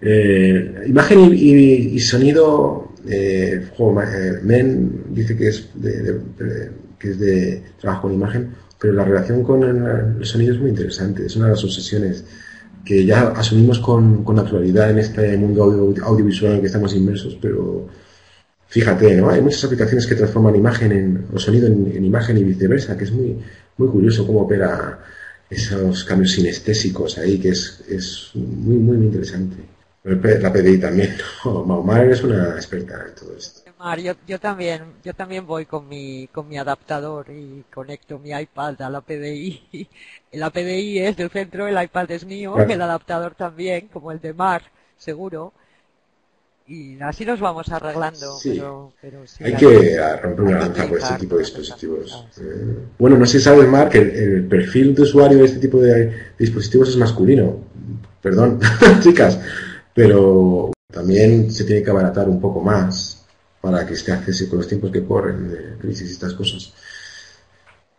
Eh, 0.00 0.84
imagen 0.86 1.30
y, 1.32 1.98
sonido, 2.00 2.83
eh, 3.08 3.68
Men 4.42 5.04
dice 5.10 5.36
que 5.36 5.48
es 5.48 5.68
de, 5.74 6.20
que 6.98 7.10
es 7.10 7.18
de 7.18 7.62
trabajo 7.80 8.02
con 8.02 8.14
imagen, 8.14 8.50
pero 8.78 8.92
la 8.92 9.04
relación 9.04 9.42
con 9.42 9.62
el, 9.62 10.24
sonido 10.24 10.54
es 10.54 10.60
muy 10.60 10.70
interesante. 10.70 11.26
Es 11.26 11.36
una 11.36 11.46
de 11.46 11.52
las 11.52 11.64
obsesiones 11.64 12.24
que 12.84 13.04
ya 13.04 13.28
asumimos 13.28 13.78
con, 13.78 14.24
con 14.24 14.36
naturalidad 14.36 14.90
en 14.90 14.98
este 14.98 15.36
mundo 15.36 15.94
audiovisual 16.02 16.52
en 16.52 16.56
el 16.56 16.60
que 16.60 16.66
estamos 16.66 16.94
inmersos, 16.94 17.38
pero 17.40 17.88
Fíjate, 18.74 19.14
¿no? 19.14 19.30
Hay 19.30 19.40
muchas 19.40 19.62
aplicaciones 19.62 20.04
que 20.04 20.16
transforman 20.16 20.56
imagen 20.56 20.90
en, 20.90 21.26
o 21.32 21.38
sonido 21.38 21.68
en, 21.68 22.04
imagen 22.04 22.36
y 22.38 22.42
viceversa, 22.42 22.98
que 22.98 23.04
es 23.04 23.12
muy, 23.12 23.38
muy 23.76 23.88
curioso 23.88 24.26
cómo 24.26 24.40
opera 24.40 24.98
esos 25.48 26.02
cambios 26.02 26.32
sinestésicos 26.32 27.16
ahí, 27.18 27.38
que 27.38 27.50
es, 27.50 27.84
es 27.88 28.30
muy, 28.34 28.76
muy, 28.76 28.96
interesante. 28.96 29.58
La 30.04 30.52
PDI 30.52 30.78
también, 30.78 31.16
¿no? 31.44 31.96
es 31.96 32.22
una 32.22 32.50
experta 32.50 33.06
en 33.08 33.14
todo 33.14 33.36
esto. 33.36 33.62
Yo, 34.02 34.12
yo, 34.26 34.38
también, 34.38 34.82
yo 35.02 35.14
también 35.14 35.46
voy 35.46 35.66
con 35.66 35.88
mi, 35.88 36.28
con 36.28 36.48
mi 36.48 36.56
adaptador 36.56 37.26
y 37.30 37.64
conecto 37.72 38.18
mi 38.18 38.30
iPad 38.30 38.80
a 38.82 38.90
la 38.90 39.00
PDI. 39.00 39.88
La 40.32 40.50
PDI 40.50 40.98
es 40.98 41.16
del 41.16 41.30
centro, 41.30 41.68
el 41.68 41.80
iPad 41.80 42.10
es 42.10 42.24
mío, 42.24 42.58
el 42.58 42.82
adaptador 42.82 43.34
también, 43.34 43.88
como 43.88 44.10
el 44.10 44.20
de 44.20 44.32
Mar, 44.32 44.62
seguro 44.96 45.52
y 46.66 46.98
así 47.00 47.24
nos 47.24 47.40
vamos 47.40 47.68
arreglando. 47.70 48.38
Pero, 48.42 48.92
hay, 49.40 49.54
que 49.54 49.98
romper 50.22 50.44
una 50.44 50.58
lanza 50.60 50.86
por 50.86 50.98
este 50.98 51.14
tipo 51.16 51.36
de 51.36 51.42
dispositivos. 51.42 52.26
Eh, 52.40 52.78
bueno, 52.98 53.18
no 53.18 53.26
sé 53.26 53.38
si 53.38 53.44
sabes, 53.44 53.68
Mark, 53.68 53.90
que 53.90 53.98
el, 53.98 54.46
perfil 54.46 54.94
de 54.94 55.02
usuario 55.02 55.38
de 55.38 55.44
este 55.44 55.60
tipo 55.60 55.80
de 55.80 56.12
dispositivos 56.38 56.88
es 56.88 56.96
masculino. 56.96 57.58
Perdón, 58.22 58.60
chicas. 59.00 59.38
Pero 59.94 60.72
también 60.92 61.50
se 61.50 61.64
tiene 61.64 61.82
que 61.82 61.90
abaratar 61.90 62.28
un 62.28 62.40
poco 62.40 62.60
más 62.60 63.24
para 63.60 63.86
que 63.86 63.94
esté 63.94 64.12
acceso 64.12 64.48
con 64.48 64.58
los 64.58 64.68
tiempos 64.68 64.90
que 64.90 65.04
corren 65.04 65.48
de 65.48 65.78
crisis 65.78 66.10
y 66.10 66.12
estas 66.12 66.34
cosas. 66.34 66.72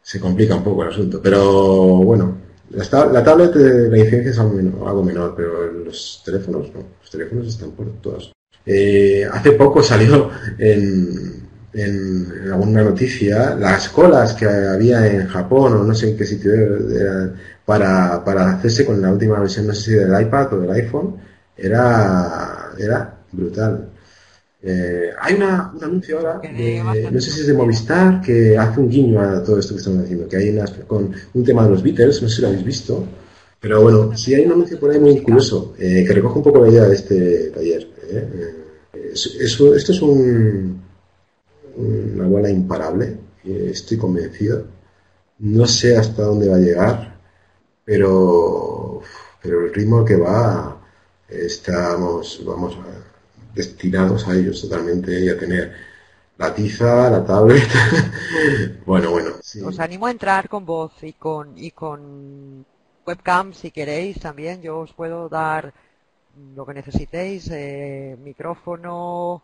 Se 0.02 0.20
complica 0.20 0.56
un 0.56 0.64
poco 0.64 0.84
el 0.84 0.90
asunto. 0.90 1.22
Pero 1.22 1.98
bueno, 1.98 2.38
la, 2.70 3.06
la 3.08 3.24
tablet 3.24 3.54
de 3.54 3.90
la 3.90 3.98
incidencia 3.98 4.32
es 4.32 4.40
algo 4.40 4.54
menor, 4.54 4.88
algo 4.88 5.04
menor, 5.04 5.34
pero 5.36 5.72
los 5.72 6.22
teléfonos 6.24 6.72
no. 6.74 6.82
Los 7.02 7.10
teléfonos 7.10 7.48
están 7.48 7.72
por 7.72 7.92
todas 8.02 8.36
eh, 8.66 9.28
hace 9.32 9.52
poco 9.52 9.84
salió 9.84 10.32
en, 10.58 11.48
en, 11.74 12.52
alguna 12.52 12.84
noticia 12.84 13.54
las 13.56 13.90
colas 13.90 14.34
que 14.34 14.46
había 14.48 15.06
en 15.06 15.28
Japón 15.28 15.74
o 15.74 15.84
no 15.84 15.94
sé 15.94 16.10
en 16.10 16.18
qué 16.18 16.26
sitio 16.26 16.52
para, 17.64 18.24
para 18.24 18.54
hacerse 18.54 18.86
con 18.86 19.02
la 19.02 19.12
última 19.12 19.40
versión, 19.40 19.68
no 19.68 19.74
sé 19.74 19.82
si 19.82 19.92
del 19.92 20.20
iPad 20.20 20.54
o 20.54 20.60
del 20.62 20.72
iPhone, 20.72 21.16
era, 21.58 22.72
era 22.78 23.18
brutal. 23.32 23.90
Eh, 24.68 25.12
hay 25.22 25.36
una, 25.36 25.72
un 25.76 25.84
anuncio 25.84 26.18
ahora, 26.18 26.42
no 27.12 27.22
sé 27.22 27.32
si 27.32 27.42
es 27.42 27.48
de 27.48 27.54
Movistar, 27.54 28.20
que 28.20 28.58
hace 28.58 28.80
un 28.80 28.90
guiño 28.90 29.22
a 29.22 29.44
todo 29.44 29.60
esto 29.60 29.76
que 29.76 29.80
estamos 29.80 30.02
diciendo, 30.02 30.28
que 30.28 30.38
hay 30.38 30.50
unas, 30.50 30.72
con 30.88 31.14
un 31.34 31.44
tema 31.44 31.64
de 31.66 31.70
los 31.70 31.84
Beatles, 31.84 32.22
no 32.24 32.28
sé 32.28 32.38
si 32.38 32.42
lo 32.42 32.48
habéis 32.48 32.64
visto, 32.64 33.06
pero 33.60 33.84
bueno, 33.84 34.18
sí 34.18 34.34
hay 34.34 34.46
un 34.46 34.54
anuncio 34.54 34.80
por 34.80 34.90
ahí 34.90 35.00
muy 35.00 35.22
curioso, 35.22 35.76
eh, 35.78 36.04
que 36.06 36.14
recoge 36.14 36.40
un 36.40 36.44
poco 36.44 36.62
la 36.64 36.72
idea 36.72 36.86
de 36.86 36.96
este 36.96 37.52
taller. 37.52 37.88
¿eh? 38.10 38.56
Eso, 39.14 39.76
esto 39.76 39.92
es 39.92 40.02
un, 40.02 40.82
una 41.78 42.28
bola 42.28 42.50
imparable, 42.50 43.18
estoy 43.44 43.98
convencido. 43.98 44.66
No 45.40 45.68
sé 45.68 45.96
hasta 45.96 46.24
dónde 46.24 46.48
va 46.48 46.56
a 46.56 46.60
llegar, 46.60 47.20
pero, 47.84 49.02
pero 49.44 49.66
el 49.66 49.74
ritmo 49.74 50.04
que 50.04 50.16
va, 50.16 50.75
estamos, 51.28 52.42
vamos, 52.46 52.78
destinados 53.54 54.28
a 54.28 54.36
ellos 54.36 54.62
totalmente 54.62 55.20
y 55.20 55.30
a 55.30 55.38
tener 55.38 55.74
la 56.38 56.54
tiza, 56.54 57.10
la 57.10 57.26
tablet. 57.26 57.68
bueno, 58.86 59.12
bueno. 59.12 59.32
Os 59.66 59.80
animo 59.80 60.08
a 60.08 60.12
entrar 60.12 60.50
con 60.50 60.66
voz 60.66 60.92
y 61.02 61.14
con, 61.14 61.58
y 61.58 61.72
con 61.72 62.66
webcam 63.06 63.54
si 63.54 63.72
queréis 63.72 64.20
también. 64.20 64.62
Yo 64.62 64.80
os 64.80 64.94
puedo 64.94 65.30
dar 65.30 65.74
lo 66.56 66.66
que 66.66 66.74
necesitéis, 66.74 67.50
eh, 67.52 68.18
micrófono, 68.22 69.42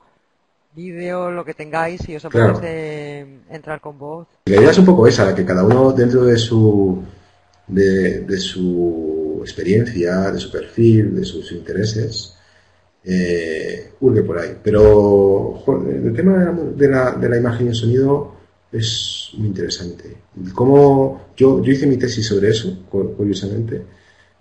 vídeo, 0.75 1.31
lo 1.31 1.45
que 1.45 1.53
tengáis, 1.53 2.07
y 2.09 2.15
os 2.15 2.25
apetece 2.25 3.25
entrar 3.49 3.79
con 3.79 3.97
voz. 3.97 4.27
La 4.45 4.57
idea 4.57 4.71
es 4.71 4.77
un 4.77 4.85
poco 4.85 5.07
esa, 5.07 5.33
que 5.33 5.45
cada 5.45 5.63
uno 5.63 5.93
dentro 5.93 6.25
de 6.25 6.37
su, 6.37 7.03
de, 7.67 8.37
su 8.37 9.30
experiencia, 9.43 10.31
de 10.31 10.39
su 10.39 10.51
perfil, 10.51 11.15
de 11.15 11.25
sus 11.25 11.51
intereses, 11.51 12.35
eh, 13.03 13.91
hurgue 13.99 14.23
por 14.23 14.39
ahí. 14.39 14.57
Pero 14.63 15.63
el 15.89 16.13
tema 16.13 16.53
de 16.75 16.87
la, 16.87 17.11
de 17.11 17.29
la, 17.29 17.37
imagen 17.37 17.67
y 17.67 17.69
el 17.69 17.75
sonido 17.75 18.35
es 18.71 19.31
muy 19.37 19.47
interesante. 19.47 20.17
Como 20.53 21.27
yo, 21.35 21.61
yo 21.63 21.71
hice 21.71 21.87
mi 21.87 21.97
tesis 21.97 22.27
sobre 22.27 22.49
eso, 22.49 22.85
curiosamente, 22.89 23.81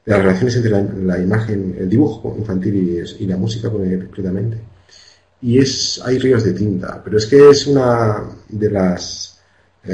las 0.04 0.18
relaciones 0.18 0.56
entre 0.56 1.04
la, 1.04 1.18
imagen, 1.18 1.76
el 1.78 1.88
dibujo 1.88 2.34
infantil 2.38 3.06
y, 3.18 3.26
la 3.26 3.36
música 3.36 3.70
concretamente. 3.70 4.58
Y 5.42 5.58
es, 5.58 6.00
hay 6.04 6.18
ríos 6.18 6.44
de 6.44 6.52
tinta, 6.52 7.00
pero 7.02 7.16
es 7.18 7.26
que 7.26 7.50
es 7.50 7.66
una 7.66 8.24
de 8.48 8.70
las, 8.70 9.29
eh, 9.84 9.92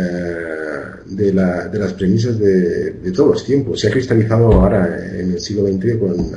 de, 1.06 1.32
de, 1.32 1.78
las 1.78 1.92
premisas 1.94 2.38
de, 2.38 3.12
todos 3.14 3.30
los 3.30 3.44
tiempos. 3.44 3.80
Se 3.80 3.88
ha 3.88 3.90
cristalizado 3.90 4.52
ahora 4.52 4.86
en 5.18 5.32
el 5.32 5.40
siglo 5.40 5.66
XX 5.66 5.96
con, 5.98 6.30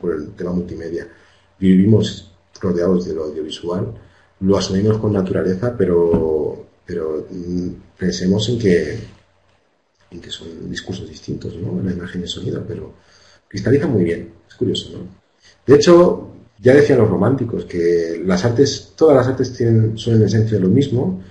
con 0.00 0.12
el 0.12 0.32
tema 0.32 0.52
multimedia. 0.52 1.06
Vivimos 1.58 2.32
rodeados 2.60 3.06
de 3.06 3.14
lo 3.14 3.24
audiovisual, 3.24 3.92
lo 4.40 4.56
asumimos 4.56 4.98
con 4.98 5.12
naturaleza, 5.12 5.74
pero, 5.76 6.66
pero 6.86 7.26
mm, 7.30 7.68
pensemos 7.98 8.48
en 8.48 8.58
que 8.58 9.14
que 10.20 10.30
son 10.30 10.70
discursos 10.70 11.08
distintos, 11.08 11.54
¿no? 11.56 11.82
La 11.82 11.92
imagen 11.92 12.20
y 12.20 12.24
el 12.24 12.30
sonido, 12.30 12.64
pero 12.66 12.92
cristaliza 13.48 13.86
muy 13.86 14.04
bien, 14.04 14.32
es 14.48 14.54
curioso, 14.54 14.90
¿no? 14.92 14.98
De 15.66 15.76
hecho, 15.76 16.30
ya 16.60 16.74
decían 16.74 16.98
los 16.98 17.08
románticos 17.08 17.64
que 17.64 18.22
las 18.24 18.44
artes, 18.44 18.92
todas 18.96 19.16
las 19.16 19.26
artes 19.26 19.52
tienen, 19.52 19.96
son 19.98 20.14
en 20.14 20.22
esencia 20.22 20.58
lo 20.58 20.68
mismo, 20.68 21.22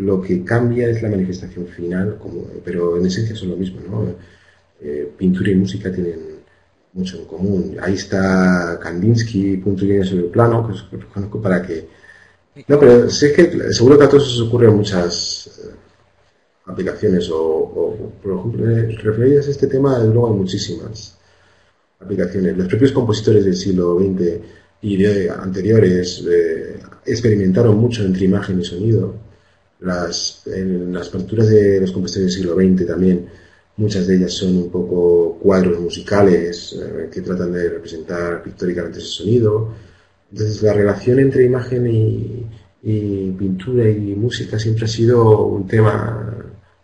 lo 0.00 0.20
que 0.20 0.44
cambia 0.44 0.88
es 0.88 1.02
la 1.02 1.10
manifestación 1.10 1.66
final, 1.66 2.16
como, 2.18 2.46
pero 2.64 2.96
en 2.96 3.06
esencia 3.06 3.36
son 3.36 3.50
lo 3.50 3.56
mismo, 3.56 3.80
¿no? 3.88 4.14
Eh, 4.80 5.12
pintura 5.16 5.50
y 5.50 5.56
música 5.56 5.92
tienen 5.92 6.40
mucho 6.94 7.18
en 7.18 7.24
común. 7.26 7.76
Ahí 7.80 7.94
está 7.94 8.78
Kandinsky, 8.82 9.58
punto 9.58 9.84
y 9.84 10.04
sobre 10.04 10.24
el 10.24 10.30
plano, 10.30 10.66
que 10.66 10.72
os 10.72 11.04
conozco 11.12 11.40
para 11.40 11.62
que... 11.62 11.86
No, 12.66 12.78
pero 12.78 13.08
sé 13.08 13.32
que 13.32 13.72
seguro 13.72 13.98
que 13.98 14.04
a 14.04 14.08
todos 14.08 14.34
os 14.34 14.48
ocurren 14.48 14.74
muchas 14.74 15.70
aplicaciones 16.66 17.28
o, 17.32 18.12
por 18.22 18.38
ejemplo, 18.38 18.66
referidas 19.02 19.48
a 19.48 19.50
este 19.50 19.66
tema, 19.66 19.98
luego 19.98 20.28
hay 20.28 20.34
muchísimas 20.34 21.18
aplicaciones. 22.00 22.56
Los 22.56 22.68
propios 22.68 22.92
compositores 22.92 23.44
del 23.44 23.56
siglo 23.56 23.98
XX 23.98 24.40
y 24.82 24.96
de 24.96 25.30
anteriores 25.30 26.24
eh, 26.28 26.80
experimentaron 27.04 27.76
mucho 27.76 28.04
entre 28.04 28.24
imagen 28.24 28.60
y 28.60 28.64
sonido. 28.64 29.29
Las, 29.80 30.42
en 30.46 30.92
las 30.92 31.08
partituras 31.08 31.48
de 31.48 31.80
los 31.80 31.92
compositores 31.92 32.34
del 32.34 32.42
siglo 32.42 32.54
XX 32.54 32.86
también, 32.86 33.26
muchas 33.76 34.06
de 34.06 34.16
ellas 34.16 34.32
son 34.32 34.56
un 34.56 34.70
poco 34.70 35.38
cuadros 35.40 35.80
musicales 35.80 36.76
eh, 36.78 37.08
que 37.10 37.22
tratan 37.22 37.52
de 37.52 37.70
representar 37.70 38.42
pictóricamente 38.42 38.98
ese 38.98 39.08
sonido. 39.08 39.72
Entonces, 40.30 40.62
la 40.62 40.74
relación 40.74 41.18
entre 41.18 41.44
imagen 41.44 41.86
y, 41.86 42.46
y 42.82 43.30
pintura 43.32 43.88
y 43.88 44.14
música 44.14 44.58
siempre 44.58 44.84
ha 44.84 44.88
sido 44.88 45.46
un 45.46 45.66
tema 45.66 46.36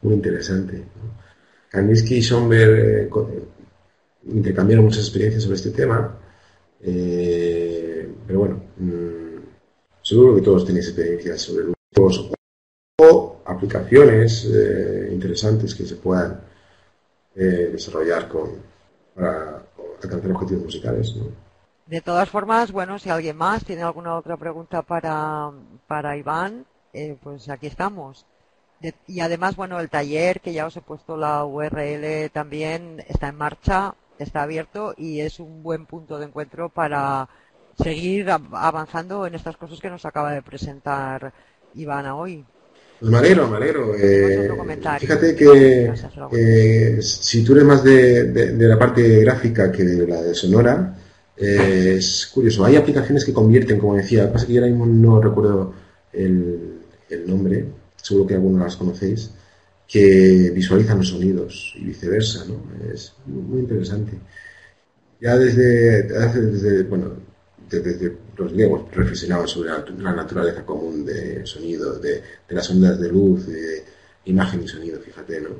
muy 0.03 0.15
interesante. 0.15 0.85
Kandinsky 1.71 2.17
y 2.17 2.23
Schomberg 2.23 2.79
eh, 2.79 3.09
intercambiaron 4.33 4.87
muchas 4.87 5.01
experiencias 5.01 5.43
sobre 5.43 5.57
este 5.57 5.71
tema, 5.71 6.19
eh, 6.83 8.09
pero 8.27 8.39
bueno, 8.39 8.63
mm, 8.79 9.39
seguro 10.03 10.35
que 10.35 10.43
todos 10.43 10.65
tenéis 10.65 10.89
experiencias 10.89 11.41
sobre 11.43 11.65
grupos 11.65 12.19
o 12.19 12.36
aplicaciones 13.45 14.47
eh, 14.47 15.11
interesantes 15.13 15.75
que 15.75 15.85
se 15.85 15.97
puedan 15.97 16.41
eh, 17.35 17.69
desarrollar 17.71 18.27
con, 18.27 18.53
para 19.15 19.63
alcanzar 20.03 20.31
objetivos 20.31 20.65
musicales. 20.65 21.15
De 21.85 22.01
todas 22.01 22.31
formas, 22.31 22.73
bueno, 22.73 22.99
si 22.99 23.11
alguien 23.11 23.37
más 23.37 23.67
tiene 23.67 23.83
alguna 23.83 24.17
otra 24.17 24.39
pregunta 24.39 24.81
para, 24.81 25.51
para 25.87 26.17
Iván, 26.17 26.65
eh, 26.95 27.19
pues 27.23 27.51
aquí 27.51 27.67
estamos. 27.67 28.25
y 29.07 29.21
además, 29.21 29.57
bueno, 29.57 29.79
el 29.79 29.91
taller, 29.91 30.41
que 30.41 30.55
ya 30.55 30.65
os 30.65 30.77
he 30.79 30.81
puesto 30.81 31.19
la 31.19 31.45
URL 31.45 32.31
también, 32.33 33.05
está 33.09 33.29
en 33.29 33.37
marcha, 33.37 33.95
está 34.19 34.43
abierto 34.43 34.95
y 34.97 35.21
es 35.21 35.39
un 35.39 35.63
buen 35.63 35.85
punto 35.85 36.19
de 36.19 36.25
encuentro 36.25 36.71
para 36.71 37.29
seguir 37.79 38.31
avanzando 38.31 39.27
en 39.27 39.35
estas 39.35 39.59
cosas 39.59 39.81
que 39.81 39.91
nos 39.91 40.07
acaba 40.07 40.33
de 40.33 40.41
presentar 40.41 41.35
Ivana 41.75 42.17
hoy. 42.17 42.47
Pues 42.99 43.13
me 43.13 43.19
alegro, 43.19 43.47
me 43.49 43.57
alegro. 43.59 43.95
Eh, 43.95 44.51
fíjate 45.01 45.35
que 45.35 45.93
eh, 46.33 47.03
si 47.03 47.45
tú 47.45 47.53
eres 47.53 47.65
más 47.65 47.85
de, 47.85 48.55
la 48.59 48.79
parte 48.79 49.21
gráfica 49.21 49.71
que 49.71 49.85
de 49.85 50.07
la 50.07 50.23
de 50.23 50.35
sonora, 50.35 50.97
eh, 51.37 51.97
es 51.99 52.27
curioso. 52.27 52.65
Hay 52.65 52.77
aplicaciones 52.77 53.25
que 53.25 53.35
convierten, 53.35 53.79
como 53.79 53.97
decía, 53.97 54.33
pasa 54.33 54.47
que 54.47 54.55
yo 54.55 54.61
ahora 54.63 54.71
mismo 54.71 54.87
no 54.87 55.21
recuerdo 55.21 55.75
el, 56.13 56.81
nombre, 57.27 57.67
seguro 57.97 58.27
que 58.27 58.35
algunos 58.35 58.63
las 58.63 58.77
conocéis, 58.77 59.31
que 59.87 60.51
visualizan 60.55 60.99
los 60.99 61.09
sonidos 61.09 61.75
y 61.77 61.85
viceversa, 61.85 62.45
¿no? 62.47 62.63
Es 62.93 63.13
muy 63.27 63.61
interesante. 63.61 64.13
Ya 65.21 65.37
desde, 65.37 66.03
desde 66.05 66.83
bueno, 66.85 67.13
desde 67.69 68.17
los 68.37 68.53
griegos 68.53 68.83
reflexionaban 68.93 69.49
sobre 69.49 69.71
la, 69.71 70.13
naturaleza 70.13 70.65
común 70.65 71.05
de 71.05 71.45
sonido, 71.47 71.99
de, 71.99 72.23
las 72.49 72.71
ondas 72.71 72.99
de 73.01 73.09
luz, 73.09 73.47
de 73.47 73.85
imagen 74.27 74.63
y 74.63 74.69
sonido, 74.69 75.01
fíjate, 75.01 75.41
¿no? 75.41 75.51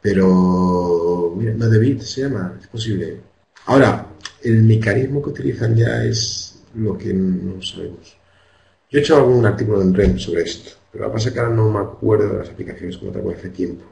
Pero, 0.00 1.34
mira, 1.36 1.52
no 1.54 1.68
de 1.68 1.78
bit 1.78 2.00
se 2.02 2.22
llama, 2.22 2.56
es 2.60 2.68
posible. 2.68 3.20
Ahora, 3.66 4.06
el 4.42 4.62
mecanismo 4.62 5.20
que 5.22 5.30
utilizan 5.30 5.74
ya 5.74 6.04
es 6.04 6.60
lo 6.74 6.96
que 6.96 7.12
no 7.12 7.60
sabemos. 7.60 8.16
Yo 8.90 8.98
he 8.98 9.02
hecho 9.02 9.16
algún 9.16 9.44
artículo 9.44 9.82
en 9.82 9.92
REM 9.92 10.18
sobre 10.18 10.42
esto, 10.42 10.70
pero 10.92 11.06
que 11.06 11.12
pasa 11.12 11.28
es 11.28 11.34
que 11.34 11.40
ahora 11.40 11.54
no 11.54 11.70
me 11.70 11.80
acuerdo 11.80 12.32
de 12.32 12.38
las 12.38 12.48
aplicaciones 12.48 12.96
como 12.96 13.10
te 13.10 13.18
hace 13.18 13.50
tiempo. 13.50 13.84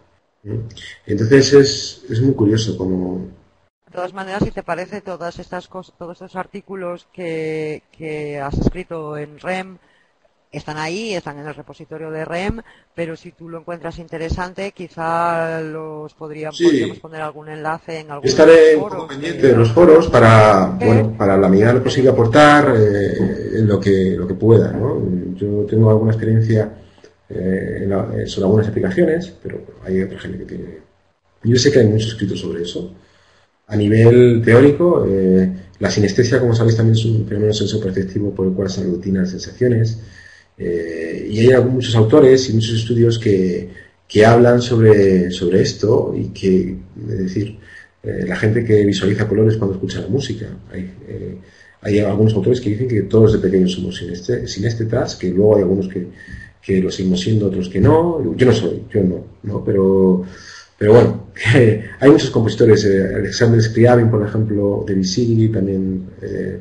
Entonces 1.07 1.53
es, 1.53 2.05
es 2.09 2.21
muy 2.21 2.35
curioso 2.35 2.79
como 2.79 3.29
de 3.29 3.36
todas 3.97 4.13
maneras, 4.13 4.43
si 4.45 4.51
te 4.51 4.63
parece, 4.63 5.01
todas 5.01 5.39
estas 5.39 5.69
cosas, 5.69 5.95
todos 5.99 6.13
estos 6.13 6.37
artículos 6.37 7.09
que, 7.15 7.83
que 7.97 8.39
has 8.39 8.57
escrito 8.59 9.17
en 9.17 9.41
REM 9.41 9.79
están 10.53 10.77
ahí, 10.77 11.15
están 11.15 11.39
en 11.39 11.47
el 11.47 11.55
repositorio 11.55 12.11
de 12.11 12.27
REM, 12.27 12.61
pero 12.95 13.17
si 13.17 13.33
tú 13.33 13.49
lo 13.49 13.59
encuentras 13.59 13.99
interesante, 13.99 14.73
quizá 14.73 15.63
los 15.63 16.13
podríamos, 16.13 16.61
podríamos 16.61 16.99
poner 16.99 17.23
algún 17.23 17.49
enlace 17.49 18.01
en 18.01 18.11
algún 18.11 18.29
Estaré 18.29 18.79
pendiente 19.09 19.49
de 19.49 19.57
los 19.57 19.73
foros 19.73 20.09
para, 20.09 20.77
bueno, 20.79 21.15
para 21.17 21.39
la 21.39 21.49
medida 21.49 21.69
de 21.69 21.75
lo 21.75 21.83
posible 21.83 22.11
aportar 22.11 22.75
eh, 22.77 23.59
en 23.59 23.67
lo 23.67 23.81
que, 23.81 24.15
lo 24.17 24.29
que 24.29 24.35
pueda. 24.35 24.73
¿no? 24.73 25.03
Yo 25.35 25.65
tengo 25.65 25.89
alguna 25.89 26.13
experiencia 26.13 26.71
eh, 27.31 27.81
en 27.83 28.29
sobre 28.29 28.45
algunas 28.45 28.69
aplicaciones, 28.69 29.33
pero 29.43 29.59
hay 29.85 30.03
otra 30.03 30.19
gente 30.19 30.39
que 30.39 30.45
tiene. 30.45 30.79
Yo 31.45 31.57
sé 31.57 31.73
que 31.73 31.79
hay 31.79 31.87
muchos 31.87 32.11
escritos 32.11 32.41
sobre 32.41 32.63
eso 32.63 32.93
a 33.67 33.77
nivel 33.77 34.43
teórico, 34.45 35.05
eh, 35.09 35.51
la 35.79 35.91
sinestesia, 35.91 36.41
como 36.41 36.55
sabéis, 36.55 36.77
también 36.77 36.97
es 36.97 37.05
un 37.05 37.27
fenómeno 37.27 37.53
sensoperceptivo 37.53 38.35
por 38.35 38.47
el 38.47 38.53
cual 38.53 38.71
se 38.71 38.81
aglutinan 38.83 39.27
sensaciones. 39.27 39.99
Eh, 40.57 41.29
y 41.31 41.51
hay 41.51 41.65
muchos 41.65 41.95
autores 41.97 42.49
y 42.49 42.55
muchos 42.55 42.79
estudios 42.79 43.19
que, 43.19 43.69
que 44.09 44.25
hablan 44.25 44.63
sobre, 44.63 45.31
sobre 45.31 45.61
esto 45.63 46.15
y 46.17 46.29
que, 46.29 46.77
es 47.09 47.19
decir, 47.19 47.59
eh, 48.03 48.25
la 48.27 48.37
gente 48.37 48.65
que 48.65 48.85
visualiza 48.85 49.29
colores 49.29 49.57
cuando 49.57 49.75
escucha 49.75 50.01
la 50.01 50.09
música. 50.09 50.47
Hay, 50.73 50.93
hay 51.83 51.99
algunos 51.99 52.35
autores 52.35 52.61
que 52.61 52.71
dicen 52.71 52.89
que 52.89 53.03
todos 53.03 53.35
de 53.35 53.39
pequeños 53.41 53.73
somos 53.73 53.97
sinestétas, 53.97 55.17
que 55.17 55.31
luego 55.31 55.57
hay 55.57 55.63
algunos 55.63 55.89
que, 55.89 56.07
que 56.63 56.81
lo 56.81 56.91
seguimos 56.91 57.21
siendo, 57.21 57.47
otros 57.47 57.69
que 57.69 57.81
no. 57.81 58.35
Yo 58.37 58.47
no 58.47 58.53
soy, 58.53 58.83
yo 58.93 59.03
no, 59.03 59.25
¿no? 59.43 59.65
Pero 59.65 60.25
pero 60.79 60.93
bueno, 60.93 61.27
hay 62.01 62.11
muchos 62.11 62.31
compositores, 62.31 62.85
eh, 62.85 63.15
Alexander 63.17 63.63
Scriabin, 63.63 64.11
por 64.11 64.27
ejemplo, 64.27 64.85
de 64.87 64.95
Visigi, 64.95 65.49
también 65.49 66.11
eh, 66.21 66.61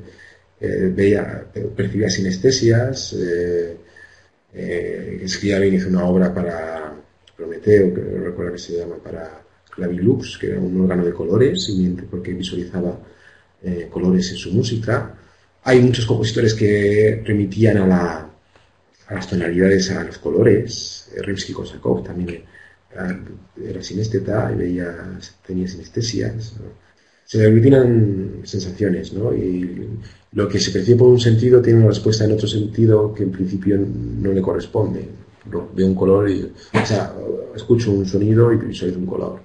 eh, 0.62 0.92
veía, 0.94 1.46
percibía 1.76 2.10
sinestesias. 2.10 3.16
Eh, 4.54 5.24
Scriabin 5.28 5.74
hizo 5.74 5.90
una 5.90 6.06
obra 6.06 6.34
para 6.34 6.94
Prometeo, 7.36 7.94
que 7.94 8.02
recuerdo 8.02 8.54
que 8.54 8.60
se 8.60 8.78
llama, 8.78 8.96
para 9.04 9.42
Clavilux, 9.70 10.38
que 10.38 10.48
era 10.48 10.60
un 10.60 10.80
órgano 10.82 11.04
de 11.06 11.12
colores, 11.12 11.70
porque 12.10 12.32
visualizaba 12.32 12.98
colores 13.90 14.32
en 14.32 14.38
su 14.38 14.52
música. 14.52 15.14
Hay 15.64 15.82
muchos 15.82 16.06
compositores 16.06 16.54
que 16.54 17.22
remitían 17.26 17.78
a, 17.78 17.88
la, 17.88 18.30
a 19.08 19.14
las 19.14 19.28
tonalidades, 19.28 19.92
a 19.92 20.04
los 20.04 20.20
colores. 20.20 21.12
Rimsky-Korsakov 21.18 22.04
también 22.04 22.44
era 23.64 23.82
sinésteta 23.82 24.52
y 24.54 24.56
veía, 24.56 25.20
tenía 25.46 25.68
sinestesias. 25.68 26.54
Se 27.26 27.38
le 27.40 27.46
aglutinan 27.46 28.42
sensaciones, 28.44 29.14
¿no? 29.14 29.34
Y 29.34 29.88
lo 30.34 30.48
que 30.48 30.60
se 30.60 30.72
percibe 30.72 31.00
por 31.00 31.08
un 31.08 31.20
sentido 31.20 31.62
tiene 31.62 31.80
una 31.80 31.90
respuesta 31.90 32.26
en 32.26 32.34
otro 32.34 32.48
sentido 32.48 33.14
que 33.14 33.24
en 33.24 33.32
principio 33.32 33.78
no 33.78 34.32
le 34.32 34.42
corresponde. 34.42 35.08
Veo 35.46 35.88
un 35.88 35.96
color 35.96 36.30
y, 36.30 36.44
o 36.44 36.86
sea, 36.86 37.14
escucho 37.56 37.92
un 37.92 38.06
sonido 38.06 38.52
y 38.52 38.58
visualizo 38.58 39.00
un 39.00 39.06
color, 39.06 39.40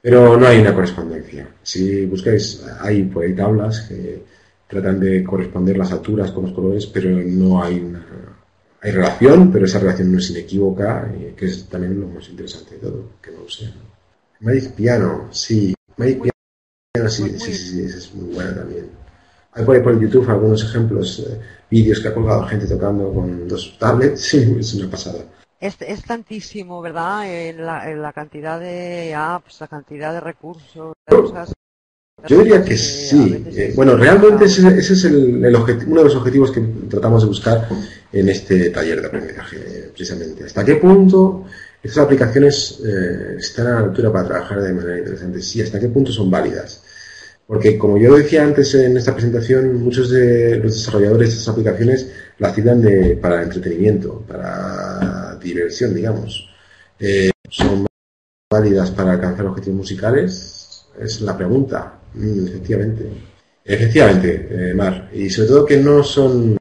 Pero 0.00 0.36
no 0.36 0.46
hay 0.46 0.60
una 0.60 0.74
correspondencia. 0.74 1.48
Si 1.62 2.06
buscáis, 2.06 2.62
hay 2.80 3.04
por 3.04 3.24
ahí 3.24 3.34
tablas 3.34 3.80
que 3.82 4.22
tratan 4.68 5.00
de 5.00 5.24
corresponder 5.24 5.76
las 5.78 5.92
alturas 5.92 6.30
con 6.30 6.44
los 6.44 6.52
colores, 6.52 6.86
pero 6.86 7.10
no 7.10 7.62
hay 7.62 7.80
una 7.80 8.04
hay 8.80 8.92
relación, 8.92 9.50
pero 9.50 9.66
esa 9.66 9.78
relación 9.80 10.12
no 10.12 10.18
es 10.18 10.30
inequívoca, 10.30 11.12
y 11.18 11.32
que 11.32 11.46
es 11.46 11.68
también 11.68 12.00
lo 12.00 12.06
más 12.08 12.28
interesante 12.28 12.74
de 12.74 12.80
todo, 12.80 13.10
que 13.20 13.30
no 13.32 13.42
lo 13.42 13.48
sea. 13.48 13.72
Magic 14.40 14.72
Piano, 14.72 15.28
sí. 15.32 15.74
Magic 15.96 16.22
Piano, 16.92 17.10
sí, 17.10 17.38
sí, 17.38 17.54
sí, 17.54 17.80
es 17.82 18.14
muy 18.14 18.34
buena 18.34 18.54
también. 18.54 18.90
Hay 19.52 19.64
por 19.64 19.74
ahí 19.74 19.82
por 19.82 19.98
YouTube 19.98 20.28
algunos 20.30 20.62
ejemplos, 20.62 21.18
eh, 21.20 21.40
vídeos 21.70 22.00
que 22.00 22.08
ha 22.08 22.14
colgado 22.14 22.46
gente 22.46 22.66
tocando 22.66 23.12
con 23.12 23.48
dos 23.48 23.76
tablets, 23.78 24.20
sí, 24.20 24.56
es 24.60 24.74
una 24.74 24.90
pasada. 24.90 25.24
Es, 25.60 25.76
es 25.80 26.04
tantísimo, 26.04 26.80
¿verdad? 26.80 27.28
En 27.28 27.66
la, 27.66 27.90
en 27.90 28.00
la 28.00 28.12
cantidad 28.12 28.60
de 28.60 29.12
apps, 29.12 29.60
la 29.60 29.66
cantidad 29.66 30.12
de 30.12 30.20
recursos, 30.20 30.94
de 31.04 31.16
cosas 31.16 31.52
yo 32.26 32.38
diría 32.38 32.64
que 32.64 32.76
sí. 32.76 33.44
Eh, 33.46 33.72
bueno, 33.76 33.96
realmente 33.96 34.46
ese, 34.46 34.76
es 34.76 35.04
el, 35.04 35.36
uno 35.86 36.00
de 36.00 36.04
los 36.04 36.16
objetivos 36.16 36.50
que 36.50 36.60
tratamos 36.60 37.22
de 37.22 37.28
buscar 37.28 37.68
en 38.12 38.28
este 38.28 38.70
taller 38.70 39.00
de 39.00 39.06
aprendizaje, 39.06 39.58
precisamente. 39.94 40.44
¿Hasta 40.44 40.64
qué 40.64 40.76
punto 40.76 41.44
estas 41.82 42.04
aplicaciones 42.04 42.80
eh, 42.84 43.36
están 43.38 43.66
a 43.66 43.70
la 43.72 43.78
altura 43.80 44.12
para 44.12 44.28
trabajar 44.28 44.62
de 44.62 44.72
manera 44.72 44.98
interesante? 44.98 45.40
Sí, 45.42 45.60
¿hasta 45.60 45.78
qué 45.78 45.88
punto 45.88 46.12
son 46.12 46.30
válidas? 46.30 46.82
Porque, 47.46 47.78
como 47.78 47.96
yo 47.96 48.14
decía 48.14 48.44
antes 48.44 48.74
en 48.74 48.96
esta 48.98 49.14
presentación, 49.14 49.82
muchos 49.82 50.10
de 50.10 50.56
los 50.56 50.74
desarrolladores 50.74 51.30
de 51.30 51.34
estas 51.34 51.48
aplicaciones 51.48 52.06
las 52.38 52.54
citan 52.54 52.82
de, 52.82 53.16
para 53.16 53.42
entretenimiento, 53.42 54.22
para 54.28 55.36
diversión, 55.42 55.94
digamos. 55.94 56.46
Eh, 57.00 57.30
¿Son 57.48 57.86
válidas 58.52 58.90
para 58.90 59.12
alcanzar 59.12 59.46
objetivos 59.46 59.78
musicales? 59.78 60.84
Es 61.00 61.22
la 61.22 61.36
pregunta. 61.38 61.98
Mm, 62.12 62.48
efectivamente. 62.48 63.10
Efectivamente, 63.64 64.48
eh, 64.50 64.74
Mar. 64.74 65.08
Y 65.14 65.30
sobre 65.30 65.48
todo 65.48 65.64
que 65.64 65.78
no 65.78 66.04
son, 66.04 66.57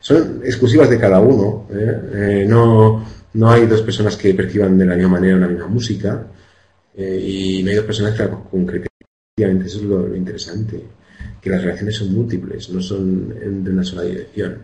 son 0.00 0.40
exclusivas 0.44 0.90
de 0.90 0.98
cada 0.98 1.20
uno. 1.20 1.68
¿eh? 1.70 2.00
Eh, 2.14 2.46
no, 2.48 3.04
no 3.34 3.50
hay 3.50 3.66
dos 3.66 3.82
personas 3.82 4.16
que 4.16 4.34
perciban 4.34 4.76
de 4.76 4.86
la 4.86 4.96
misma 4.96 5.12
manera 5.12 5.36
una 5.36 5.48
misma 5.48 5.68
música. 5.68 6.26
y 6.96 7.62
no 7.62 7.70
hay 7.70 7.76
dos 7.76 7.84
personas 7.84 8.14
que 8.14 8.24
la 8.24 8.30
concreten. 8.30 8.88
Eso 9.38 9.78
es 9.78 9.82
lo, 9.82 10.16
interesante. 10.16 10.82
Que 11.40 11.50
las 11.50 11.62
relaciones 11.62 11.96
son 11.96 12.12
múltiples, 12.12 12.70
no 12.70 12.80
son 12.80 13.28
de 13.64 13.70
una 13.70 13.84
sola 13.84 14.02
dirección. 14.02 14.58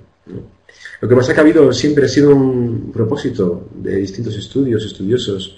Lo 1.01 1.09
que 1.09 1.15
pasa 1.15 1.33
que 1.33 1.41
ha 1.41 1.43
habido, 1.43 1.73
siempre 1.73 2.07
ha 2.07 2.09
sido 2.09 2.35
un 2.35 2.91
propósito 2.93 3.69
de 3.75 3.97
distintos 3.97 4.37
estudios, 4.37 4.85
estudiosos 4.85 5.57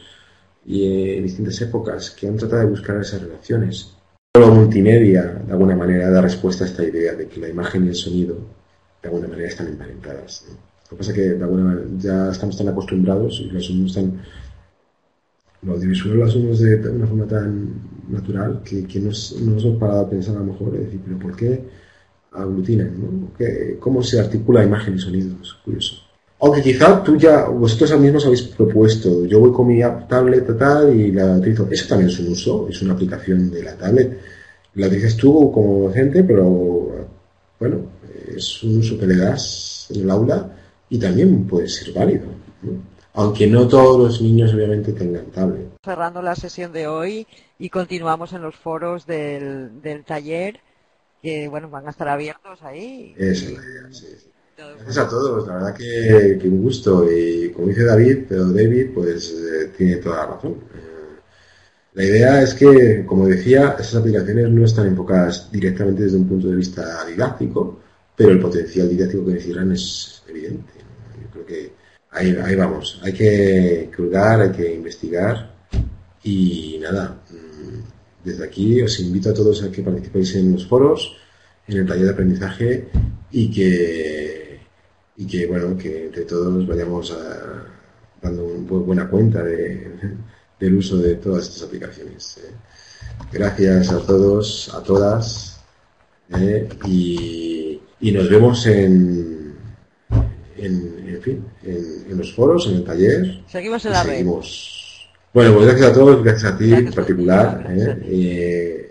y 0.66 1.16
en 1.16 1.22
distintas 1.24 1.60
épocas 1.62 2.10
que 2.10 2.28
han 2.28 2.36
tratado 2.36 2.62
de 2.62 2.68
buscar 2.68 3.00
esas 3.00 3.22
relaciones 3.22 3.98
la 4.38 4.50
multimedia, 4.50 5.22
de 5.46 5.52
alguna 5.52 5.74
manera, 5.74 6.10
da 6.10 6.20
respuesta 6.20 6.64
a 6.64 6.68
esta 6.68 6.84
idea 6.84 7.14
de 7.14 7.26
que 7.26 7.40
la 7.40 7.48
imagen 7.48 7.86
y 7.86 7.88
el 7.88 7.94
sonido, 7.94 8.36
de 9.02 9.08
alguna 9.08 9.28
manera, 9.28 9.48
están 9.48 9.68
emparentadas. 9.68 10.44
Lo 10.90 10.90
que 10.90 10.96
pasa 10.96 11.10
es 11.10 11.16
que, 11.16 11.22
de 11.34 11.44
alguna 11.44 11.64
manera, 11.64 11.86
ya 11.98 12.30
estamos 12.30 12.56
tan 12.56 12.68
acostumbrados 12.68 13.40
y 13.40 13.50
lo 13.50 13.58
asumimos 13.58 13.94
tan. 13.94 14.20
Lo 15.62 15.72
audiovisual 15.72 16.18
lo 16.18 16.24
asumimos 16.24 16.60
de 16.60 16.76
una 16.88 17.06
forma 17.06 17.26
tan 17.26 17.68
natural 18.08 18.62
que, 18.64 18.84
que 18.86 19.00
nos, 19.00 19.32
nos 19.40 19.64
hemos 19.64 19.78
parado 19.78 20.00
a 20.02 20.10
pensar 20.10 20.36
a 20.36 20.38
lo 20.38 20.46
mejor, 20.46 20.72
decir, 20.72 21.00
pero 21.04 21.18
¿por 21.18 21.34
qué 21.34 21.64
aglutinan, 22.32 22.92
¿no? 23.00 23.30
¿Cómo 23.80 24.02
se 24.02 24.20
articula 24.20 24.64
imagen 24.64 24.94
y 24.94 24.98
sonido? 24.98 25.34
Es 25.42 25.52
curioso. 25.64 25.96
Aunque 26.40 26.62
quizá 26.62 27.02
tú 27.02 27.16
ya, 27.16 27.48
vosotros 27.48 27.98
mismos 27.98 28.24
habéis 28.24 28.42
propuesto, 28.42 29.24
yo 29.26 29.40
voy 29.40 29.52
con 29.52 29.66
mi 29.66 29.80
tablet 30.08 30.56
tal 30.56 30.94
y 30.94 31.10
la 31.10 31.36
utilizo. 31.36 31.68
Eso 31.70 31.88
también 31.88 32.10
es 32.10 32.20
un 32.20 32.28
uso, 32.28 32.68
es 32.68 32.80
una 32.80 32.92
aplicación 32.92 33.50
de 33.50 33.62
la 33.64 33.76
tablet. 33.76 34.18
La 34.74 34.86
utilizas 34.86 35.16
tú 35.16 35.50
como 35.52 35.88
docente, 35.88 36.22
pero 36.22 37.08
bueno, 37.58 37.78
es 38.36 38.62
un 38.62 38.78
uso 38.78 38.98
que 38.98 39.06
le 39.06 39.16
das 39.16 39.86
en 39.90 40.02
el 40.02 40.10
aula 40.10 40.50
y 40.88 40.98
también 40.98 41.46
puede 41.46 41.68
ser 41.68 41.92
válido. 41.92 42.26
Aunque 43.14 43.46
no 43.46 43.66
todos 43.66 43.98
los 43.98 44.20
niños 44.20 44.52
obviamente 44.54 44.92
tengan 44.92 45.26
tablet. 45.26 45.68
Cerrando 45.84 46.22
la 46.22 46.34
sesión 46.34 46.72
de 46.72 46.86
hoy 46.86 47.26
y 47.58 47.68
continuamos 47.68 48.32
en 48.32 48.42
los 48.42 48.56
foros 48.56 49.06
del, 49.06 49.82
del 49.82 50.04
taller 50.04 50.60
que 51.22 51.48
bueno 51.48 51.68
van 51.68 51.86
a 51.86 51.90
estar 51.90 52.08
abiertos 52.08 52.62
ahí. 52.62 53.14
Esa 53.16 53.46
es 53.46 53.52
la 53.52 53.64
idea, 53.64 53.92
sí. 53.92 54.06
Gracias 54.56 54.98
a 54.98 55.08
todos, 55.08 55.46
la 55.46 55.54
verdad 55.54 55.74
que, 55.74 56.48
un 56.48 56.62
gusto. 56.62 57.08
Y 57.10 57.50
como 57.52 57.68
dice 57.68 57.84
David, 57.84 58.24
pero 58.28 58.48
David, 58.48 58.90
pues 58.92 59.30
eh, 59.30 59.70
tiene 59.76 59.96
toda 59.96 60.16
la 60.16 60.26
razón. 60.34 60.52
Eh, 60.74 60.88
la 61.94 62.04
idea 62.04 62.42
es 62.42 62.54
que, 62.54 63.04
como 63.06 63.26
decía, 63.26 63.76
esas 63.78 63.96
aplicaciones 63.96 64.48
no 64.50 64.64
están 64.64 64.88
enfocadas 64.88 65.50
directamente 65.52 66.02
desde 66.02 66.16
un 66.16 66.28
punto 66.28 66.48
de 66.48 66.56
vista 66.56 67.04
didáctico, 67.06 67.78
pero 68.18 68.32
el 68.32 68.40
potencial 68.40 68.88
didáctico 68.88 69.24
que 69.24 69.34
necesitan 69.34 69.70
es 69.70 70.24
evidente. 70.28 70.72
Yo 71.22 71.30
creo 71.30 71.46
que 71.46 71.72
ahí, 72.10 72.36
ahí 72.42 72.56
vamos. 72.56 73.00
Hay 73.04 73.12
que 73.12 73.90
colgar, 73.96 74.40
hay 74.40 74.50
que 74.50 74.74
investigar 74.74 75.54
y 76.24 76.80
nada. 76.82 77.22
Mm, 77.30 78.26
desde 78.28 78.44
aquí 78.44 78.82
os 78.82 78.98
invito 78.98 79.30
a 79.30 79.34
todos 79.34 79.62
a 79.62 79.70
que 79.70 79.82
participéis 79.82 80.34
en 80.34 80.52
los 80.52 80.66
foros, 80.66 81.16
en 81.68 81.78
el 81.78 81.86
taller 81.86 82.06
de 82.06 82.10
aprendizaje 82.10 82.88
y 83.30 83.50
que 83.52 84.58
y 85.16 85.26
que 85.26 85.46
bueno 85.46 85.76
que 85.78 86.06
entre 86.06 86.24
todos 86.24 86.66
vayamos 86.66 87.12
a, 87.12 87.66
dando 88.20 88.44
un, 88.44 88.66
buena 88.66 89.08
cuenta 89.08 89.44
de, 89.44 89.92
del 90.58 90.74
uso 90.74 90.96
de 90.98 91.14
todas 91.14 91.48
estas 91.48 91.62
aplicaciones. 91.68 92.38
¿eh? 92.38 92.50
Gracias 93.32 93.92
a 93.92 93.98
todos, 94.00 94.74
a 94.74 94.82
todas 94.82 95.60
¿eh? 96.30 96.68
y, 96.84 97.80
y, 98.00 98.12
nos 98.12 98.28
vemos 98.28 98.66
en, 98.66 99.54
en, 100.56 101.04
en 101.08 101.22
fin, 101.22 101.44
en, 101.62 102.18
los 102.18 102.34
foros, 102.34 102.66
en 102.68 102.76
el 102.76 102.84
taller. 102.84 103.40
Seguimos 103.46 103.84
en 103.84 103.92
la 103.92 104.04
seguimos. 104.04 105.10
Bueno, 105.32 105.54
pues 105.54 105.66
gracias 105.66 105.90
a 105.90 105.94
todos, 105.94 106.24
gracias 106.24 106.52
a 106.52 106.58
ti 106.58 106.72
en 106.72 106.92
particular. 106.92 107.66
¿eh? 107.70 108.88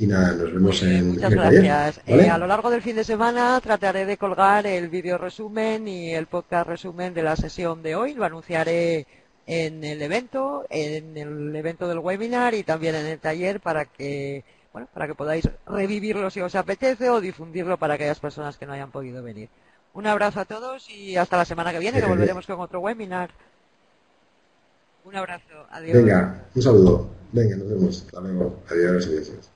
Y 0.00 0.06
nada, 0.06 0.32
nos 0.32 0.54
vemos 0.54 0.82
en, 0.82 1.08
Muchas 1.08 1.30
gracias. 1.30 2.00
Eh, 2.06 2.30
a 2.30 2.38
lo 2.38 2.46
largo 2.46 2.70
del 2.70 2.80
fin 2.80 2.96
de 2.96 3.04
semana 3.04 3.60
trataré 3.62 4.06
de 4.06 4.16
colgar 4.16 4.66
el 4.66 4.88
vídeo 4.88 5.18
resumen 5.18 5.86
y 5.86 6.14
el 6.14 6.26
podcast 6.26 6.68
resumen 6.68 7.12
de 7.12 7.22
la 7.22 7.36
sesión 7.36 7.82
de 7.82 7.96
hoy. 7.96 8.14
Lo 8.14 8.24
anunciaré 8.24 9.06
en 9.46 9.84
el 9.84 10.00
evento, 10.00 10.64
en 10.70 11.18
el 11.18 11.54
evento 11.54 11.86
del 11.86 11.98
webinar 11.98 12.54
y 12.54 12.62
también 12.62 12.94
en 12.94 13.04
el 13.04 13.18
taller 13.18 13.60
para 13.60 13.84
que 13.84 14.42
bueno, 14.72 14.88
para 14.92 15.06
que 15.06 15.14
podáis 15.14 15.48
revivirlo 15.66 16.30
si 16.30 16.40
os 16.40 16.54
apetece 16.54 17.10
o 17.10 17.20
difundirlo 17.20 17.76
para 17.76 17.94
aquellas 17.94 18.20
personas 18.20 18.56
que 18.56 18.66
no 18.66 18.72
hayan 18.72 18.90
podido 18.90 19.22
venir. 19.22 19.48
Un 19.92 20.06
abrazo 20.06 20.40
a 20.40 20.44
todos 20.44 20.88
y 20.88 21.16
hasta 21.16 21.36
la 21.36 21.44
semana 21.44 21.72
que 21.72 21.80
viene, 21.80 22.00
que 22.00 22.06
volveremos 22.06 22.46
con 22.46 22.60
otro 22.60 22.80
webinar. 22.80 23.30
Un 25.04 25.16
abrazo. 25.16 25.66
Adiós. 25.70 25.96
Venga, 25.96 26.44
un 26.54 26.62
saludo. 26.62 27.08
Venga, 27.32 27.56
nos 27.56 27.68
vemos. 27.68 28.02
Hasta 28.06 28.20
luego. 28.20 28.60
Adiós. 28.70 29.06
adiós. 29.06 29.50